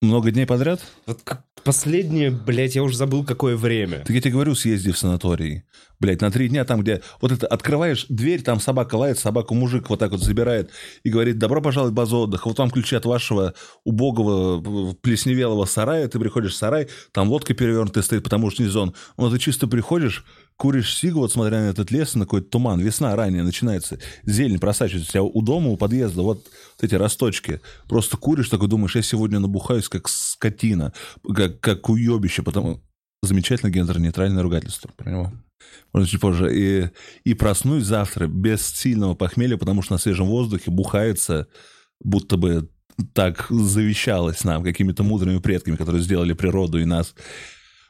[0.01, 0.81] Много дней подряд?
[1.05, 3.99] вот как последнее, блядь, я уже забыл, какое время.
[3.99, 5.63] Так я тебе говорю, съезди в санаторий.
[5.99, 9.89] Блять, на три дня там, где вот это открываешь дверь, там собака лает, собаку мужик
[9.89, 10.69] вот так вот забирает
[11.03, 12.49] и говорит, добро пожаловать в базу отдыха.
[12.49, 13.53] Вот вам ключи от вашего
[13.85, 16.07] убогого э, плесневелого сарая.
[16.09, 18.93] Ты приходишь в сарай, там лодка перевернутая стоит, потому что не зон.
[19.15, 20.25] Вот ты чисто приходишь,
[20.57, 22.79] куришь сигу, вот смотря на этот лес, на какой-то туман.
[22.79, 23.99] Весна ранее начинается.
[24.23, 25.09] Зелень просачивается.
[25.09, 27.61] У тебя у дома, у подъезда вот, вот эти росточки.
[27.87, 30.93] Просто куришь, такой думаешь, я сегодня набухаюсь как скотина,
[31.33, 32.81] как, как уебище, потому...
[33.21, 35.31] Замечательно гендерно-нейтральное ругательство него.
[35.93, 36.49] Можно чуть позже.
[36.53, 36.89] И,
[37.23, 41.47] и проснусь завтра без сильного похмелья, потому что на свежем воздухе бухается,
[42.01, 42.69] будто бы
[43.13, 47.15] так завещалось нам какими-то мудрыми предками, которые сделали природу и нас.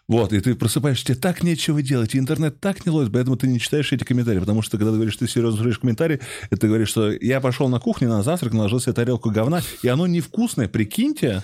[0.09, 3.47] Вот, и ты просыпаешься, тебе так нечего делать, и интернет так не ловит, поэтому ты
[3.47, 6.19] не читаешь эти комментарии, потому что когда ты говоришь, ты серьезно слушаешь комментарии,
[6.49, 9.87] это ты говоришь, что я пошел на кухню на завтрак, наложил себе тарелку говна, и
[9.87, 11.41] оно невкусное, прикиньте.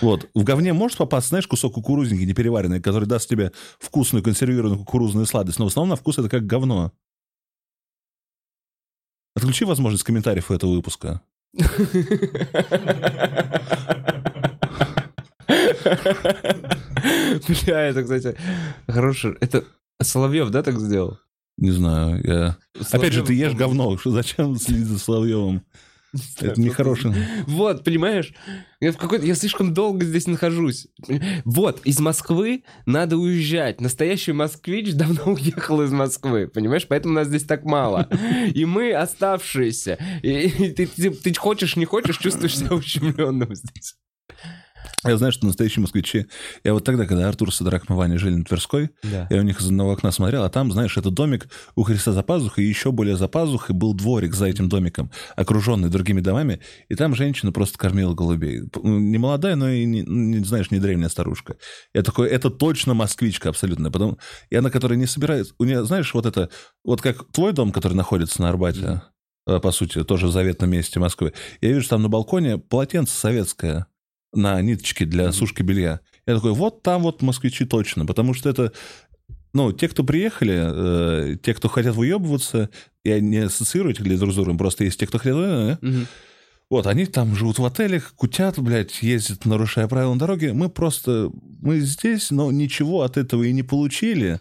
[0.00, 5.26] Вот, в говне может попасть, знаешь, кусок кукурузники непереваренный, который даст тебе вкусную консервированную кукурузную
[5.26, 6.90] сладость, но в основном на вкус это как говно.
[9.34, 11.20] Отключи возможность комментариев у этого выпуска.
[17.48, 18.36] Бля, это, кстати,
[18.86, 19.36] хороший...
[19.40, 19.64] Это
[20.00, 21.18] Соловьев, да, так сделал?
[21.58, 22.56] Не знаю, я...
[22.90, 25.62] Опять же, ты ешь Соловьев, говно, что зачем следить за Соловьевым?
[26.40, 27.12] Это нехороший.
[27.46, 28.34] Вот, понимаешь?
[28.80, 29.24] Я в какой-то...
[29.24, 30.88] Я слишком долго здесь нахожусь.
[31.44, 33.80] Вот, из Москвы надо уезжать.
[33.80, 36.86] Настоящий москвич давно уехал из Москвы, понимаешь?
[36.86, 38.08] Поэтому нас здесь так мало.
[38.54, 39.98] И мы оставшиеся.
[40.22, 43.96] И, и ты, ты, ты хочешь, не хочешь, чувствуешь себя ущемленным здесь.
[45.04, 46.26] Я знаю, что настоящие москвичи...
[46.64, 49.26] Я вот тогда, когда Артур с Адраком и Ваня жили на Тверской, Да.
[49.30, 52.22] я у них из одного окна смотрел, а там, знаешь, это домик у Христа за
[52.22, 56.94] пазухой, и еще более за пазухой был дворик за этим домиком, окруженный другими домами, и
[56.94, 58.62] там женщина просто кормила голубей.
[58.82, 61.56] Ну, Не молодая, но и, не, не знаешь, не древняя старушка.
[61.94, 63.90] Я такой, это точно москвичка абсолютно.
[63.90, 64.18] Потом,
[64.50, 65.54] и она, которая не собирается...
[65.58, 66.48] У нее, знаешь, вот это...
[66.84, 69.02] Вот как твой дом, который находится на Арбате,
[69.46, 71.32] э, по сути, тоже в заветном месте Москвы.
[71.60, 73.86] Я вижу, что там на балконе полотенце советское
[74.32, 76.00] на ниточке для сушки белья.
[76.26, 78.72] Я такой, вот там вот москвичи точно, потому что это,
[79.52, 82.70] ну, те, кто приехали, э, те, кто хотят выебываться,
[83.04, 86.06] я не ассоциирую этих людей друг с другом, просто есть те, кто хотят, э, Мгм.
[86.70, 90.52] вот, они там живут в отелях, кутят, блядь, ездят, нарушая правила на дороге.
[90.52, 91.30] Мы просто,
[91.60, 94.40] мы здесь, но ничего от этого и не получили,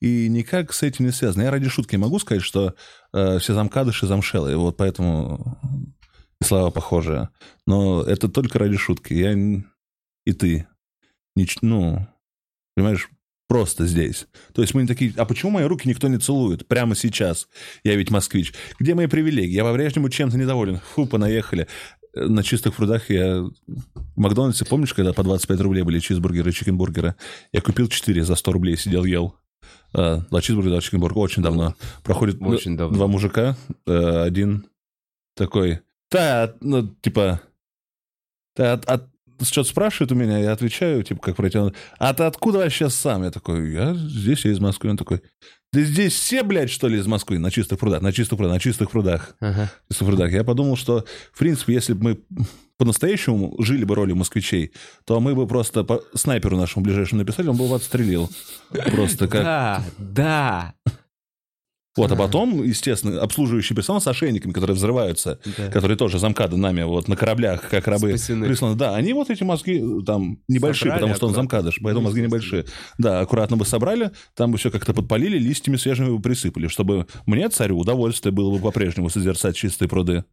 [0.00, 1.42] и никак с этим не связано.
[1.42, 2.74] Я ради шутки могу сказать, что
[3.12, 5.58] э, все замкадыши замшелые, вот поэтому
[6.42, 7.30] слова похожие.
[7.66, 9.14] Но это только ради шутки.
[9.14, 9.32] Я
[10.24, 10.66] и ты.
[11.38, 12.06] Нич- ну,
[12.74, 13.08] понимаешь,
[13.48, 14.26] просто здесь.
[14.54, 17.48] То есть мы не такие, а почему мои руки никто не целует прямо сейчас?
[17.84, 18.52] Я ведь москвич.
[18.78, 19.52] Где мои привилегии?
[19.54, 20.80] Я по-прежнему чем-то недоволен.
[20.94, 21.68] Фу, понаехали.
[22.14, 23.42] На чистых прудах я...
[23.66, 27.14] В Макдональдсе, помнишь, когда по 25 рублей были чизбургеры и чикенбургеры?
[27.52, 29.34] Я купил 4 за 100 рублей, сидел, ел.
[29.92, 31.18] А, Два чизбургера, два чикенбургера.
[31.20, 31.74] Очень давно.
[32.02, 32.96] Проходит ну, Очень давно.
[32.96, 33.56] два мужика.
[33.86, 34.66] э, Один
[35.36, 35.80] такой...
[36.16, 37.40] Да, ну, типа...
[38.56, 39.10] Да, от- от-
[39.42, 41.74] что-то спрашивает у меня, я отвечаю, типа, как протянут.
[41.98, 43.22] А ты откуда вообще сам?
[43.22, 44.88] Я такой, я здесь, я из Москвы.
[44.90, 45.20] Он такой,
[45.72, 47.38] ты здесь все, блядь, что ли, из Москвы?
[47.38, 49.36] На чистых прудах, на чистых прудах, на чистых прудах.
[49.40, 49.70] Ага.
[49.90, 50.32] чистых прудах.
[50.32, 52.46] Я подумал, что, в принципе, если бы мы
[52.78, 54.72] по-настоящему жили бы ролью москвичей,
[55.04, 58.30] то мы бы просто по снайперу нашему ближайшему написали, он бы его отстрелил.
[58.90, 59.42] Просто как...
[59.44, 60.74] Да, да.
[61.96, 65.68] Вот, а потом, естественно, обслуживающий персонал с ошейниками, которые взрываются, Да.
[65.70, 68.46] которые тоже замкады нами вот на кораблях, как рабы Спасены.
[68.46, 68.76] присланы.
[68.76, 72.22] Да, они вот эти мозги э, там небольшие, Собрали потому что он замкадыш, поэтому мозги
[72.22, 72.64] небольшие.
[72.98, 77.48] Да, аккуратно бы собрали, там бы все как-то подпалили, листьями свежими бы присыпали, чтобы мне,
[77.48, 80.24] царю, удовольствие было бы по-прежнему созерцать чистые пруды.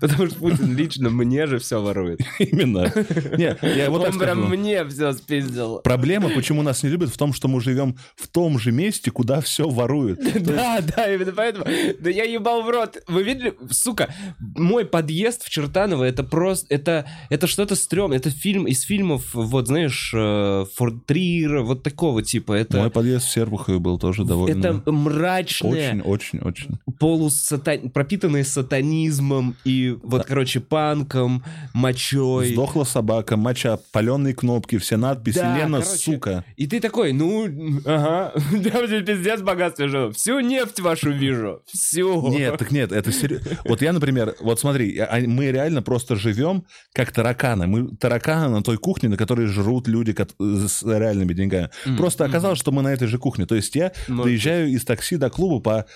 [0.00, 2.20] Потому что Путин лично мне же все ворует.
[2.38, 2.92] Именно.
[3.36, 5.80] Не, я вот так Он прям мне все спиздил.
[5.82, 9.40] Проблема, почему нас не любят, в том, что мы живем в том же месте, куда
[9.40, 10.20] все воруют.
[10.40, 11.66] Да, да, именно поэтому.
[12.00, 13.02] Да я ебал в рот.
[13.06, 18.18] Вы видели, сука, мой подъезд в Чертаново, это просто, это, это что-то стрёмное.
[18.18, 22.52] Это фильм из фильмов, вот, знаешь, э, Форд Триера, вот такого типа.
[22.52, 24.58] Это, Мой подъезд в Серпухове был тоже довольно...
[24.58, 26.78] это мрачное, Очень, очень, очень.
[26.98, 27.90] полусатан...
[27.90, 32.52] пропитанное сатанизмом и вот, короче, панком, мочой.
[32.52, 36.44] Сдохла собака, моча, паленые кнопки, все надписи, Да, Лена, короче, сука.
[36.56, 37.46] И ты такой, ну,
[37.84, 40.12] ага, здесь пиздец богатство живу.
[40.12, 41.62] Всю нефть вашу вижу.
[41.66, 42.28] Всю.
[42.28, 43.58] Нет, так нет, это серьезно.
[43.64, 46.64] Вот я, например, вот смотри, а- мы реально просто живем
[46.94, 47.66] как тараканы.
[47.66, 51.70] Мы тараканы на той кухне, на которой жрут люди кот- с реальными деньгами.
[51.96, 53.46] Просто оказалось, что мы на этой же кухне.
[53.46, 55.86] То есть я Может доезжаю из такси до клуба по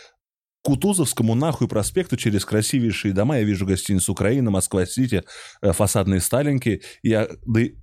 [0.62, 3.36] Кутузовскому нахуй проспекту через красивейшие дома.
[3.36, 5.22] Я вижу гостиницу Украина, Москва-Сити,
[5.60, 6.80] э, фасадные Сталинки.
[7.02, 7.28] Я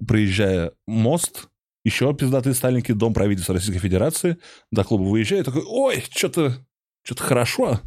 [0.07, 1.47] проезжая мост,
[1.83, 4.38] еще пиздатые Сталинки, дом правительства Российской Федерации,
[4.71, 6.65] до клуба выезжаю, такой, ой, что-то
[7.03, 7.80] что-то хорошо.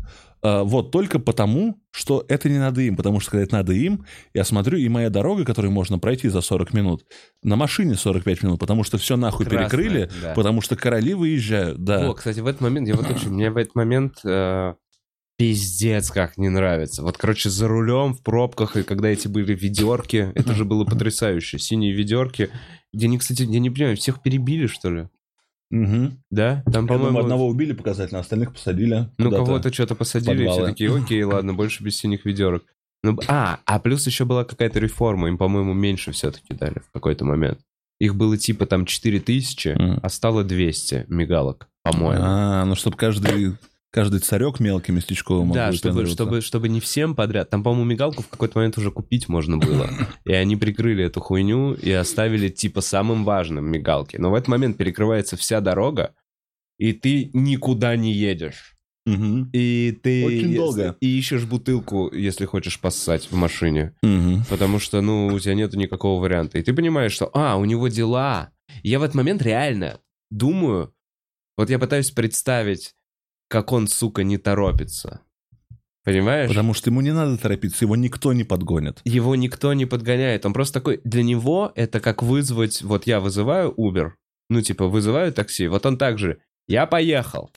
[0.43, 2.97] А, Вот, только потому, что это не надо им.
[2.97, 4.05] Потому что, когда это надо им,
[4.35, 7.07] я смотрю, и моя дорога, которую можно пройти за 40 минут,
[7.43, 10.35] на машине 45 минут, потому что все нахуй Красная, перекрыли, да.
[10.35, 12.11] потому что короли выезжают, да.
[12.11, 14.75] О, кстати, в этот момент, я вот очень, мне в этот момент э,
[15.39, 17.03] пиздец как не нравится.
[17.03, 21.59] Вот, короче, за рулем, в пробках, и когда эти были ведерки, это же было потрясающе.
[21.59, 22.51] Синие ведерки,
[22.93, 25.09] где они, кстати, я не понимаю, всех перебили, что ли?
[25.75, 26.19] Мгм.
[26.31, 26.63] Да?
[26.73, 29.09] Там, по-моему, одного убили показательно, остальных посадили.
[29.19, 32.63] ну кого-то что-то посадили, и все такие, окей, ладно, больше без синих ведерок.
[33.03, 37.25] Ну, а, а плюс еще была какая-то реформа, им, по-моему, меньше все-таки дали в какой-то
[37.25, 37.59] момент.
[38.01, 40.01] Их было типа там 4000, Мгм.
[40.01, 42.23] а стало 200 мигалок, по-моему.
[42.25, 43.57] А, ну чтобы каждый,
[43.95, 47.49] каждый царек мелкий местечковый мог Да, чтобы, чтобы, чтобы не всем подряд.
[47.51, 49.89] Там, по-моему, мигалку в какой-то момент уже купить можно было.
[50.25, 54.17] И они прикрыли эту хуйню и оставили типа самым важным мигалки.
[54.17, 56.13] Но в этот момент перекрывается вся дорога,
[56.77, 58.77] и ты никуда не едешь.
[59.07, 59.51] Мгм.
[59.53, 60.27] И ты...
[60.27, 60.97] Очень если- долго.
[61.01, 63.95] И ищешь бутылку, если хочешь поссать в машине.
[64.03, 64.45] Мгм.
[64.51, 66.59] Потому что, ну, у тебя нету никакого варианта.
[66.59, 68.51] И ты понимаешь, что, а, у него дела.
[68.83, 70.01] Я в этот момент реально
[70.31, 70.93] думаю,
[71.57, 72.95] вот я пытаюсь представить,
[73.49, 75.21] как он, сука, не торопится.
[76.05, 76.49] Понимаешь?
[76.49, 79.01] Потому что ему не надо торопиться, его никто не подгонит.
[79.05, 80.45] Его никто не подгоняет.
[80.45, 81.01] Он просто такой...
[81.05, 82.83] Для него это как вызвать...
[82.83, 84.11] Вот я вызываю Uber,
[84.51, 85.67] ну, типа, вызываю такси.
[85.67, 86.39] Вот он так же...
[86.67, 87.51] Я поехал.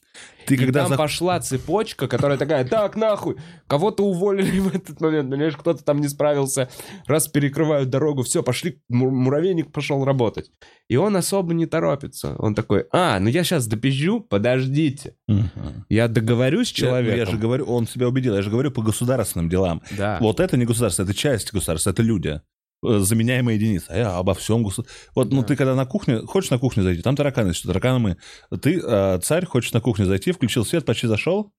[0.46, 3.36] Ты и когда там за- пошла цепочка, которая такая, так, нахуй,
[3.68, 6.70] кого-то уволили в этот момент, понимаешь, кто-то там не справился,
[7.06, 10.50] раз перекрывают дорогу, все, пошли, му- муравейник пошел работать.
[10.90, 12.36] И он особо не торопится.
[12.40, 15.16] Он такой, а, ну я сейчас допизжу, подождите.
[15.28, 15.86] Мгм.
[15.90, 17.20] Я договорюсь с Я- человеком.
[17.20, 19.82] Я, же говорю, он себя убедил, я же говорю по государственным делам.
[19.98, 20.18] Да.
[20.22, 22.42] Вот это не государство, это часть государства, это люди.
[22.84, 23.88] Э, Заменяемая единица.
[23.90, 24.96] А я обо всем государстве.
[25.16, 25.48] Вот, ну, Да.
[25.48, 28.58] ты когда на кухне, хочешь на кухню зайти, там тараканы, что тараканы мы.
[28.60, 31.52] Ты, э, царь, хочешь на кухню зайти, включил свет, почти зашел,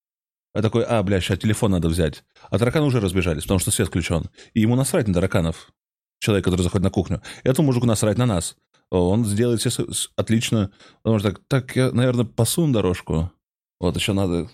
[0.55, 2.24] а такой, а, бля, сейчас телефон надо взять.
[2.51, 4.31] А тараканы уже разбежались, потому что свет включен.
[4.55, 5.73] И ему насрать на тараканов,
[6.20, 7.23] человек, который заходит на кухню.
[7.43, 8.57] Этому мужику насрать на нас.
[8.90, 9.70] Он сделает все
[10.16, 10.70] отлично.
[11.03, 13.31] Потому что так, так я, наверное, посуну дорожку.
[13.81, 14.49] Вот еще надо...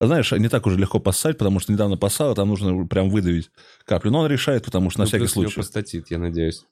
[0.00, 3.50] Знаешь, не так уже легко поссать, потому что недавно поссал, там нужно прям выдавить
[3.84, 4.10] каплю.
[4.10, 5.54] Но он решает, потому что на Ну, всякий у него случай.
[5.54, 6.64] простатит, я надеюсь.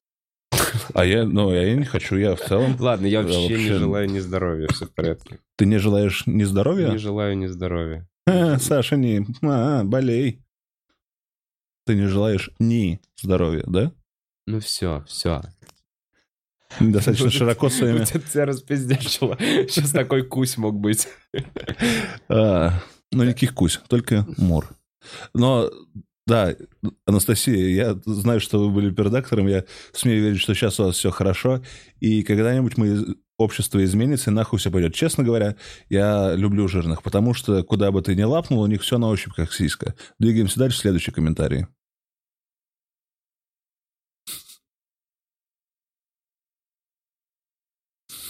[0.94, 2.76] А я, ну, я не хочу, я в целом...
[2.78, 3.78] Ладно, я Да, вообще, не вообще.
[3.78, 5.38] желаю ни здоровья, все в порядке.
[5.56, 6.88] Ты не желаешь ни здоровья?
[6.88, 8.06] Не желаю ни здоровья.
[8.26, 9.26] А, Саша, не...
[9.42, 10.42] А, болей.
[11.86, 13.92] Ты не желаешь ни здоровья, да?
[14.46, 15.42] Ну все, все.
[16.80, 17.98] Достаточно широко своими...
[17.98, 19.36] Вот это тебя распиздячило.
[19.38, 21.08] Сейчас такой кусь мог быть.
[22.28, 22.80] А,
[23.12, 24.68] ну, никаких кусь, только мур.
[25.34, 25.70] Но,
[26.26, 26.54] да,
[27.06, 31.10] Анастасия, я знаю, что вы были передактором, я смею верить, что сейчас у вас все
[31.10, 31.62] хорошо,
[32.00, 34.94] и когда-нибудь мы общество изменится, и нахуй все пойдет.
[34.94, 35.56] Честно говоря,
[35.88, 39.34] я люблю жирных, потому что куда бы ты ни лапнул, у них все на ощупь,
[39.34, 39.94] как сиська.
[40.18, 41.66] Двигаемся дальше, следующий комментарий.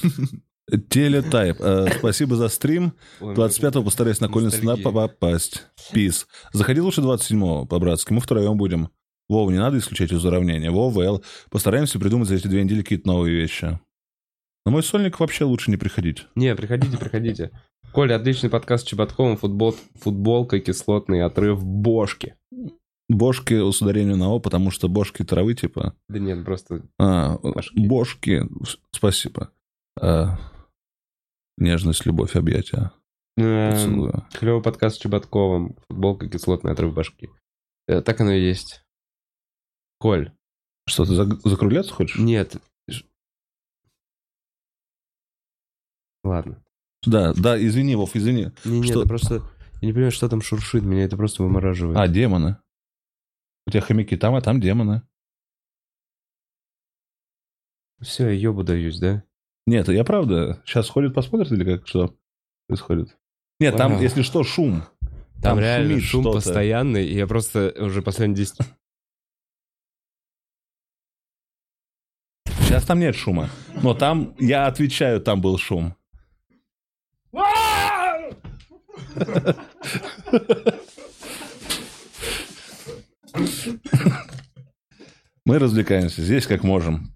[0.89, 1.57] Телетайп.
[1.61, 2.95] Э, Спасибо за стрим.
[3.21, 4.83] Ой, 25-го постараюсь на Колин Ностальгия.
[4.85, 5.67] попасть.
[5.93, 6.27] Пис.
[6.53, 8.13] Заходи лучше 27-го по-братски.
[8.13, 8.89] Мы втроем будем.
[9.29, 10.71] Вова, не надо исключать из уравнения.
[10.71, 11.25] Вова, Эл.
[11.51, 13.79] Постараемся придумать за эти две недели какие-то новые вещи.
[14.65, 16.27] На мой сольник вообще лучше не приходить.
[16.35, 17.51] Не, приходите, приходите.
[17.93, 22.37] Коля, отличный подкаст с Чеботковым, футбол, футболка, кислотный отрыв бошки.
[23.09, 25.95] Бошки с ударением на О, потому что бошки травы, типа.
[26.09, 26.83] Да нет, просто...
[26.99, 27.79] А, Бошки.
[27.79, 28.43] бошки.
[28.93, 29.51] Спасибо.
[30.01, 30.39] А,
[31.59, 32.93] нежность, любовь, объятия.
[33.37, 34.27] эм, Поцелую.
[34.33, 37.31] Клевый подкаст с Чеботковым, футболка, кислотный отрыв башки.
[37.89, 38.83] Э, Так оно и есть.
[39.99, 40.33] Коль,
[40.89, 41.15] Что, ты
[41.49, 42.19] закругляться хочешь?
[42.19, 42.57] нет.
[46.25, 46.63] Ладно.
[47.05, 48.53] Да, да, извини, Вов, извини.
[48.65, 49.01] Не, нет, Что?
[49.01, 49.35] это просто...
[49.81, 51.99] Я не понимаю, что там шуршит, меня это просто вымораживает.
[51.99, 52.59] А, демоны.
[53.67, 55.03] У тебя хомяки там, а там демоны.
[58.01, 59.25] Все, я ебу даюсь, да?
[59.67, 60.61] Нет, я правда.
[60.67, 62.15] Сейчас ходит, посмотрит или как что
[62.67, 63.17] происходит?
[63.61, 64.03] Нет, там, Ага.
[64.03, 64.83] если что, шум.
[65.41, 66.37] Там, Там реально шум что-то.
[66.39, 68.59] постоянный, и я просто уже последние 10...
[72.61, 73.51] Сейчас там нет шума.
[73.83, 75.95] Но там, я отвечаю, там был шум.
[85.45, 87.13] Мы развлекаемся здесь как можем.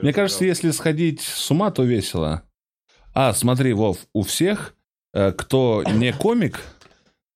[0.00, 2.42] Мне кажется, если сходить с ума, то весело.
[3.12, 4.74] А, смотри, Вов, у всех,
[5.12, 6.60] э, кто не комик,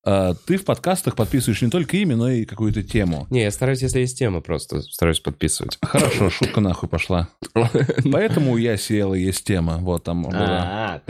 [0.07, 3.27] э, ты в подкастах подписываешь не только имя, но и какую-то тему.
[3.31, 5.79] Не, я стараюсь, если есть тема, просто стараюсь подписывать.
[5.83, 7.29] Хорошо, шутка нахуй пошла.
[8.13, 9.79] Поэтому я села есть тема.
[9.79, 11.03] Вот там была.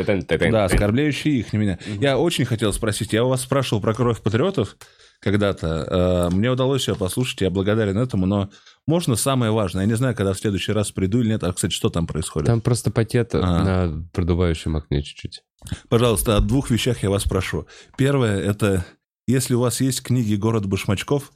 [0.50, 1.78] Да, оскорбляющие их, не меня.
[2.00, 4.76] Я очень хотел спросить, я у вас спрашивал про кровь патриотов
[5.20, 6.28] когда-то.
[6.30, 8.50] Э, Мне удалось ее послушать, я благодарен этому, но
[8.86, 9.82] можно самое важное.
[9.82, 11.44] Я не знаю, когда в следующий раз приду или нет.
[11.44, 12.46] А, кстати, что там происходит?
[12.46, 13.40] Там просто пакет А.
[13.40, 15.42] на продувающем окне чуть-чуть.
[15.88, 17.66] Пожалуйста, о двух вещах я вас прошу.
[17.96, 18.84] Первое, это
[19.26, 21.32] если у вас есть книги «Город башмачков»,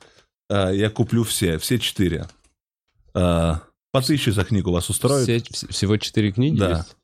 [0.50, 2.26] э, я куплю все, все четыре.
[3.14, 3.54] Э,
[3.90, 5.22] По тысяче за книгу вас устроит.
[5.24, 6.70] Все- вс- всего четыре книги Да.
[6.78, 6.96] есть?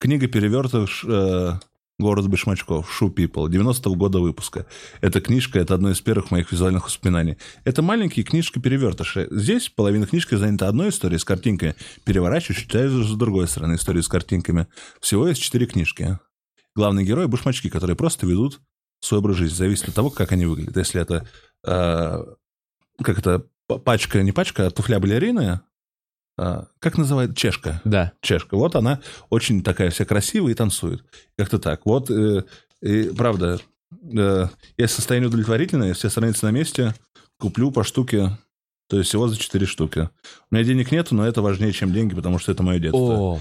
[0.00, 1.04] Книга перевертыш
[1.98, 4.66] «Город башмачков», «Шу People», 90-го года выпуска.
[5.00, 7.36] Эта книжка, это одно из первых моих визуальных воспоминаний.
[7.62, 9.28] Это маленькие книжки-перевертыши.
[9.30, 11.76] Здесь половина книжки занята одной историей с картинками.
[12.04, 14.66] Переворачиваю, читаю с другой стороны историю с картинками.
[15.00, 16.18] Всего есть четыре книжки.
[16.74, 18.60] Главный герой– башмачки, которые просто ведут
[18.98, 19.54] свой образ жизни.
[19.54, 20.76] Зависит от того, как они выглядят.
[20.76, 21.28] Если это,
[21.64, 22.24] э,
[23.02, 25.60] как это, пачка, не пачка, а туфля балерины,
[26.36, 28.12] а, как называют, чешка Да.
[28.20, 28.56] чешка.
[28.56, 29.00] Вот она
[29.30, 31.04] очень такая вся красивая и танцует.
[31.38, 31.82] Как-то так.
[31.84, 32.44] Вот, э,
[32.82, 33.60] и, правда,
[34.16, 34.46] э,
[34.76, 36.94] если состояние удовлетворительное, все страницы на месте,
[37.38, 38.36] куплю по штуке,
[38.88, 40.10] то есть всего за 4 штуки.
[40.50, 42.98] У меня денег нету, но это важнее, чем деньги, потому что это мое детство.
[42.98, 43.40] О,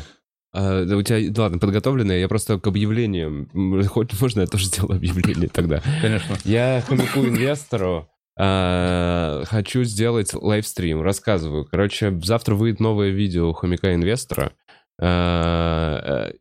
[0.54, 4.66] а, да у тебя, ладно, подготовленное, я просто к объявлениям, м, хоть можно я тоже
[4.68, 5.82] сделаю объявление тогда.
[6.02, 6.38] Конечно.
[6.46, 11.66] Я хомяку-инвестору а, хочу сделать лайвстрим, рассказываю.
[11.66, 14.54] Короче, завтра выйдет новое видео у хомяка-инвестора.
[15.00, 16.34] А, э,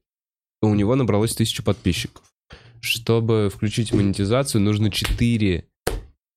[0.62, 2.24] у него набралось тысячу подписчиков.
[2.81, 5.66] Чтобы включить монетизацию, нужно 4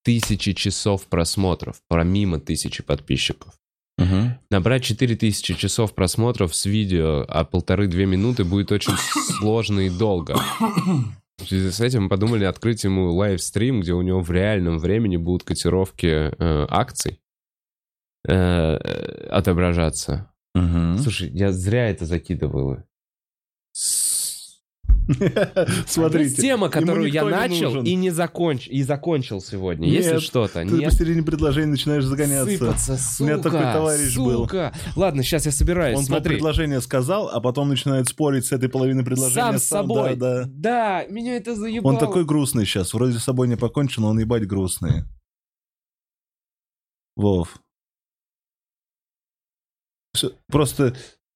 [0.03, 3.53] тысячи часов просмотров, помимо тысячи подписчиков.
[3.97, 4.37] Мгм.
[4.51, 8.93] Набрать 4000 часов просмотров с видео, а полторы-две минуты будет очень
[9.39, 10.37] сложно и долго.
[11.37, 15.17] В связи с этим мы подумали открыть ему лайвстрим, где у него в реальном времени
[15.17, 16.31] будут котировки э,
[16.69, 17.19] акций
[18.27, 20.31] э, э, отображаться.
[20.53, 20.97] Мгм.
[20.99, 22.77] Слушай, я зря это закидывал.
[25.87, 26.41] Смотрите.
[26.41, 28.67] тема, которую я начал и не законч...
[28.67, 29.87] и закончил сегодня.
[29.87, 30.65] Если что-то.
[30.65, 32.57] Ты посередине предложения начинаешь загоняться.
[32.57, 34.49] Сыпаться, сука, У меня такой товарищ был.
[34.95, 36.35] Ладно, сейчас я собираюсь, Он смотри.
[36.35, 39.35] предложение сказал, а потом начинает спорить с этой половиной предложения.
[39.35, 40.15] Сам с собой.
[40.15, 41.05] Да, да.
[41.05, 41.93] Да, меня это заебало.
[41.93, 42.93] Он такой грустный сейчас.
[42.93, 45.03] Вроде с собой не покончил, но он ебать грустный.
[47.15, 47.59] Вов.
[50.47, 50.95] Просто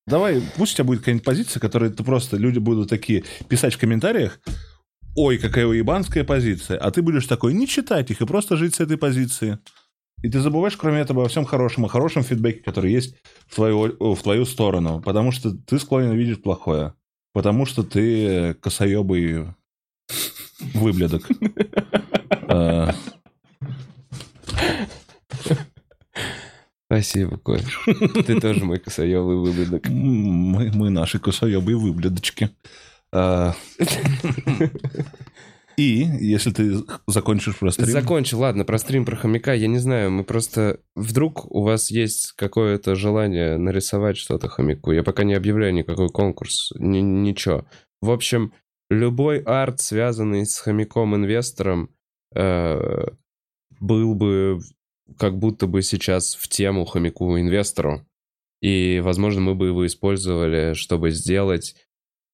[0.10, 3.77] давай, пусть у тебя будет какая-нибудь позиция, которая ты просто, люди будут такие писать в
[3.77, 4.40] комментариях,
[5.15, 8.80] ой, какая уебанская позиция, а ты будешь такой, не читать их и просто жить с
[8.80, 9.60] этой позиции.
[10.22, 13.15] И ты забываешь, кроме этого, обо всем хорошем, о хорошем фидбэке, который есть
[13.48, 16.94] в твою, в твою сторону, потому что ты склонен видеть плохое,
[17.34, 19.45] потому что ты косоебый
[20.73, 21.27] выблядок.
[26.91, 27.61] Спасибо, Коль.
[28.25, 29.87] Ты тоже мой косоевый выводок.
[29.89, 32.49] Мы, мы наши косоебые выблядочки.
[33.11, 33.53] А,
[35.79, 36.73] И, если ты
[37.07, 37.87] закончишь про стрим...
[37.87, 40.81] Закончил, ладно, про стрим про хомяка, я не знаю, мы просто...
[40.95, 44.91] Вдруг у вас есть какое-то желание нарисовать что-то хомяку?
[44.91, 47.65] Я пока не объявляю никакой конкурс, ни- ничего.
[48.01, 48.51] В общем,
[48.89, 51.91] любой арт, связанный с хомяком-инвестором,
[52.35, 53.05] э,
[53.79, 54.59] был бы
[55.18, 58.06] как будто бы сейчас в тему хомяку-инвестору.
[58.61, 61.76] И, возможно, мы бы его использовали, чтобы сделать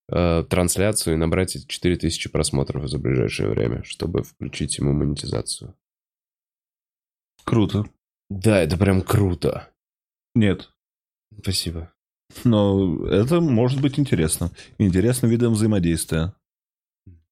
[0.08, 5.74] э, трансляцию и набрать эти 4000 просмотров за ближайшее время, чтобы включить ему монетизацию.
[7.44, 7.84] Круто.
[8.28, 9.68] Да, это прям круто.
[10.34, 10.70] Нет.
[11.40, 11.92] Спасибо.
[12.44, 14.50] Но это может быть интересно.
[14.78, 16.34] Интересным видом взаимодействия.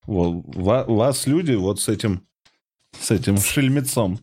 [0.07, 2.27] Вот, ва- вас люди вот с этим,
[2.99, 4.21] с этим шельмецом.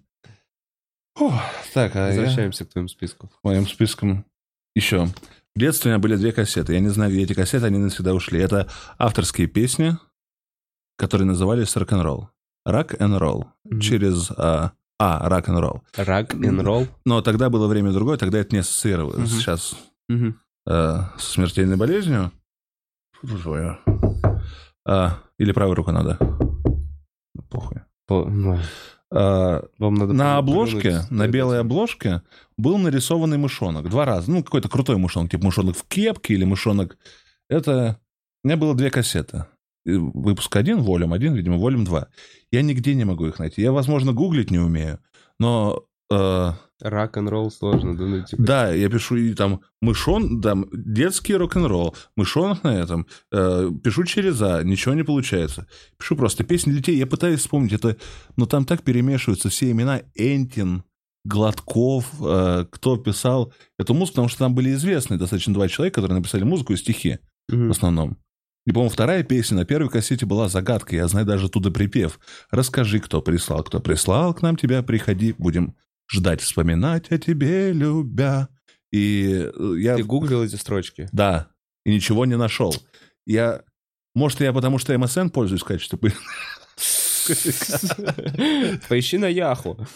[1.22, 1.36] Фух,
[1.76, 3.28] так, а я Возвращаемся к твоему списку.
[3.28, 4.26] к моим спискам
[4.74, 5.06] еще.
[5.56, 6.74] В детстве у меня были две кассеты.
[6.74, 8.40] Я не знаю, где эти кассеты, они навсегда ушли.
[8.40, 8.68] Это
[8.98, 10.00] авторские песни,
[10.98, 12.32] которые назывались рок-н-ролл.
[12.66, 13.52] Рок-н-ролл.
[13.66, 13.82] Мгм.
[13.82, 15.84] Через А, а рок-н-ролл.
[15.96, 16.88] Рак н ролл.
[17.06, 19.20] Но тогда было время другое, тогда это не ассоциировалось.
[19.20, 19.28] Мгм.
[19.28, 19.76] Сейчас
[20.10, 20.32] э,
[20.66, 22.32] со смертельной болезнью.
[23.22, 23.78] Твою.
[24.88, 26.18] А, или правую руку надо.
[26.20, 27.78] Ну, Похуй.
[28.10, 28.60] А,
[29.12, 32.22] Вам надо на обложке, на белой обложке
[32.58, 33.90] был нарисованный мышонок.
[33.90, 34.32] Два раза.
[34.32, 35.30] Ну, какой-то крутой мышонок.
[35.32, 36.98] Типа мышонок в кепке или мышонок...
[37.50, 38.00] Это...
[38.44, 39.46] У меня было две кассеты.
[39.86, 42.08] Выпуск один, волюм один, видимо, волюм два.
[42.52, 43.62] Я нигде не могу их найти.
[43.62, 45.00] Я, возможно, гуглить не умею.
[45.40, 45.84] Но...
[46.12, 46.52] э,
[46.82, 51.36] Рак н ролл сложно, да, ну, типа, Да, я пишу и там мышон, там детский
[51.36, 55.68] рок-н-ролл, мышонок на этом, э, пишу через А, ничего не получается.
[55.98, 57.98] Пишу просто песни детей, я пытаюсь вспомнить это,
[58.36, 60.84] но там так перемешиваются все имена Энтин,
[61.24, 66.18] Гладков, э, кто писал эту музыку, потому что там были известные достаточно два человека, которые
[66.20, 67.68] написали музыку и стихи Мгм.
[67.68, 68.18] в основном.
[68.66, 70.96] И, по-моему, вторая песня на первой кассете была загадка.
[70.96, 72.20] Я знаю даже оттуда припев.
[72.52, 73.64] Расскажи, кто прислал.
[73.64, 75.34] Кто прислал к нам тебя, приходи.
[75.38, 75.76] Будем
[76.12, 78.50] ждать, вспоминать о тебе, любя.
[78.92, 79.96] И э, я...
[79.96, 81.08] Ты гуглил эти строчки?
[81.12, 81.48] Да.
[81.86, 82.76] И ничего не нашел.
[83.26, 83.64] Я...
[84.14, 85.98] Может, я потому что MSN пользуюсь в качестве...
[88.90, 89.88] Поищи на Яху.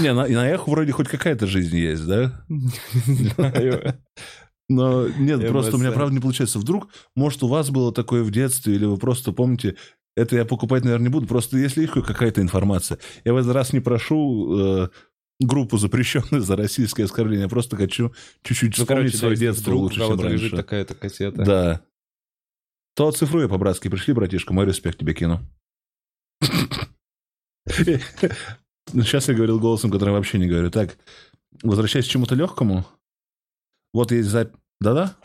[0.00, 2.44] Не, на, эхо вроде хоть какая-то жизнь есть, да?
[4.68, 6.60] Но нет, просто у меня правда не получается.
[6.60, 9.76] Вдруг, может, у вас было такое в детстве, или вы просто помните,
[10.16, 12.98] это я покупать, наверное, не буду, просто если есть какая-то информация.
[13.24, 14.88] Я в этот раз не прошу э,
[15.40, 18.12] группу запрещенную за российское оскорбление, я просто хочу
[18.42, 20.56] чуть-чуть Ну, вспомнить да, свое если детство вдруг лучше, чем кого-то лежит раньше.
[20.56, 21.44] такая-то кассета.
[21.44, 21.80] Да.
[22.96, 23.88] То оцифруй по-братски.
[23.88, 25.40] Пришли, братишка, мой респект тебе кину.
[28.92, 30.70] Сейчас я говорил голосом, которым вообще не говорю.
[30.70, 30.98] Так,
[31.62, 32.84] возвращаясь к чему-то легкому.
[33.92, 34.54] Вот есть запись.
[34.80, 35.16] Да-да?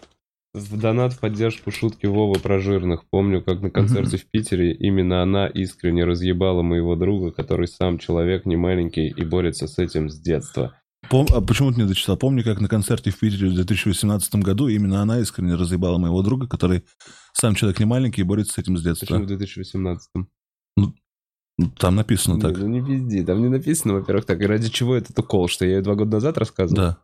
[0.56, 3.04] В донат в поддержку шутки Вовы про жирных.
[3.10, 8.46] Помню, как на концерте в Питере именно она искренне разъебала моего друга, который сам человек
[8.46, 10.80] не маленький и борется с этим с детства.
[11.10, 12.16] Пом- а почему ты не дочитал?
[12.16, 16.48] Помню, как на концерте в Питере в 2018 году именно она искренне разъебала моего друга,
[16.48, 16.86] который
[17.34, 19.62] сам человек не маленький и борется с этим с Почему в детства.
[19.62, 20.30] 2018-м?
[20.78, 22.58] Ну, Там написано так.
[22.58, 24.42] Ну не пизди, там не написано, во-первых, так.
[24.42, 25.50] И ради чего этот укол?
[25.50, 26.78] Что я ее два года назад рассказывал?
[26.78, 26.98] Да.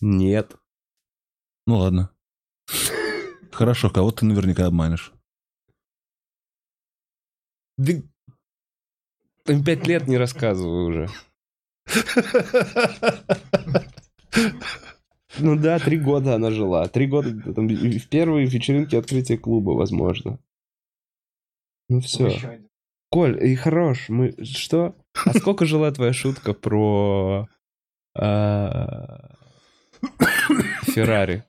[0.00, 0.56] Нет.
[1.66, 2.08] Ну ладно.
[3.52, 5.12] Хорошо, кого ты наверняка обманешь.
[7.76, 7.92] Да...
[9.44, 11.08] Там Пять лет не рассказываю уже.
[15.38, 16.86] Ну да, три года она жила.
[16.88, 20.38] Три года там, в первые вечеринки открытия клуба, возможно.
[21.88, 22.60] Ну все.
[23.10, 24.08] Коль, и хорош.
[24.08, 24.96] Мы что?
[25.26, 27.48] А сколько жила твоя шутка про
[28.16, 29.36] а,
[30.82, 31.44] Феррари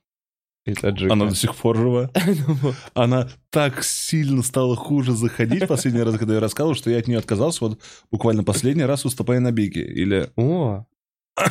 [0.65, 1.13] и таджика?
[1.13, 2.11] Она до сих пор жива.
[2.47, 7.07] Ну, Она так сильно стала хуже заходить последний раз, когда я рассказывал, что я от
[7.07, 7.79] нее отказался вот
[8.11, 9.85] буквально последний раз выступая на биге.
[9.85, 10.85] Или О,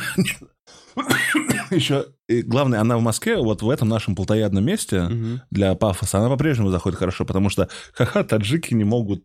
[1.71, 5.41] еще, и главное, она в Москве, вот в этом нашем плотоядном месте мгм.
[5.51, 9.23] для пафоса, она по-прежнему заходит хорошо, потому что, ха-ха, таджики не могут,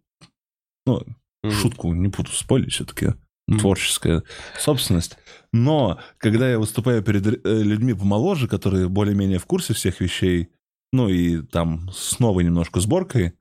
[0.86, 1.02] ну,
[1.42, 1.52] Мгм.
[1.54, 3.14] шутку не буду спорить, все-таки
[3.58, 4.22] Творческая
[4.58, 5.16] собственность.
[5.52, 10.50] Но когда я выступаю перед э, людьми помоложе, которые более-менее в курсе всех вещей,
[10.92, 13.32] ну и там с новой немножко сборкой,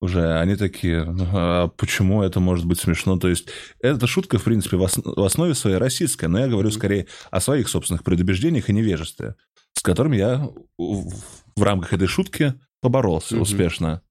[0.00, 3.16] уже они такие, «Ну, а почему это может быть смешно?
[3.18, 3.46] То есть
[3.80, 7.40] эта шутка, в принципе, в, ос- в основе своей российская, но я говорю скорее о
[7.40, 9.36] своих собственных предубеждениях и невежестве,
[9.74, 11.08] с которым я в,
[11.56, 13.42] в рамках этой шутки поборолся Мгм.
[13.42, 14.02] успешно.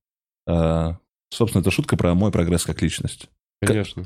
[0.48, 0.98] А,
[1.30, 3.28] собственно, это шутка про мой прогресс как личность.
[3.62, 4.06] Конечно.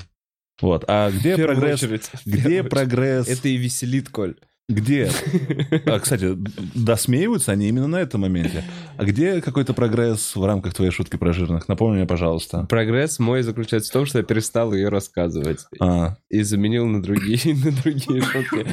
[0.60, 0.84] Вот.
[0.88, 1.82] А где прогресс?
[1.82, 3.28] очередь, Где прогресс?
[3.28, 4.36] Это и веселит, Коль.
[4.68, 5.10] Где?
[5.86, 6.34] А, кстати,
[6.74, 8.64] досмеиваются они именно на этом моменте.
[8.96, 11.68] А где какой-то прогресс в рамках твоей шутки про жирных?
[11.68, 12.64] Напомни мне, пожалуйста.
[12.68, 17.54] Прогресс мой заключается в том, что я перестал ее рассказывать А, и заменил на другие,
[17.64, 18.66] на другие шутки.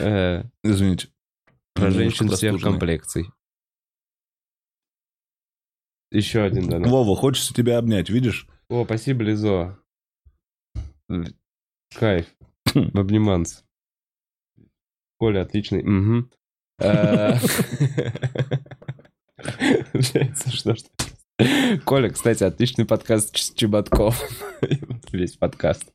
[0.00, 1.08] Э, извините.
[1.74, 3.26] Про женщин всех комплекций.
[6.10, 6.90] Еще один донат.
[6.90, 8.46] Вова, хочется тебя обнять, видишь?
[8.68, 9.78] О, спасибо, Лизо.
[11.94, 12.26] Кайф.
[12.74, 12.90] Хм.
[12.98, 13.64] Обниманс.
[15.18, 15.82] Коля, отличный.
[16.78, 17.36] Э,
[20.50, 20.74] что...
[21.84, 24.20] Коля, кстати, отличный подкаст Ч- Чеботков.
[25.12, 25.92] Весь подкаст.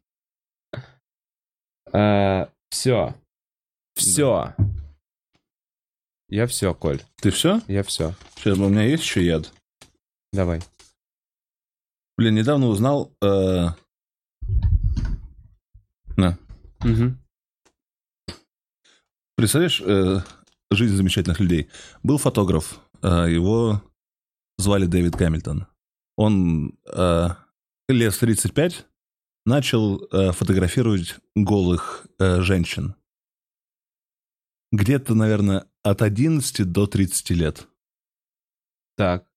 [2.70, 3.16] Все.
[3.96, 4.56] Все.
[6.30, 7.02] Я все, Коль.
[7.22, 7.62] Ты все?
[7.68, 8.14] Я все.
[8.36, 9.54] Сейчас, у меня есть еще яд.
[10.34, 10.62] Давай.
[12.18, 13.12] Блин, недавно узнал...
[13.24, 13.68] э,
[16.84, 17.20] Мгм.
[19.36, 20.20] Представляешь, э,
[20.72, 21.70] жизнь замечательных людей.
[22.04, 23.84] Был фотограф, э, его
[24.58, 25.68] звали Дэвид Гамильтон.
[26.16, 27.30] Он э,
[27.88, 28.86] лет в 35
[29.46, 32.96] начал э, фотографировать голых э, женщин.
[34.72, 37.68] Где-то, наверное, от 11 до 30 лет.
[38.98, 39.28] Так.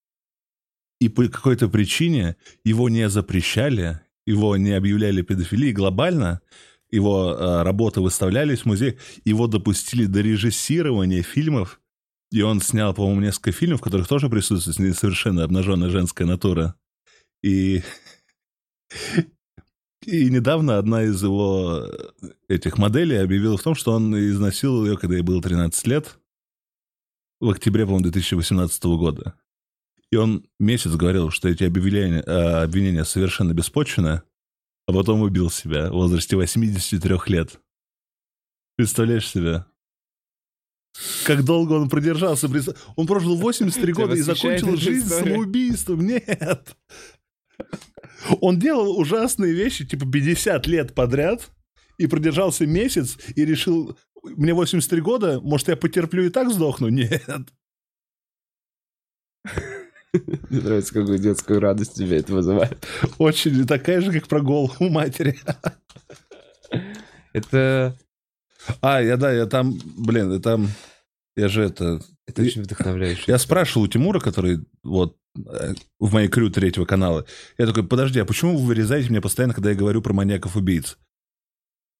[1.01, 6.41] И по какой-то причине его не запрещали, его не объявляли педофилией глобально,
[6.91, 11.81] его э, работы выставлялись в музей, его допустили до режиссирования фильмов,
[12.31, 16.75] и он снял, по-моему, несколько фильмов, в которых тоже присутствует совершенно обнаженная женская натура.
[17.43, 17.83] И,
[20.07, 21.87] и недавно одна из его
[22.23, 26.19] э, этих моделей объявила в том, что он изнасиловал ее, когда ей было 13 лет,
[27.41, 29.35] в октябре, по-моему, 2018 года.
[30.11, 34.23] И он месяц говорил, что эти объявления, э, обвинения совершенно беспочвенны,
[34.91, 37.61] а потом убил себя в возрасте 83 лет.
[38.77, 39.65] Представляешь себе?
[41.25, 42.49] Как долго он продержался?
[42.97, 45.31] Он прожил 83 Тебя года и закончил жизнь история?
[45.31, 46.05] самоубийством.
[46.05, 46.77] Нет.
[48.41, 51.53] Он делал ужасные вещи, типа 50 лет подряд,
[51.97, 56.89] и продержался месяц, и решил, мне 83 года, может, я потерплю и так сдохну?
[56.89, 57.23] Нет.
[60.13, 62.87] Мне нравится, какую детскую радость тебе это вызывает.
[63.19, 65.39] Очень такая же, как про голову матери.
[67.33, 67.97] Это,
[68.81, 70.69] А, я да, я там, блин, я там,
[71.37, 72.01] я же это...
[72.27, 73.25] это очень вдохновляюще.
[73.27, 77.27] Я спрашивал у Тимура, который вот э, в моей крю третьего канала,
[77.59, 80.99] я такой, подожди, а почему вы вырезаете меня постоянно, когда я говорю про маньяков-убийц?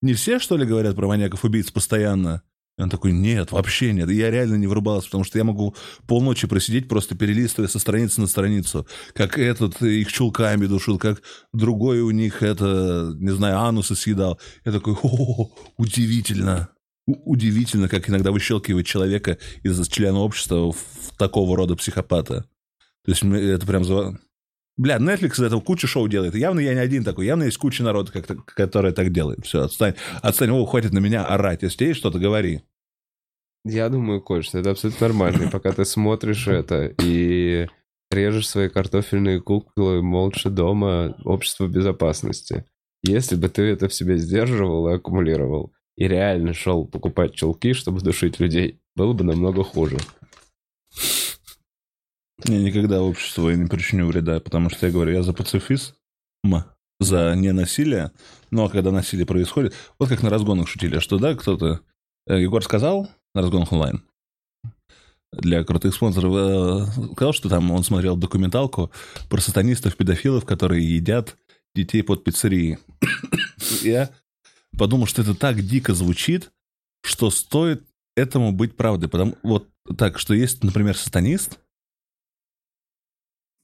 [0.03, 2.43] Не все, что ли, говорят про маньяков-убийц постоянно?
[2.81, 4.09] И он такой, нет, вообще нет.
[4.09, 5.77] И я реально не врубался, потому что я могу
[6.07, 8.87] полночи просидеть, просто перелистывая со страницы на страницу.
[9.13, 14.41] Как этот их чулками душил, как другой у них это, не знаю, анусы съедал.
[14.65, 16.71] Я такой, о, удивительно.
[17.07, 22.47] У- удивительно, как иногда выщелкивает человека из члена общества в такого рода психопата.
[23.05, 23.85] То есть это прям...
[24.81, 26.35] Бля, Netflix из этого кучу шоу делает.
[26.35, 27.27] Явно я не один такой.
[27.27, 28.27] Явно есть куча народа, как
[28.95, 29.45] так делает.
[29.45, 29.93] Все, отстань.
[30.23, 30.49] Отстань.
[30.53, 31.61] О, хватит на меня орать.
[31.61, 32.63] Если есть что-то, говори.
[33.67, 35.51] Я думаю, Коль, что это абсолютно нормально.
[35.53, 37.69] Пока ты смотришь это и
[38.11, 42.65] режешь свои картофельные куклы молча дома, общество безопасности.
[43.03, 48.01] Если бы ты это в себе сдерживал и аккумулировал, и реально шел покупать чулки, чтобы
[48.01, 49.99] душить людей, было бы намного хуже.
[52.45, 55.95] Я никогда обществу не причиню вреда, потому что я говорю, я за пацифизм,
[56.99, 58.13] за ненасилие,
[58.51, 61.81] но когда насилие происходит, вот как на разгонах шутили, что да, кто-то,
[62.27, 64.03] э, Егор сказал на разгонах онлайн,
[65.33, 68.91] для крутых спонсоров, э, сказал, что там он смотрел документалку
[69.29, 71.37] про сатанистов-педофилов, которые едят
[71.75, 72.79] детей под пиццерией.
[73.83, 74.11] Я
[74.77, 76.51] подумал, что это так дико звучит,
[77.03, 77.85] что стоит
[78.17, 79.09] этому быть правдой.
[79.09, 81.59] Потому вот так, что есть, например, сатанист,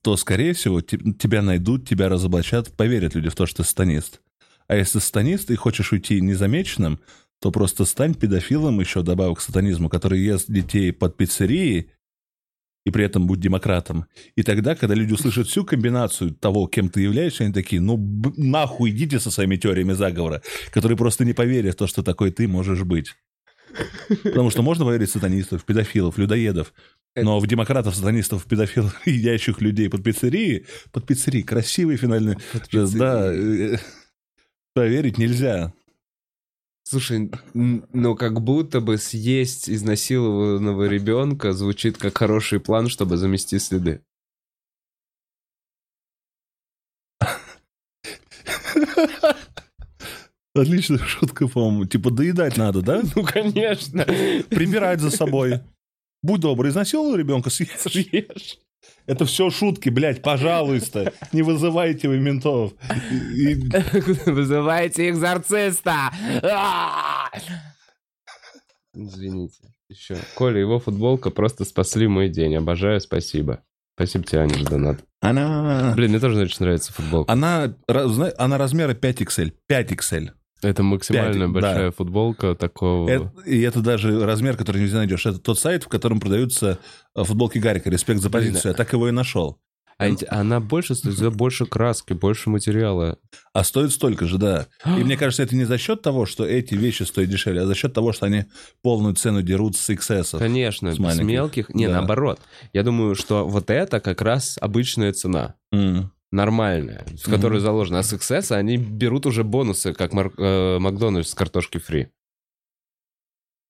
[0.06, 4.20] то, скорее всего, те- тебя найдут, тебя разоблачат, поверят люди в то, что ты сатанист.
[4.68, 7.00] А если сатанист и хочешь уйти незамеченным,
[7.40, 11.90] то просто стань педофилом еще добавок к сатанизму, который ест детей под пиццерией,
[12.84, 14.06] и при этом будь демократом.
[14.36, 17.96] И тогда, когда люди услышат всю комбинацию того, кем ты являешься, они такие, ну
[18.36, 22.46] нахуй идите со своими теориями заговора, которые просто не поверят в то, что такой ты
[22.46, 23.16] можешь быть.
[24.22, 26.72] Потому что можно поверить сатанистов, педофилов, людоедов,
[27.16, 32.36] но в демократов, сатанистов, педофилов, едящих людей под пиццерией, под пиццерией, красивый финальный,
[32.72, 33.78] да, э,
[34.74, 35.72] поверить нельзя.
[36.84, 44.02] Слушай, ну как будто бы съесть изнасилованного ребенка звучит как хороший план, чтобы замести следы.
[50.55, 51.86] Отличная шутка, по-моему.
[51.86, 53.02] Типа доедать надо, да?
[53.16, 54.05] Ну, конечно.
[54.05, 55.60] Прибирать за собой.
[56.26, 57.70] Будь добр, изнасиловал ребенка, съешь.
[57.78, 58.58] Съешь.
[59.06, 61.12] Это все шутки, блядь, пожалуйста.
[61.32, 62.72] Не вызывайте вы ментов.
[63.32, 63.54] И-
[64.26, 66.10] Вызывайте экзорциста!
[66.42, 67.30] А!
[68.92, 69.70] Извините.
[69.88, 70.16] Еще.
[70.34, 72.56] Коля, его футболка просто спасли мой день.
[72.56, 73.62] Обожаю, спасибо.
[73.94, 75.04] Спасибо тебе, Аня, за донат.
[75.20, 75.92] Она...
[75.94, 77.32] Блин, мне тоже очень нравится футболка.
[77.32, 79.52] Она, она размера 5XL.
[79.70, 80.30] 5XL.
[80.62, 83.08] Это максимально Пять, большая футболка такого...
[83.08, 85.26] Это- и это даже размер, который нельзя найдешь.
[85.26, 86.78] Это тот сайт, в котором продаются
[87.14, 87.90] э, футболки Гарика.
[87.90, 88.70] Респект за позицию.
[88.72, 89.58] Я так его и нашел.
[89.98, 93.18] А она больше стоит, больше краски, больше материала.
[93.54, 94.66] А стоит столько же, да.
[94.84, 97.74] И мне кажется, это не за счет того, что эти вещи стоят дешевле, а за
[97.74, 98.44] счет того, что они
[98.82, 100.38] полную цену дерут с XS.
[100.38, 101.24] Конечно, С с, маленьких.
[101.26, 101.68] мелких.
[101.70, 101.94] Не, Да.
[101.94, 102.40] наоборот.
[102.74, 105.54] Я думаю, что вот это как раз обычная цена.
[105.72, 106.10] М.
[106.32, 108.00] Нормальная, в которой заложена.
[108.00, 112.10] А с XS они берут уже бонусы, как Мар- э, Макдональдс с картошки фри.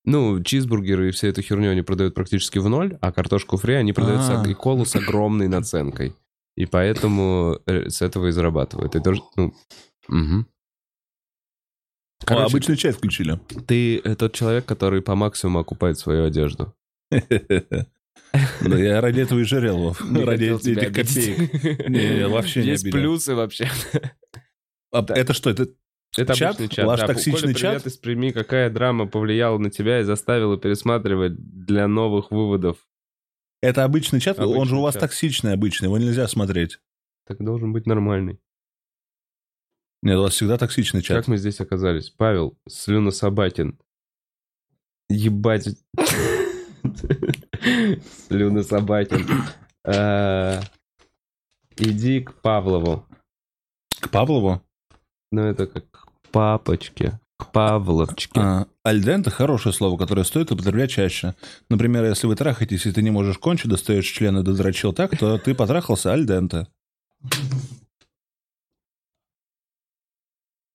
[0.04, 3.92] Ну, чизбургеры и всю эту херню они продают практически в ноль, а картошку фри они
[3.92, 4.44] продают с- А.
[4.48, 6.14] и колу с огромной наценкой.
[6.56, 8.94] И поэтому э, с этого и зарабатывают.
[8.96, 9.52] И тоже, ну.
[10.08, 10.44] О,
[12.24, 13.38] Короче, обычный чай включили.
[13.66, 16.74] ты э, тот человек, который по максимуму окупает свою одежду.
[18.60, 20.04] Да, я ради этого и жарел, Вов.
[20.04, 21.88] Не Ради этих копеек.
[21.88, 23.68] Не, вообще не Есть плюсы вообще.
[24.92, 25.68] А Это что, это
[26.16, 26.56] Это Чат?
[26.56, 26.86] обычный чат.
[26.86, 27.06] Ваш да.
[27.06, 27.72] токсичный Коля, чат?
[27.82, 28.30] привет из Перми.
[28.30, 32.78] Какая драма повлияла на тебя и заставила пересматривать для новых выводов?
[33.62, 34.38] это обычный чат?
[34.38, 35.00] Он же Обычный у вас чат.
[35.02, 36.78] токсичный обычный, его нельзя смотреть.
[37.26, 38.38] Так должен быть нормальный.
[40.02, 41.16] Нет, у вас всегда токсичный чат.
[41.16, 42.10] Как мы здесь оказались?
[42.10, 43.78] Павел, Слюна Собакин.
[45.08, 45.68] Ебать.
[48.28, 49.26] Слюна Собакин.
[49.84, 50.60] А,
[51.76, 53.04] Иди к Павлову.
[54.00, 54.62] К Павлову?
[55.30, 57.20] Ну, это как к папочке.
[57.38, 58.40] К Павловчике.
[58.40, 61.34] А, Альденте хорошее слово, которое стоит употреблять чаще.
[61.68, 65.36] Например, если вы трахаетесь, и ты не можешь кончить, достаешь член и додрочил так, то
[65.38, 66.66] ты потрахался альденте.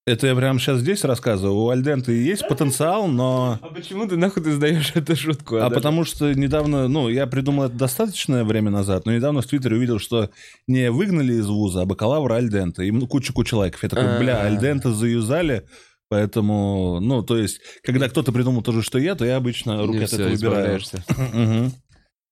[0.04, 1.54] Это я прямо сейчас здесь рассказываю.
[1.58, 3.60] У альденте есть потенциал, но...
[3.62, 5.58] А почему ты нахуй ты сдаешь эту шутку?
[5.58, 5.70] А да?
[5.70, 10.00] потому что недавно, ну, я придумал это достаточное время назад, но недавно в Твиттере увидел,
[10.00, 10.30] что
[10.66, 12.82] не выгнали из вуза, а бакалавра Альдента.
[12.82, 13.84] Им куча-куча лайков.
[13.84, 14.46] Я такой, бля, А.
[14.48, 15.68] Альдента заюзали,
[16.08, 20.02] поэтому, ну, то есть, когда кто-то придумал то же, что я, то я обычно руки
[20.02, 20.30] от этого.
[21.16, 21.72] Мгм.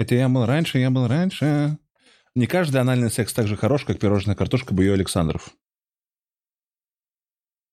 [0.00, 1.76] Хотя я был раньше, я был раньше.
[2.34, 5.50] Не каждый анальный секс так же хорош, как пирожная картошка Бою Александров.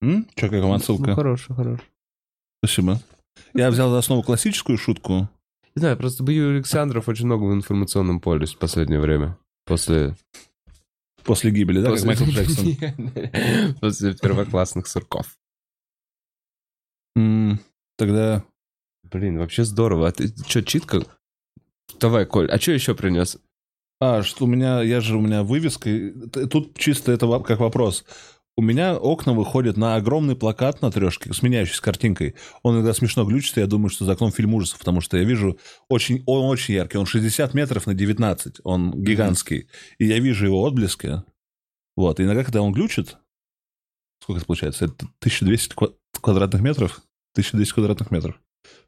[0.01, 0.27] М?
[0.35, 1.09] Че, как вам отсылка?
[1.09, 1.85] Ну, хороший, хороший.
[2.63, 2.99] Спасибо.
[3.53, 5.29] Я взял за основу классическую шутку.
[5.75, 9.37] Не знаю, просто Бою Александров очень много в информационном поле в последнее время.
[9.65, 10.15] После...
[11.23, 12.15] После гибели, да, после...
[12.15, 13.75] как Майкл Джексон.
[13.81, 15.37] После первоклассных сурков.
[17.97, 18.43] Тогда
[19.11, 20.07] Блин, вообще здорово.
[20.07, 21.01] А ты что, читка?
[21.99, 23.37] Давай, Коль, а что еще принес?
[23.99, 25.89] А, что у меня, я же у меня вывеска,
[26.51, 28.05] тут чисто это как вопрос.
[28.59, 32.33] У меня окна выходят на огромный плакат на трешке с меняющейся картинкой.
[32.63, 35.59] Он иногда смешно глючится, я думаю, что за окном фильм ужасов, потому что я вижу,
[35.89, 39.67] очень, он очень яркий, он 60 метров на 19, он гигантский,
[39.99, 41.21] и я вижу его отблески.
[41.95, 43.17] Вот, и иногда, когда он глючит,
[44.23, 44.85] сколько это получается?
[44.85, 47.01] Это 1200 ква- квадратных метров?
[47.35, 48.41] 1200 квадратных метров.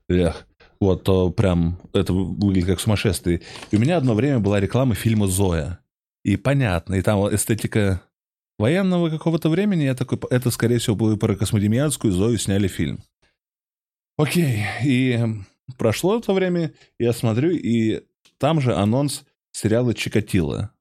[0.08, 0.48] Эх.
[0.80, 3.42] Вот, то прям это выглядит как сумасшествие.
[3.70, 5.80] И у меня одно время была реклама фильма «Зоя».
[6.24, 8.02] И понятно, и там эстетика
[8.60, 9.84] военного какого-то времени.
[9.84, 13.00] Я такой, это, скорее всего, было про космодемьянскую Зою сняли фильм.
[14.18, 15.20] Окей, и
[15.78, 18.04] прошло это время, я смотрю, и
[18.38, 20.72] там же анонс сериала «Чикатило».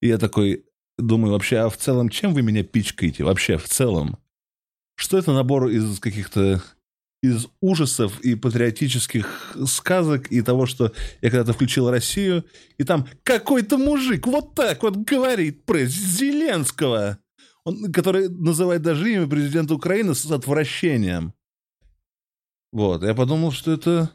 [0.00, 0.64] И я такой
[0.96, 3.24] думаю, вообще, а в целом чем вы меня пичкаете?
[3.24, 4.18] Вообще, в целом.
[4.94, 6.62] Что это набор из каких-то
[7.22, 12.44] из ужасов и патриотических сказок и того, что я когда-то включил Россию,
[12.78, 17.18] и там какой-то мужик вот так вот говорит про Зеленского,
[17.64, 21.32] он, который называет даже имя президента Украины с отвращением.
[22.72, 24.10] Вот, я подумал, что это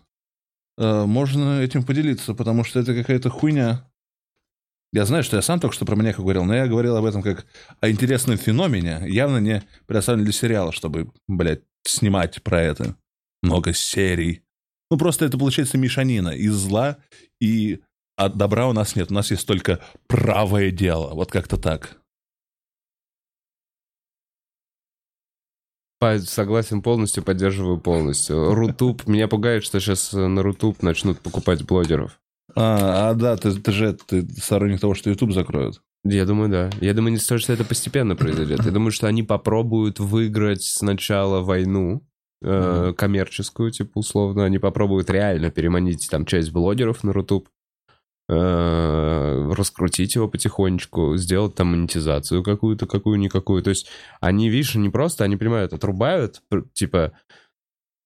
[0.77, 3.91] э, можно этим поделиться, потому что это какая-то хуйня.
[4.93, 7.23] Я знаю, что я сам только что про маньяка говорил, но я говорил об этом
[7.23, 7.45] как
[7.79, 12.95] о интересном феномене, явно не предоставлен для сериала, чтобы, блядь, снимать про это.
[13.41, 14.43] Много серий.
[14.89, 16.97] Ну, просто это получается мешанина из зла,
[17.39, 17.81] и
[18.15, 19.09] от добра у нас нет.
[19.09, 21.13] У нас есть только правое дело.
[21.13, 21.97] Вот как-то так.
[26.25, 28.55] Согласен полностью, поддерживаю полностью.
[28.55, 32.19] Rutube, меня пугает, что сейчас на Rutube начнут покупать блогеров.
[32.55, 35.81] А, а да, ты, ты же ты сторонник того, что YouTube закроют.
[36.03, 36.69] Я думаю, да.
[36.79, 38.65] Я думаю, не стоит, что это постепенно произойдет.
[38.65, 42.01] Я думаю, что они попробуют выиграть сначала войну
[42.41, 44.45] э, коммерческую, типа, условно.
[44.45, 47.49] Они попробуют реально переманить там часть блогеров на Rutube,
[48.29, 53.61] э, раскрутить его потихонечку, сделать там монетизацию какую-то, какую-никакую.
[53.61, 53.87] То есть
[54.19, 56.41] они, видишь, не просто, они понимают, отрубают,
[56.73, 57.11] типа,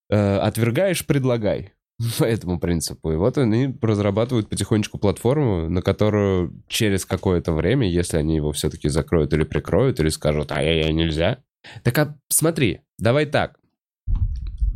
[0.10, 1.75] э, отвергаешь, предлагай.
[2.20, 3.12] По этому принципу.
[3.12, 8.90] И вот они разрабатывают потихонечку платформу, на которую через какое-то время, если они его все-таки
[8.90, 11.40] закроют или прикроют, или скажут, ай-яй-яй, нельзя,
[11.84, 13.60] Так а смотри, давай так.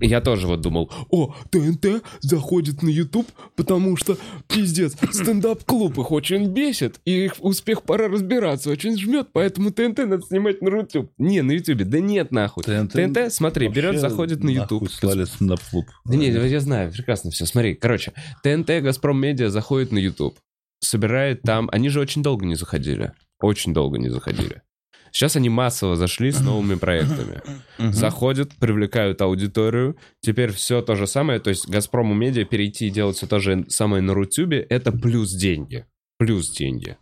[0.02, 4.18] Я тоже вот думал, о, ТНТ заходит на YouTube, потому что,
[4.48, 10.22] пиздец, стендап-клуб их очень бесит, и их успех Пора разобраться очень жмет, поэтому ТНТ надо
[10.22, 11.12] снимать на YouTube.
[11.18, 12.64] Не, на YouTube, да нет нахуй.
[12.64, 14.90] ТНТ, смотри, берет, заходит на YouTube.
[14.92, 15.86] слали стендап-клуб.
[16.06, 17.46] Да не, я знаю, прекрасно все.
[17.46, 18.14] Смотри, короче,
[18.44, 20.38] ТНТ, Газпром Медиа заходит на YouTube,
[20.80, 21.70] собирает там...
[21.72, 23.14] Они же очень долго не заходили.
[23.42, 24.62] Очень долго не заходили.
[25.11, 27.41] Сейчас они массово зашли с новыми проектами.
[27.77, 29.98] Заходят, привлекают аудиторию.
[30.22, 31.40] Теперь все то же самое.
[31.40, 35.34] То есть Газпрому Медиа перейти и делать все то же самое на Рутюбе, это плюс
[35.34, 35.86] деньги.
[36.18, 36.98] Плюс деньги.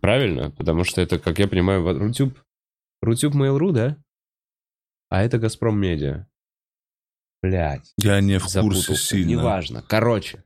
[0.00, 0.50] Правильно?
[0.50, 2.38] Потому что это, как я понимаю, Рутюб...
[3.02, 3.96] Рутюб Mail.ru, да?
[5.08, 6.26] А это Газпром Медиа.
[7.42, 8.94] Блять Я не в курсе запутался.
[8.96, 9.30] сильно.
[9.30, 9.82] Неважно.
[9.86, 10.44] Короче,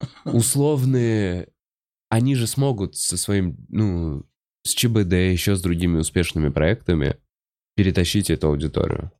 [0.24, 1.48] условные...
[2.10, 4.24] Они же смогут со своим, ну,
[4.68, 7.16] с ЧБД, еще с другими успешными проектами
[7.76, 9.12] перетащить эту аудиторию.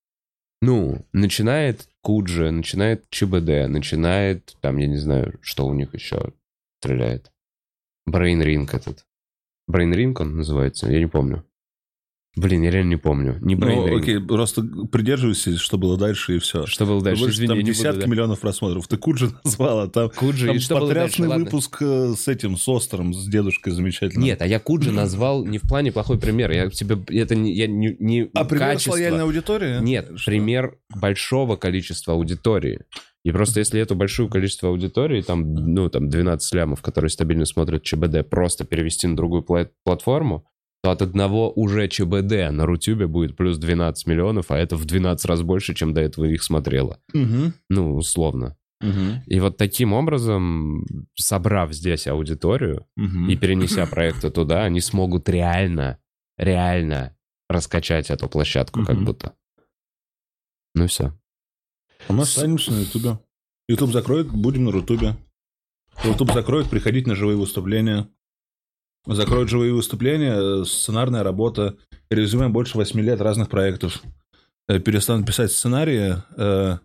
[0.61, 6.33] Ну, начинает Куджи, начинает ЧБД, начинает, там, я не знаю, что у них еще
[6.81, 7.31] стреляет.
[8.09, 9.07] Brain Ring этот.
[9.71, 10.91] Brain Ring он называется?
[10.91, 11.45] Я не помню.
[12.39, 13.37] Блин, я реально не помню.
[13.41, 13.99] Не Brain Ну, Ring.
[14.01, 14.63] окей, просто
[14.93, 16.67] придерживайся, что было дальше, и все.
[16.67, 17.25] Что было дальше?
[17.29, 18.07] Извини, там не буду, десятки да.
[18.07, 18.87] миллионов просмотров.
[18.87, 21.01] Ты Куджи назвала, там, Куджи, там и что было дальше?
[21.01, 21.45] потрясный Ладно.
[21.47, 24.25] выпуск э, с этим, с Остером, с дедушкой замечательным.
[24.25, 26.51] Нет, а я Куджи назвал не в плане плохой пример.
[26.53, 28.93] Я тебе это не я не, не А пример с качество.
[28.93, 29.81] лояльной аудиторией?
[29.83, 30.31] Нет, Что?
[30.31, 32.81] пример большого количества аудитории.
[33.25, 37.83] И просто если это большое количество аудитории, там, ну, там 12 лямов, которые стабильно смотрят
[37.83, 40.45] ЧБД, просто перевести на другую пла- платформу,
[40.83, 45.43] от одного уже ЧБД на Рутюбе будет плюс 12 миллионов, а это в 12 раз
[45.43, 47.01] больше, чем до этого их смотрело.
[47.13, 48.57] Мгм, Ну, условно.
[48.81, 50.85] мгм, И вот таким образом,
[51.17, 53.29] собрав здесь аудиторию, мгм.
[53.29, 55.99] и перенеся проекты туда, они смогут реально,
[56.37, 57.17] реально
[57.49, 59.05] раскачать эту площадку как Мгм.
[59.05, 59.33] будто.
[60.75, 61.13] Ну все.
[62.09, 63.19] А мы останемся на Ютубе.
[63.69, 65.17] Ютуб закроет, будем на Рутубе.
[66.05, 68.09] Ютуб закроет, приходить на живые выступления.
[69.07, 71.77] Закроют живые выступления, э, сценарная работа,
[72.11, 74.03] резюме больше восьми лет разных проектов.
[74.69, 76.17] Э, Перестанут писать сценарии.
[76.37, 76.79] э,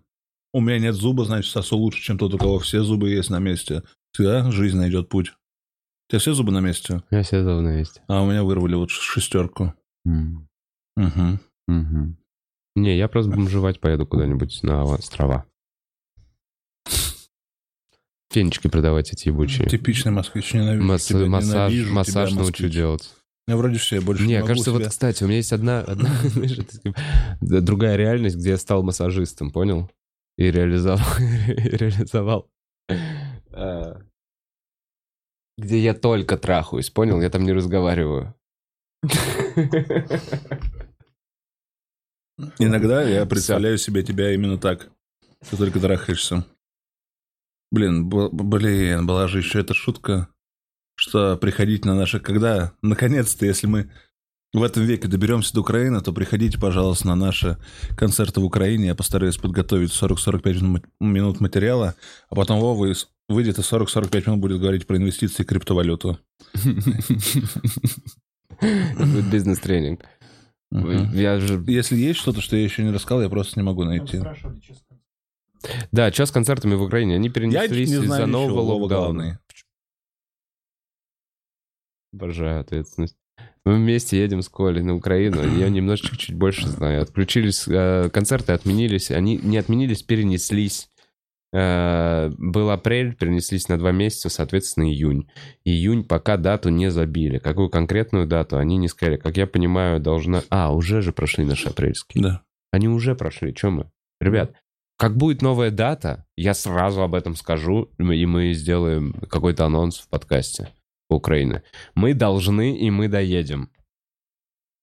[0.54, 3.40] У меня нет зуба, значит, сосу лучше, чем тот, у кого все зубы есть на
[3.40, 3.82] месте.
[4.14, 5.30] Всегда жизнь найдет путь.
[5.30, 7.02] У тебя все зубы на месте?
[7.10, 8.02] Я все это на месте.
[8.08, 9.74] А у меня вырвали вот шестерку.
[10.06, 10.48] М.
[10.96, 11.40] Угу.
[11.68, 12.18] Мгм.
[12.76, 15.46] Не, я просто бомжевать поеду куда-нибудь на острова.
[18.34, 19.70] Фенечки продавать эти ебучие.
[19.70, 22.74] Типичный москвич, ненавижу Масс- тебя, массаж ненавижу тебя, массаж научу москвич.
[22.74, 23.14] делать.
[23.48, 25.82] Я вроде все, я больше Не, не кажется, себя- вот, кстати, у меня есть одна,
[25.82, 26.10] одна
[27.42, 29.92] да, другая реальность, где я стал массажистом, понял?
[30.38, 31.06] И реализовал,
[31.48, 32.50] реализовал.
[32.90, 33.94] э,
[35.60, 37.22] Где я только трахаюсь, понял?
[37.22, 38.34] Я там не разговариваю.
[42.58, 44.90] Иногда я представляю себе тебя именно так.
[45.50, 46.46] Ты только трахаешься.
[47.74, 50.28] Блин, блин, была же еще эта шутка,
[50.94, 52.20] что приходить на наши...
[52.20, 53.90] Когда, наконец-то, если мы
[54.54, 57.58] в этом веке доберемся до Украины, то приходите, пожалуйста, на наши
[57.98, 58.86] концерты в Украине.
[58.86, 61.96] Я постараюсь подготовить 40-45 мин- минут материала,
[62.30, 62.94] а потом Вова
[63.28, 66.20] выйдет и 40-45 минут будет говорить про инвестиции и криптовалюту.
[68.62, 70.02] Будет бизнес-тренинг.
[70.70, 71.64] Я же...
[71.66, 74.22] Если есть что-то, что я еще не рассказал, я просто не могу найти.
[75.92, 77.16] Да, что с концертами в Украине?
[77.16, 79.40] Они перенеслись из-за нового локдауна.
[82.14, 83.18] Обожаю ответственность.
[83.66, 85.42] Мы вместе едем с Колей на Украину.
[85.58, 87.02] Я немножечко чуть больше знаю.
[87.02, 89.10] Отключились, э, концерты отменились.
[89.10, 90.90] Они не отменились, перенеслись.
[91.54, 95.30] Э, был апрель, перенеслись на два месяца, соответственно, июнь.
[95.64, 97.38] Июнь пока дату не забили.
[97.38, 99.16] Какую конкретную дату, они не сказали.
[99.16, 100.44] Как я понимаю, должна...
[100.50, 102.22] А, уже же прошли наши апрельские.
[102.22, 102.44] Да.
[102.72, 103.54] Они уже прошли.
[103.56, 103.92] Чем мы?
[104.20, 104.54] Ребят,
[104.98, 110.08] как будет новая дата, я сразу об этом скажу, и мы сделаем какой-то анонс в
[110.08, 110.70] подкасте
[111.08, 111.64] по Украине.
[111.96, 113.70] Мы должны, и мы доедем.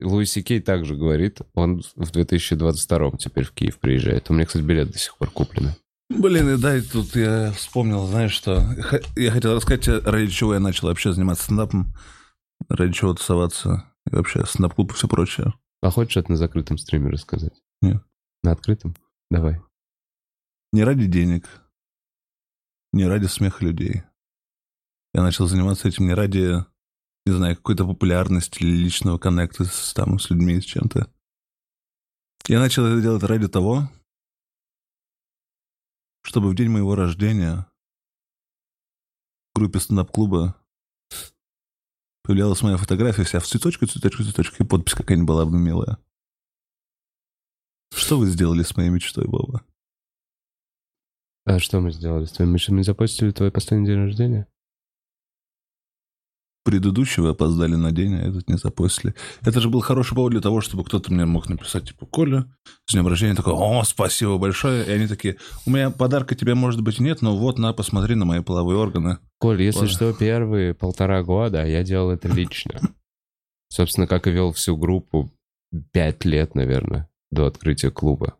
[0.02, 4.30] Луиси Кей также говорит, он в 2022 теперь в Киев приезжает.
[4.30, 5.76] У меня, кстати, билет до сих пор куплены.
[6.08, 8.66] Блин, и да, и тут я вспомнил, знаешь что,
[9.16, 11.94] я хотел рассказать, тебе, ради чего я начал вообще заниматься стендапом,
[12.68, 15.54] ради чего тусоваться, и вообще стендап-клуб и все прочее.
[15.82, 17.54] А хочешь это на закрытом стриме рассказать?
[17.80, 18.02] Нет.
[18.42, 18.96] На открытом?
[19.30, 19.60] Давай.
[20.72, 21.48] Не ради денег,
[22.92, 24.04] не ради смеха людей.
[25.12, 26.64] Я начал заниматься этим не ради,
[27.26, 31.12] не знаю, какой-то популярности или личного коннекта с, там, с людьми, с чем-то.
[32.46, 33.90] Я начал это делать ради того,
[36.22, 37.66] чтобы в день моего рождения
[39.52, 40.54] в группе стендап-клуба
[42.22, 45.98] появлялась моя фотография вся в цветочку, цветочку, цветочку, и подпись какая-нибудь была бы милая.
[47.92, 49.64] Что вы сделали с моей мечтой, Вова?
[51.50, 52.52] А что мы сделали с твоим?
[52.52, 54.46] Мы что, мы запостили твой последний день рождения?
[56.62, 59.16] Предыдущий вы опоздали на день, а этот не запостили.
[59.42, 62.46] Это же был хороший повод для того, чтобы кто-то мне мог написать, типа, Коля,
[62.86, 63.34] с днем рождения.
[63.34, 64.86] Такой, о, спасибо большое.
[64.86, 68.26] И они такие, у меня подарка тебе, может быть, нет, но вот, на, посмотри на
[68.26, 69.18] мои половые органы.
[69.40, 69.92] Коль, если Ладно.
[69.92, 72.80] что, первые полтора года я делал это лично.
[73.70, 75.32] Собственно, как и вел всю группу
[75.90, 78.36] пять лет, наверное, до открытия клуба.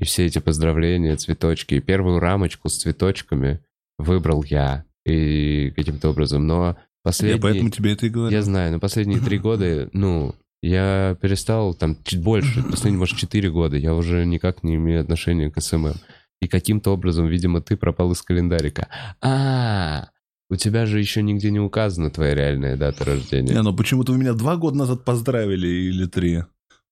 [0.00, 3.60] И все эти поздравления, цветочки, и первую рамочку с цветочками
[3.98, 4.84] выбрал я.
[5.04, 7.36] И каким-то образом, но последние...
[7.36, 8.34] Я поэтому тебе это и говорю.
[8.34, 13.50] Я знаю, но последние три года, ну, я перестал, там, чуть больше, последние, может, четыре
[13.50, 15.94] года, я уже никак не имею отношения к SMM.
[16.40, 18.88] И каким-то образом, видимо, ты пропал из календарика.
[19.20, 20.08] А,
[20.48, 23.52] у тебя же еще нигде не указана твоя реальная дата рождения.
[23.52, 26.44] Не, ну почему-то вы меня два года назад поздравили или три.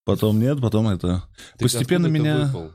[0.05, 1.25] Потом нет, потом это.
[1.57, 2.47] Ты Постепенно меня...
[2.47, 2.73] выпал.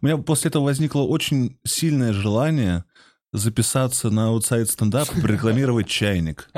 [0.00, 2.84] У меня после этого возникло очень сильное желание
[3.32, 6.50] записаться на аутсайд стендап и рекламировать чайник.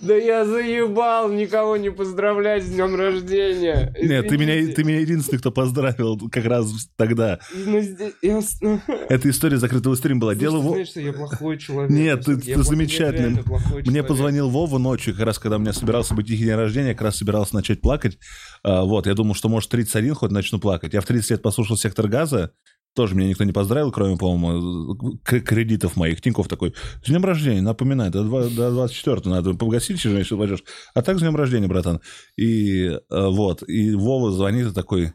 [0.00, 3.92] Да я заебал никого не поздравлять с днем рождения.
[4.00, 7.40] Нет, ты меня, ты меня единственный, кто поздравил как раз тогда.
[7.52, 8.40] Ну, здесь- я
[9.08, 10.32] Эта история закрытого стрима была.
[10.34, 11.90] слушай, Дело ты знаешь, что я плохой человек.
[11.90, 13.42] Нет, ты- ты замечательный.
[13.86, 17.02] Мне позвонил Вова ночью, как раз когда у меня собирался быть тихий день рождения, как
[17.02, 18.18] раз собирался начать плакать.
[18.62, 20.94] А, Вот, я думал, что, может, 31 хоть начну плакать.
[20.94, 22.52] Я в 30 лет послушал «Сектор газа»,
[22.98, 26.20] тоже меня никто не поздравил, кроме, по-моему, кредитов моих.
[26.20, 30.64] Тиньков такой, с днем рождения, напоминает, до, два- до 24 надо погасить, еще если платишь.
[30.94, 32.00] А так с днем рождения, братан.
[32.36, 35.12] И э, вот, и Вова звонит и такой,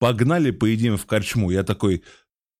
[0.00, 1.52] погнали, поедим в корчму.
[1.52, 2.02] Я такой,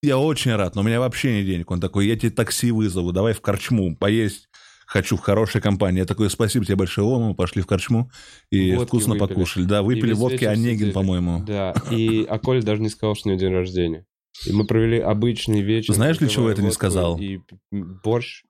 [0.01, 1.73] я очень рад, но у меня вообще нет денег.
[1.73, 4.49] Он такой, я тебе такси вызову, давай в корчму поесть.
[4.87, 6.01] Хочу в хорошей компании.
[6.01, 8.11] Я такой, спасибо тебе большое, Вова, мы пошли в корчму
[8.51, 9.29] и Водки вкусно выпили.
[9.29, 9.65] покушали.
[9.65, 10.91] Да, выпили водки Онегин, сидели.
[10.93, 11.45] по-моему.
[11.45, 14.05] Да, и а Коля даже не сказал, что у него день рождения.
[14.47, 15.95] И мы провели обычный вечер.
[15.95, 17.19] Знаешь, для чего выпивая это не сказал?
[17.19, 17.41] И
[17.71, 18.45] борщ,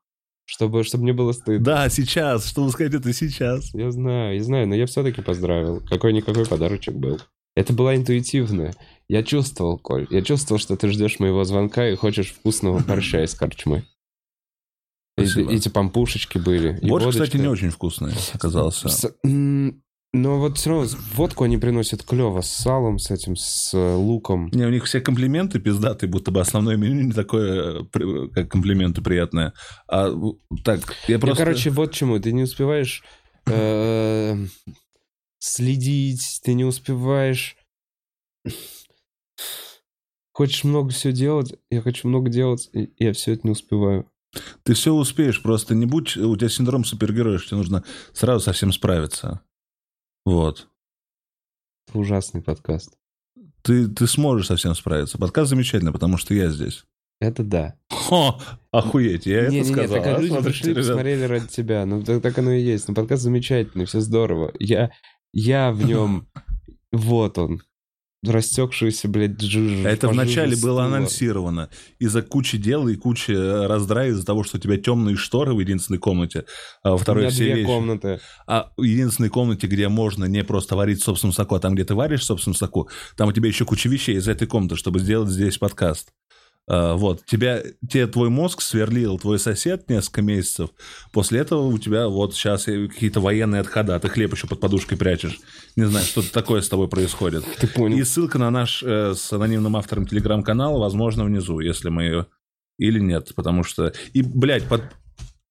[0.45, 1.65] чтобы, чтобы мне было стыдно.
[1.65, 3.73] Да, сейчас, чтобы сказать это сейчас.
[3.75, 5.81] Я знаю, я знаю, но я все-таки поздравил.
[5.89, 7.21] Какой-никакой подарочек был.
[7.57, 8.73] Это было интуитивно.
[9.09, 13.35] Я чувствовал, Коль, я чувствовал, что ты ждешь моего звонка и хочешь вкусного борща из
[13.35, 13.85] корчмы.
[15.19, 15.55] И-.
[15.55, 16.79] Эти пампушечки были.
[16.83, 18.89] Борщ, кстати, не очень вкусный оказался.
[20.13, 24.51] Но вот все равно водку они приносят клево с салом, с этим, с э, луком.
[24.53, 29.03] Не, у них все комплименты пиздатые, будто бы основное меню не такое, э, как комплименты
[29.03, 29.53] приятное.
[29.87, 30.11] А
[30.65, 31.45] так, я Ну, просто...
[31.45, 32.19] короче, вот чему.
[32.19, 33.05] Ты не успеваешь
[33.47, 34.37] э,
[35.39, 37.57] следить, ты не успеваешь...
[40.33, 44.11] Хочешь много все делать, я хочу много делать, и я все это не успеваю.
[44.63, 46.17] Ты все успеешь, просто не будь...
[46.17, 49.43] У тебя синдром супергероя, что тебе нужно сразу со всем справиться.
[50.25, 50.69] Вот.
[51.89, 52.97] Это ужасный подкаст.
[53.63, 55.19] Ты, ты сможешь со всем справиться.
[55.19, 56.85] Подкаст замечательный, потому что я здесь.
[57.21, 57.75] Это да.
[57.91, 58.41] Хо,
[58.71, 60.03] охуеть, я это Не-не-не, сказал.
[60.03, 60.21] так а?
[60.21, 60.87] люди пришли, ребят.
[60.87, 61.85] посмотрели ради тебя.
[61.85, 62.89] Ну, так, так оно и есть.
[62.89, 64.53] Ну, подкаст замечательный, все здорово.
[64.59, 64.91] Я,
[65.33, 66.29] я в нем...
[66.93, 67.63] Вот он.
[68.23, 69.89] Растекшийся, блядь, жижа.
[69.89, 70.85] Это пожижа вначале было стула.
[70.85, 71.71] анонсировано.
[71.99, 75.61] Из-за кучи дел и кучи э, раздрая из-за того, что у тебя темные шторы в
[75.61, 76.45] единственной комнате,
[76.83, 77.67] а во У второй меня все две вещи.
[77.67, 78.21] комнаты.
[78.47, 81.85] А в единственной комнате, где можно не просто варить в собственном соку, а там, где
[81.85, 84.99] ты варишь в собственном соку, там у тебя еще куча вещей из этой комнаты, чтобы
[85.01, 86.11] сделать здесь подкаст.
[86.69, 90.71] А, Вот, тебя, тебе твой мозг сверлил твой сосед несколько месяцев.
[91.13, 95.41] После этого у тебя вот сейчас какие-то военные отхода, ты хлеб еще под подушкой прячешь.
[95.77, 97.45] Не знаю, что-то такое с тобой происходит.
[97.59, 97.99] Ты понял.
[97.99, 102.27] И ссылка на наш э, с анонимным автором телеграм-канала, возможно, внизу, если мы ее...
[102.79, 103.93] Или нет, потому что...
[104.15, 104.83] И, блядь, под...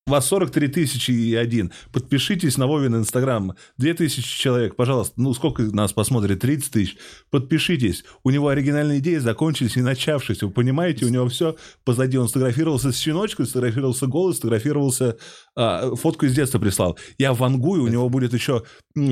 [0.10, 1.72] Вас 43 тысячи и один.
[1.94, 3.54] Подпишитесь на Вовин Инстаграм.
[3.78, 5.14] 2 тысячи человек, пожалуйста.
[5.22, 6.40] Ну, сколько нас посмотрит?
[6.40, 6.98] 30 тысяч.
[7.30, 8.04] Подпишитесь.
[8.24, 10.42] У него оригинальные идеи закончились не начавшись.
[10.42, 12.18] Вы понимаете, у него все позади.
[12.18, 15.18] Он сфотографировался с щеночком, сфотографировался голый, сфотографировался...
[15.56, 16.98] а, фотку из детства прислал.
[17.18, 18.64] Я вангую, у него будет еще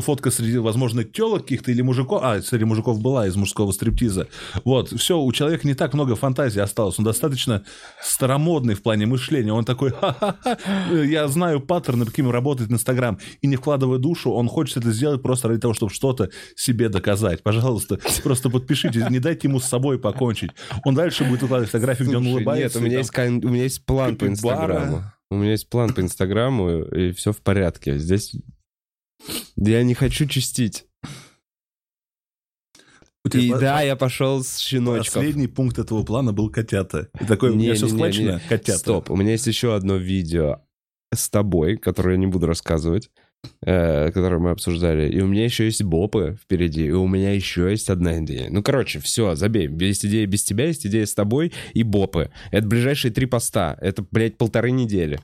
[0.01, 2.22] фотка среди, возможно, телок каких-то или мужиков.
[2.23, 4.27] А, среди мужиков была из мужского стриптиза.
[4.64, 6.99] Вот, все, у человека не так много фантазии осталось.
[6.99, 7.64] Он достаточно
[8.01, 9.53] старомодный в плане мышления.
[9.53, 10.57] Он такой, ха-ха-ха,
[10.91, 13.19] я знаю паттерны, по каким работает Инстаграм.
[13.41, 17.43] И не вкладывая душу, он хочет это сделать просто ради того, чтобы что-то себе доказать.
[17.43, 20.51] Пожалуйста, просто подпишитесь, не дайте ему с собой покончить.
[20.85, 22.80] Он дальше будет выкладывать фотографии, где он улыбается.
[22.80, 24.27] Нет, у меня, там- есть, у меня есть план по.
[24.27, 25.03] Инстаграму.
[25.29, 27.97] У меня есть план по Инстаграму, и все в порядке.
[27.97, 28.33] Здесь
[29.55, 30.85] я не хочу чистить.
[33.33, 35.21] И по- да, я пошел с щеночком.
[35.21, 37.09] Последний пункт этого плана был котята.
[37.19, 37.97] И такой, у меня все Не-не-не-не.
[38.13, 38.79] схвачено, котята.
[38.79, 40.61] Стоп, у меня есть еще одно видео
[41.13, 43.11] с тобой, которое я не буду рассказывать.
[43.61, 45.09] Э, который мы обсуждали.
[45.09, 48.49] И у меня еще есть бопы впереди, и у меня еще есть одна идея.
[48.49, 49.67] Ну, короче, все, забей.
[49.67, 52.29] Есть идея без тебя, есть идея с тобой и бопы.
[52.51, 53.77] Это ближайшие три поста.
[53.81, 55.19] Это, блядь, полторы недели.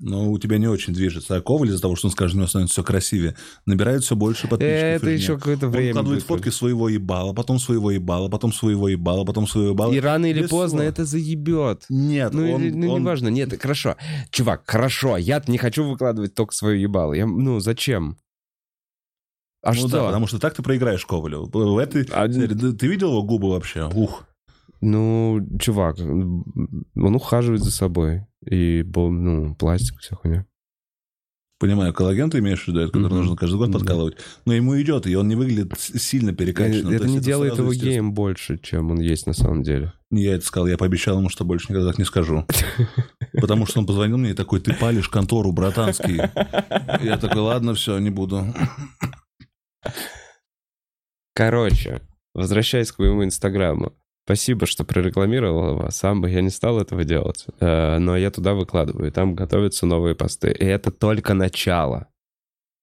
[0.00, 1.34] Но у тебя не очень движется.
[1.34, 3.34] А Коваль из-за того, что он скажет, у него становится все красивее,
[3.66, 5.02] набирает все больше подписчиков.
[5.02, 5.88] Это и еще какое-то Он время.
[5.88, 6.28] выкладывает будет.
[6.28, 9.92] фотки своего ебала, потом своего ебала, потом своего ебала, потом своего ебала.
[9.92, 10.88] И рано или Без поздно слов.
[10.92, 11.84] это заебет.
[11.88, 13.26] Нет, Ну, он, или- ну он- неважно.
[13.28, 13.96] Нет, хорошо.
[14.30, 15.16] Чувак, хорошо.
[15.16, 17.14] Я не хочу выкладывать только свое ебало.
[17.14, 18.18] Я, ну, зачем?
[19.62, 19.88] А ну что?
[19.88, 21.50] да, потому что так ты проиграешь Ковалю.
[21.52, 22.04] В этой...
[22.12, 23.90] А- ты видел его губы вообще?
[23.92, 24.24] Ух.
[24.80, 28.26] Ну, чувак, он ухаживает за собой.
[28.48, 30.46] И, ну, пластик, вся хуйня.
[31.60, 33.16] Понимаю, коллаген ты имеешь в виду, это который Мгм.
[33.16, 34.16] нужно каждый год подкалывать.
[34.44, 36.92] Но ему идет, и он не выглядит сильно перекачанным.
[36.92, 39.92] это То не делает сразу его геем больше, чем он есть на самом деле.
[40.12, 42.46] Не я это сказал, я пообещал ему, что больше никогда так не скажу.
[43.32, 46.18] Потому что он позвонил мне и такой, ты палишь контору, братанский.
[47.04, 48.44] Я такой, ладно, все, не буду.
[51.34, 52.02] Короче,
[52.34, 53.94] возвращаясь к моему инстаграму.
[54.28, 55.90] Спасибо, что прорекламировал его.
[55.90, 57.46] Сам бы я не стал этого делать.
[57.60, 60.50] Э, Но я туда выкладываю, и там готовятся новые посты.
[60.50, 62.08] И это только начало.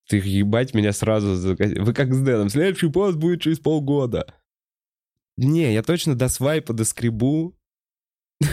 [0.09, 1.55] Ты ебать меня сразу...
[1.55, 2.49] Вы как с Дэном.
[2.49, 4.26] Следующий пост будет через полгода.
[5.38, 7.55] Не, я точно до свайпа доскребу.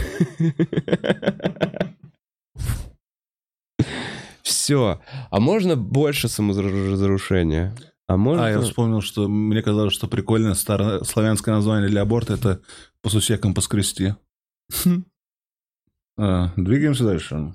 [4.43, 5.01] Все.
[5.31, 7.75] А можно больше саморазрушения?
[8.13, 8.45] А можно...
[8.45, 12.61] А, я вспомнил, что мне казалось, что прикольное старославянское название для аборта– это
[13.01, 14.15] по сусекам поскрести.
[16.19, 17.55] А, Двигаемся дальше.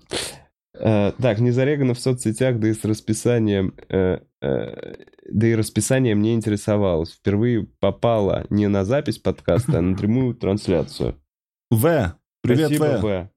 [0.73, 4.95] Э, так, не зарегано в соцсетях, да и с расписанием, э, э,
[5.29, 7.11] да и расписание мне интересовалось.
[7.11, 11.21] Впервые попала не на запись подкаста, а на прямую трансляцию.
[11.69, 12.17] В.
[12.41, 13.01] Привет, Спасибо, В.
[13.03, 13.31] В.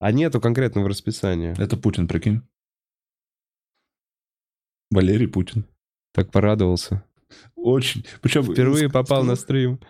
[0.00, 1.54] А нету конкретного расписания.
[1.58, 2.40] Это Путин, прикинь.
[4.90, 5.66] Валерий Путин.
[6.12, 7.04] Так порадовался.
[7.54, 8.04] Очень.
[8.20, 9.80] Причем Впервые попал на стрим.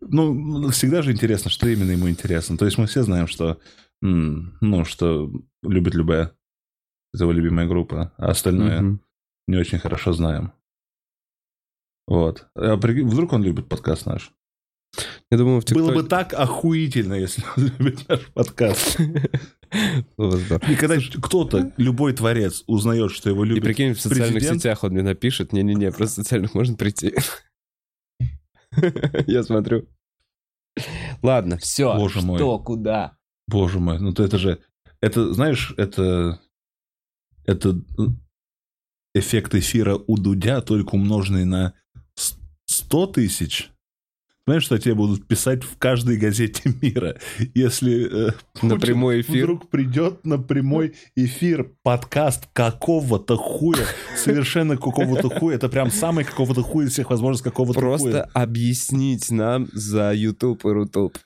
[0.00, 2.56] Ну, всегда же интересно, что именно ему интересно.
[2.56, 3.60] То есть мы все знаем, что,
[4.00, 5.30] ну, что
[5.62, 6.32] любит любая.
[7.12, 9.00] Его любимая группа, а остальное
[9.48, 10.52] не очень хорошо знаем.
[12.06, 12.46] Вот.
[12.54, 14.32] А вдруг он любит подкаст наш?
[15.30, 15.86] Я думаю, в ТикТоке...
[15.86, 18.98] Было бы так охуительно, если он любит наш подкаст.
[20.18, 20.60] Здорово.
[20.70, 24.92] И когда кто-то, любой творец, узнает, что его И любит прикинь, в социальных сетях он
[24.92, 27.14] мне напишет, не-не-не, просто социальных можно прийти.
[29.26, 29.86] Я смотрю.
[31.22, 31.94] Ладно, все.
[31.96, 32.38] Боже мой.
[32.38, 33.16] Что, куда?
[33.46, 34.60] Боже мой, ну то это же...
[35.00, 36.40] Это, знаешь, это...
[37.44, 38.20] Это м,
[39.14, 41.74] эффект эфира у Дудя, только умноженный на
[42.14, 42.36] с-
[42.66, 43.70] 100 тысяч.
[44.46, 47.16] Знаешь, что тебе будут писать в каждой газете мира,
[47.54, 49.44] если э, На Путин прямой эфир.
[49.44, 53.84] вдруг придет на прямой эфир подкаст какого-то хуя,
[54.16, 58.22] совершенно какого-то хуя, это прям самый какого-то хуя из всех возможных какого-то Просто хуя.
[58.32, 61.18] объяснить нам за YouTube и Рутуб.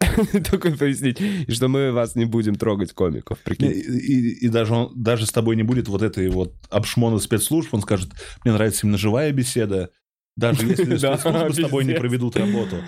[0.50, 1.20] Только пояснить.
[1.20, 3.70] И что мы вас не будем трогать комиков, И, прикинь.
[3.70, 7.80] и- и даже, он, даже с тобой не будет вот этой вот обшмона спецслужб, он
[7.80, 8.10] скажет,
[8.44, 9.90] мне нравится именно живая беседа,
[10.36, 12.82] даже если спецслужбы с тобой не проведут работу.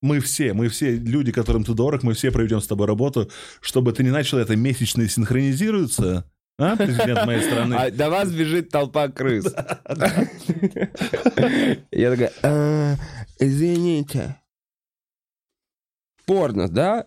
[0.00, 3.30] Мы все, мы все люди, которым ты дорог, мы все проведем с тобой работу,
[3.60, 6.28] чтобы ты не начал это месячно синхронизируется,
[6.58, 7.74] а, президент моей страны?
[7.78, 9.44] А до вас бежит толпа крыс.
[11.90, 12.96] Я такая, «А,
[13.38, 14.36] извините.
[16.26, 17.06] Порно, да?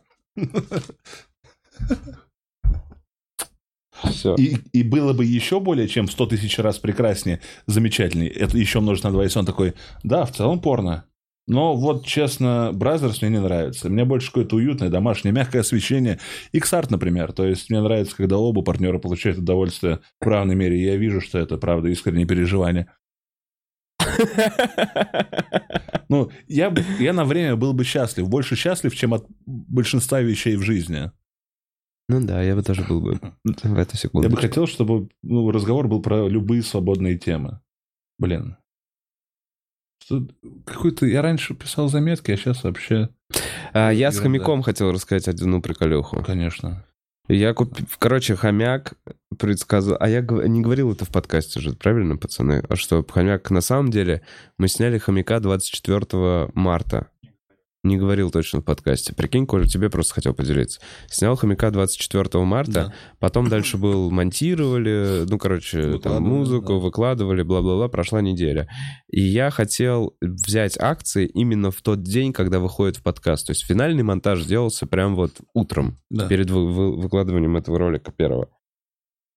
[4.04, 4.36] Все.
[4.36, 8.28] И, и было бы еще более чем в 100 тысяч раз прекраснее, замечательней.
[8.28, 9.74] Это еще умножить на 2, если он такой,
[10.04, 11.06] да, в целом порно.
[11.48, 13.90] Но вот, честно, Brazzers мне не нравится.
[13.90, 16.20] Мне больше какое-то уютное, домашнее, мягкое освещение.
[16.54, 17.34] X-Art, например.
[17.34, 20.82] То есть мне нравится, когда оба партнера получают удовольствие в равной мере.
[20.82, 22.88] Я вижу, что это, правда, искреннее переживание.
[26.08, 28.30] Ну, я, я на время был бы счастлив.
[28.30, 31.12] Больше счастлив, чем от большинства вещей в жизни.
[32.08, 34.28] Ну да, я бы тоже был бы в эту секунду.
[34.28, 37.62] Я бы хотел, чтобы ну, разговор был про любые свободные темы.
[38.20, 38.58] Блин.
[40.66, 41.08] Какой-то...
[41.08, 43.10] Я раньше писал заметки, а сейчас вообще...
[43.74, 46.24] А, я с хомяком хотел рассказать одну приколюху.
[46.24, 46.86] Конечно.
[47.28, 47.88] Я купил...
[47.98, 48.94] Короче, хомяк
[49.40, 49.98] предсказал...
[50.00, 52.64] А я не говорил это в подкасте же, правильно, пацаны?
[52.70, 53.50] А что, хомяк...
[53.50, 54.22] На самом деле,
[54.60, 57.08] мы сняли хомяка 24 марта.
[57.86, 59.14] Не говорил точно в подкасте.
[59.14, 60.80] Прикинь, Коля, тебе просто хотел поделиться.
[61.08, 62.94] Снял хомяка 24 марта, Да.
[63.20, 66.80] потом дальше был, монтировали, ну, короче, там музыку да.
[66.80, 68.68] выкладывали, бла-бла-бла, прошла неделя.
[69.08, 73.46] И я хотел взять акции именно в тот день, когда выходит в подкаст.
[73.46, 76.28] То есть финальный монтаж делался прям вот утром, Да.
[76.28, 78.50] перед вы- вы- выкладыванием этого ролика первого.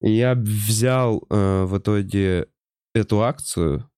[0.00, 2.46] Я взял э, в итоге
[2.94, 3.90] эту акцию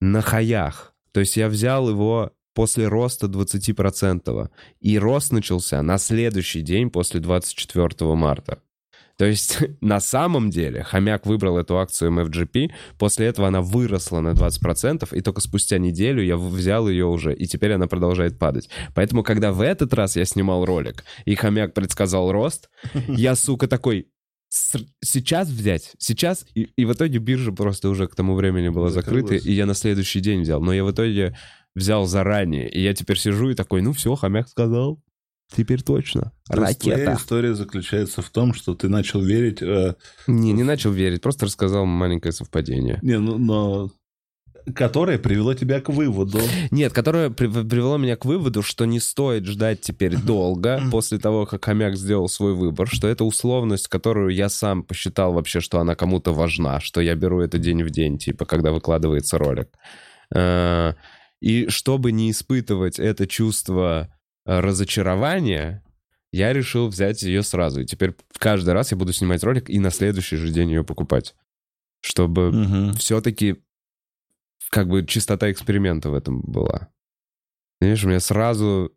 [0.00, 0.92] на хаях.
[1.12, 4.48] То есть я взял его после роста 20%.
[4.80, 8.60] И рост начался на следующий день после 24 марта.
[9.16, 14.30] То есть на самом деле хомяк выбрал эту акцию MFGP, после этого она выросла на
[14.30, 18.68] 20%, и только спустя неделю я взял ее уже, и теперь она продолжает падать.
[18.94, 22.70] Поэтому, когда в этот раз я снимал ролик, и хомяк предсказал рост,
[23.08, 24.08] я, сука, такой,
[24.48, 28.88] «С- сейчас взять, сейчас, и, и в итоге биржа просто уже к тому времени была
[28.88, 30.60] закрыта, и я на следующий день взял.
[30.60, 31.36] Но я в итоге
[31.74, 35.00] взял заранее, и я теперь сижу и такой, ну все, хомяк сказал,
[35.54, 36.32] теперь точно.
[36.48, 37.16] То есть Твоя Ракета.
[37.20, 39.60] история заключается в том, что ты начал верить...
[39.62, 39.94] э,
[40.26, 42.98] Не, не начал верить, просто рассказал маленькое совпадение.
[43.02, 43.90] не, ну, но...
[44.74, 46.38] Которое привело тебя к выводу.
[46.70, 51.44] Нет, которое при- привело меня к выводу, что не стоит ждать теперь долго после того,
[51.44, 55.94] как хомяк сделал свой выбор, что это условность, которую я сам посчитал вообще, что она
[55.94, 59.68] кому-то важна, что я беру это день в день, типа, когда выкладывается ролик.
[61.44, 64.08] И чтобы не испытывать это чувство
[64.46, 65.82] э, разочарования,
[66.32, 67.82] я решил взять ее сразу.
[67.82, 71.34] И теперь каждый раз я буду снимать ролик и на следующий же день ее покупать.
[72.00, 72.94] Чтобы Мгм.
[72.94, 73.56] все-таки
[74.70, 76.88] как бы чистота эксперимента в этом была.
[77.78, 78.92] Знаешь, у меня сразу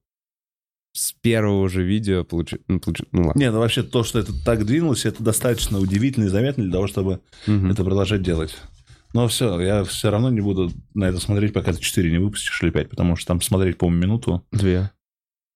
[0.94, 2.64] с первого же видео получилось...
[2.70, 3.40] Ну, получи- ну ладно.
[3.40, 6.88] Не, ну вообще то, что это так двинулось, это достаточно удивительно и заметно для того,
[6.88, 7.72] чтобы Мгм.
[7.72, 8.56] это продолжать делать.
[9.18, 12.62] Но все, я все равно не буду на это смотреть, пока ты 4 не выпустишь
[12.62, 14.92] или 5, потому что там смотреть, по-моему, минуту Две.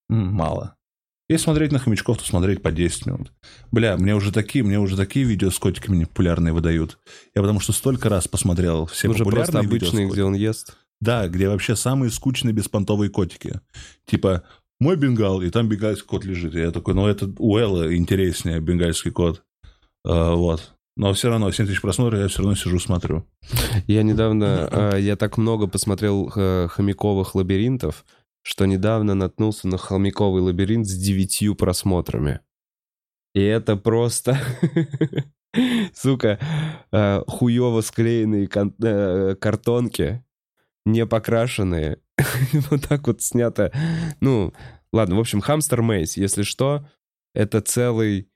[0.10, 0.78] мало.
[1.30, 3.32] Если смотреть на хомячков, то смотреть по 10 минут.
[3.72, 6.98] Бля, мне уже такие, мне уже такие видео с котиками не популярные выдают.
[7.36, 10.26] Я потому что столько раз посмотрел все Уже просто популярные видео с обычные, где котиками.
[10.26, 10.78] он ест.
[11.00, 13.62] Да, где вообще самые скучные беспонтовые котики.
[14.08, 14.42] Типа,
[14.80, 16.56] мой бенгал, и там бенгальский кот лежит.
[16.56, 19.44] И я такой, ну это у Эллы интереснее, бенгальский кот.
[20.04, 20.74] А, вот.
[20.98, 23.26] Но все равно, 7 тысяч просмотров, я все равно сижу, смотрю.
[23.88, 24.68] Я недавно...
[24.72, 28.06] э, Я так много посмотрел хомяковых лабиринтов,
[28.44, 32.42] что недавно наткнулся на хомяковый лабиринт с девятью просмотрами.
[33.34, 34.38] И это просто...
[35.94, 36.40] Сука,
[36.92, 38.50] э, хуёво склеенные
[38.84, 40.24] э, картонки,
[40.86, 42.00] не покрашенные.
[42.70, 43.72] Вот так вот снято.
[44.22, 44.54] Ну,
[44.94, 46.88] ладно, в общем, хамстер Мейс, если что,
[47.34, 48.30] это целый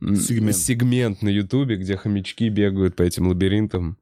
[0.00, 0.56] Сегмент.
[0.56, 3.98] сегмент на Ютубе, где хомячки бегают по этим лабиринтам.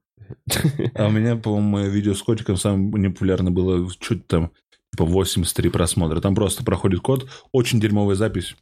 [0.95, 4.53] А у меня, по-моему, мое видео с котиком самое непопулярное было чуть там,
[4.93, 6.21] типа 83 просмотра.
[6.21, 8.57] Там просто проходит кот, очень дерьмовая запись.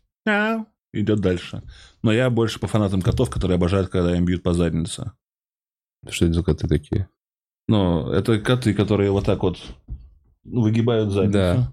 [0.93, 1.63] Идет дальше.
[2.03, 5.13] Но я больше по фанатам котов, которые обожают, когда им бьют по заднице.
[6.09, 7.09] Что это за коты такие?
[7.67, 9.59] Ну, это коты, которые вот так вот
[10.45, 11.33] выгибают задницу.
[11.33, 11.73] Да.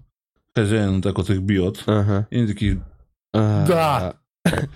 [0.54, 1.82] Хозяин вот так вот их бьет.
[1.86, 2.26] Ага.
[2.30, 2.82] И они такие,
[3.32, 4.14] А, Да!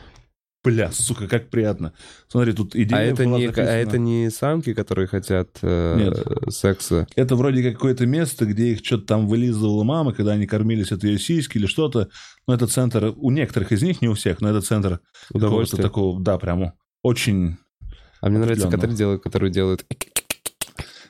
[0.66, 1.92] бля, сука, как приятно.
[2.28, 6.52] Смотри, тут идея А это, не, а это не самки, которые хотят э, Нет.
[6.52, 7.06] секса?
[7.14, 11.04] Это вроде как какое-то место, где их что-то там вылизывала мама, когда они кормились от
[11.04, 12.08] ее сиськи или что-то.
[12.48, 15.00] Но это центр, у некоторых из них, не у всех, но это центр
[15.32, 16.72] какого-то такого, да, прям
[17.02, 17.56] очень...
[18.20, 18.70] А мне нравится, определенно.
[18.70, 19.86] которые делают, которые делают...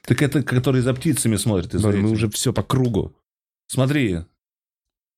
[0.03, 1.75] Так это, который за птицами смотрит.
[1.75, 3.17] и Ладно, мы уже все по кругу.
[3.69, 4.21] Смотри,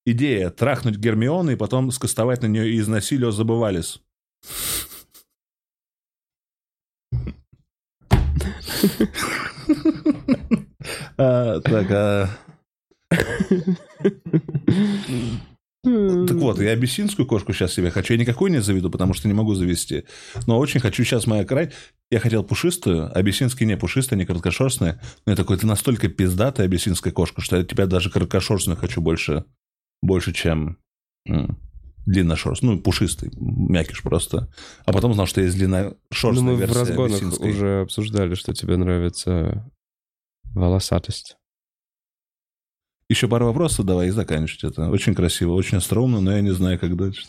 [0.06, 4.01] идея трахнуть Гермиону и потом скостовать на нее из насилия забывались.
[11.19, 12.28] А, Так, а,
[15.85, 18.12] так вот, я абиссинскую кошку сейчас себе хочу.
[18.12, 20.05] Я никакую не заведу, потому что не могу завести.
[20.47, 21.70] Но очень хочу сейчас моя край.
[22.10, 25.01] Я хотел пушистую, абиссинские не пушистые, они короткошерстные.
[25.24, 29.44] Но я такой, ты настолько пиздатая абиссинская кошка, что я тебя даже короткошерстную хочу больше,
[30.02, 30.78] больше чем
[32.09, 32.70] длинношерстный.
[32.76, 34.48] Ну, пушистый, мякиш просто.
[34.86, 37.51] А потом узнал, что есть Ну, длинношерстная мы в версия разгонах абиссинской.
[37.51, 39.70] уже обсуждали, что тебе нравится
[40.55, 41.36] волосатость.
[43.10, 44.90] Еще пару вопросов давай и заканчивать это.
[44.90, 47.24] Очень красиво, очень остроумно, но я не знаю, как дальше.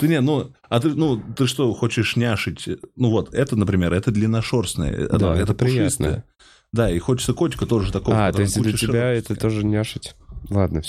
[0.00, 2.68] Ты не, ну, а ты, ну, ты что, хочешь няшить?
[2.96, 4.90] Ну вот, это, например, это длинношерстное.
[5.08, 5.84] Да, это, это приятно.
[5.84, 6.24] пушистое.
[6.72, 8.26] Да, и хочется котика тоже такого.
[8.26, 9.40] а, то есть для тебя это шерсти.
[9.42, 10.16] тоже няшить?
[10.50, 10.82] Ладно,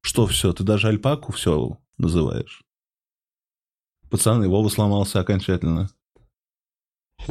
[0.00, 2.62] Что все, ты даже альпаку все называешь?
[4.10, 5.88] Пацаны, Вова сломался окончательно.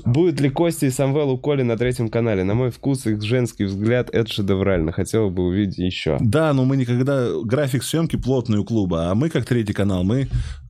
[0.05, 2.43] Будет ли Костя и Самвел у Коли на третьем канале?
[2.43, 4.91] На мой вкус, их женский взгляд, это шедеврально.
[4.91, 6.17] Хотел бы увидеть еще.
[6.21, 7.29] Да, но мы никогда...
[7.43, 10.29] График съемки плотный у клуба, а мы, как третий канал, мы,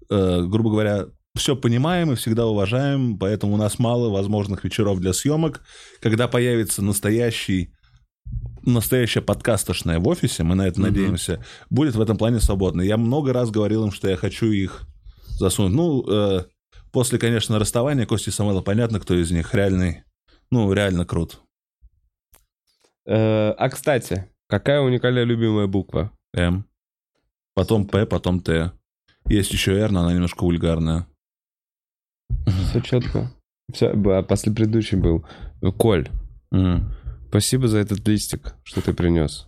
[0.09, 1.05] э, грубо говоря,
[1.35, 5.61] все понимаем и всегда уважаем, поэтому у нас мало возможных вечеров для съемок.
[6.01, 7.73] Когда появится настоящий
[8.63, 10.89] настоящая подкастошная в офисе, мы на это Мгм.
[10.89, 12.81] надеемся, будет в этом плане свободно.
[12.81, 14.83] Я много раз говорил им, что я хочу их
[15.39, 15.73] засунуть.
[15.73, 16.45] Ну, э,
[16.91, 20.01] После, конечно, расставания Кости и Самвела понятно, кто из них реальный.
[20.49, 21.39] Ну, реально крут.
[23.05, 26.11] Э, А, кстати, какая уникальная любимая буква?
[26.35, 26.65] М.
[27.53, 28.71] Потом П, потом Т.
[29.27, 31.05] Есть еще Р, но она немножко вульгарная.
[32.47, 33.31] Все четко.
[33.71, 35.25] Все, а после предыдущий был.
[35.77, 36.09] Коль,
[36.51, 36.91] Мгм.
[37.29, 39.45] Спасибо за этот листик, что ты принес.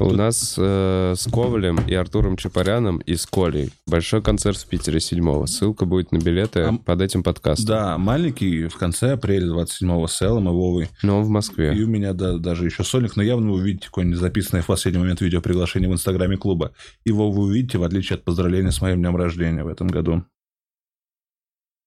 [0.00, 5.00] У нас э, с Ковалем и Артуром Чапаряном и с Колей большой концерт в Питере
[5.00, 7.64] 7 Ссылка будет на билеты А- под этим подкастом.
[7.66, 10.88] Да, маленький в конце апреля 27-го с Эллом и Вовой.
[11.02, 11.70] Но он в И Москве.
[11.72, 15.22] у меня да, даже еще сольник, но явно вы увидите какое-нибудь записанное в последний момент
[15.22, 16.72] видео приглашение в инстаграме клуба.
[17.06, 20.22] Его вы увидите, в отличие от поздравления с моим днем рождения в этом году.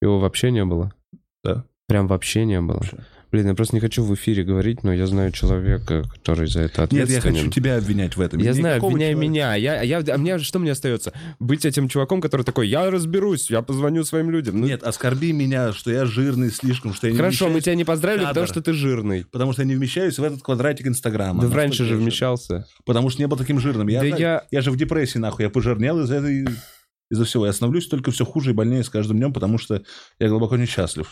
[0.02, 0.92] Его вообще не было?
[1.44, 1.66] Да.
[1.88, 2.78] Прям вообще не было?
[2.78, 2.98] Вообще.
[3.32, 6.82] Блин, я просто не хочу в эфире говорить, но я знаю человека, который за это
[6.82, 7.36] Нет, ответственен.
[7.36, 8.42] я хочу тебя обвинять в этом.
[8.42, 9.56] Я знаю, Никакого обвиняй человека- меня.
[9.56, 11.14] Я, я, а мне что мне остается?
[11.40, 14.60] Быть этим чуваком, который такой, я разберусь, я позвоню своим людям.
[14.60, 17.86] Ну, Нет, оскорби меня, что я жирный слишком, что я не Хорошо, мы тебя не
[17.86, 18.32] поздравили, кадр.
[18.34, 19.24] потому что ты жирный.
[19.32, 21.48] Потому что я не вмещаюсь в этот квадратик Инстаграма.
[21.48, 22.66] Да раньше же вмещался.
[22.86, 23.88] Потому что не был таким жирным.
[23.88, 25.46] Я, Да знаю, я- я же в депрессии, нахуй.
[25.46, 26.48] Я пожирнел из-за этой...
[27.10, 27.46] Из-за всего.
[27.46, 29.82] Я становлюсь только все хуже и больнее с каждым днем, потому что
[30.20, 31.10] я глубоко несчастлив.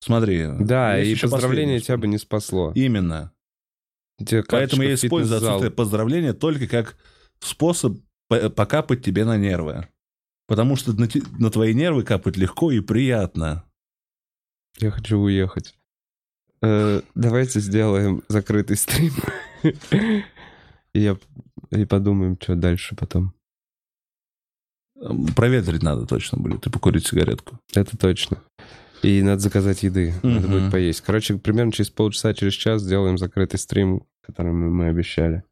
[0.00, 0.46] Смотри.
[0.60, 2.72] Да, и поздравление тебя бы не спасло.
[2.74, 3.32] Именно.
[4.48, 6.96] Поэтому я использую отсутствие поздравления только как
[7.40, 7.98] способ
[8.28, 9.88] по- покапать тебе на нервы.
[10.46, 11.08] Потому что на,
[11.38, 13.64] на твои нервы капать легко и приятно.
[14.78, 15.76] Я хочу уехать.
[16.62, 19.12] Э, давайте сделаем закрытый стрим.
[19.62, 19.74] И,
[20.94, 21.16] я,
[21.70, 23.34] и подумаем, что дальше потом.
[25.36, 27.60] Проветрить надо точно будет и покурить сигаретку.
[27.74, 28.42] Это точно.
[29.02, 30.12] И надо заказать еды.
[30.22, 30.50] Надо Мгм.
[30.60, 31.00] будет поесть.
[31.02, 35.42] Короче, примерно через полчаса, через час сделаем закрытый стрим, который мы, мы обещали.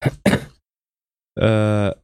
[1.40, 1.94] Э,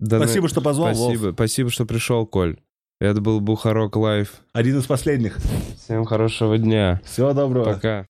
[0.00, 1.12] да, Спасибо, что позвал, Вов.
[1.14, 2.58] Спасибо, спасибо, что пришел, Коль.
[2.98, 4.40] Это был Бухарок Лайв.
[4.52, 5.36] Один из последних.
[5.76, 7.00] Всем хорошего дня.
[7.04, 7.74] Всего доброго.
[7.74, 8.06] Пока.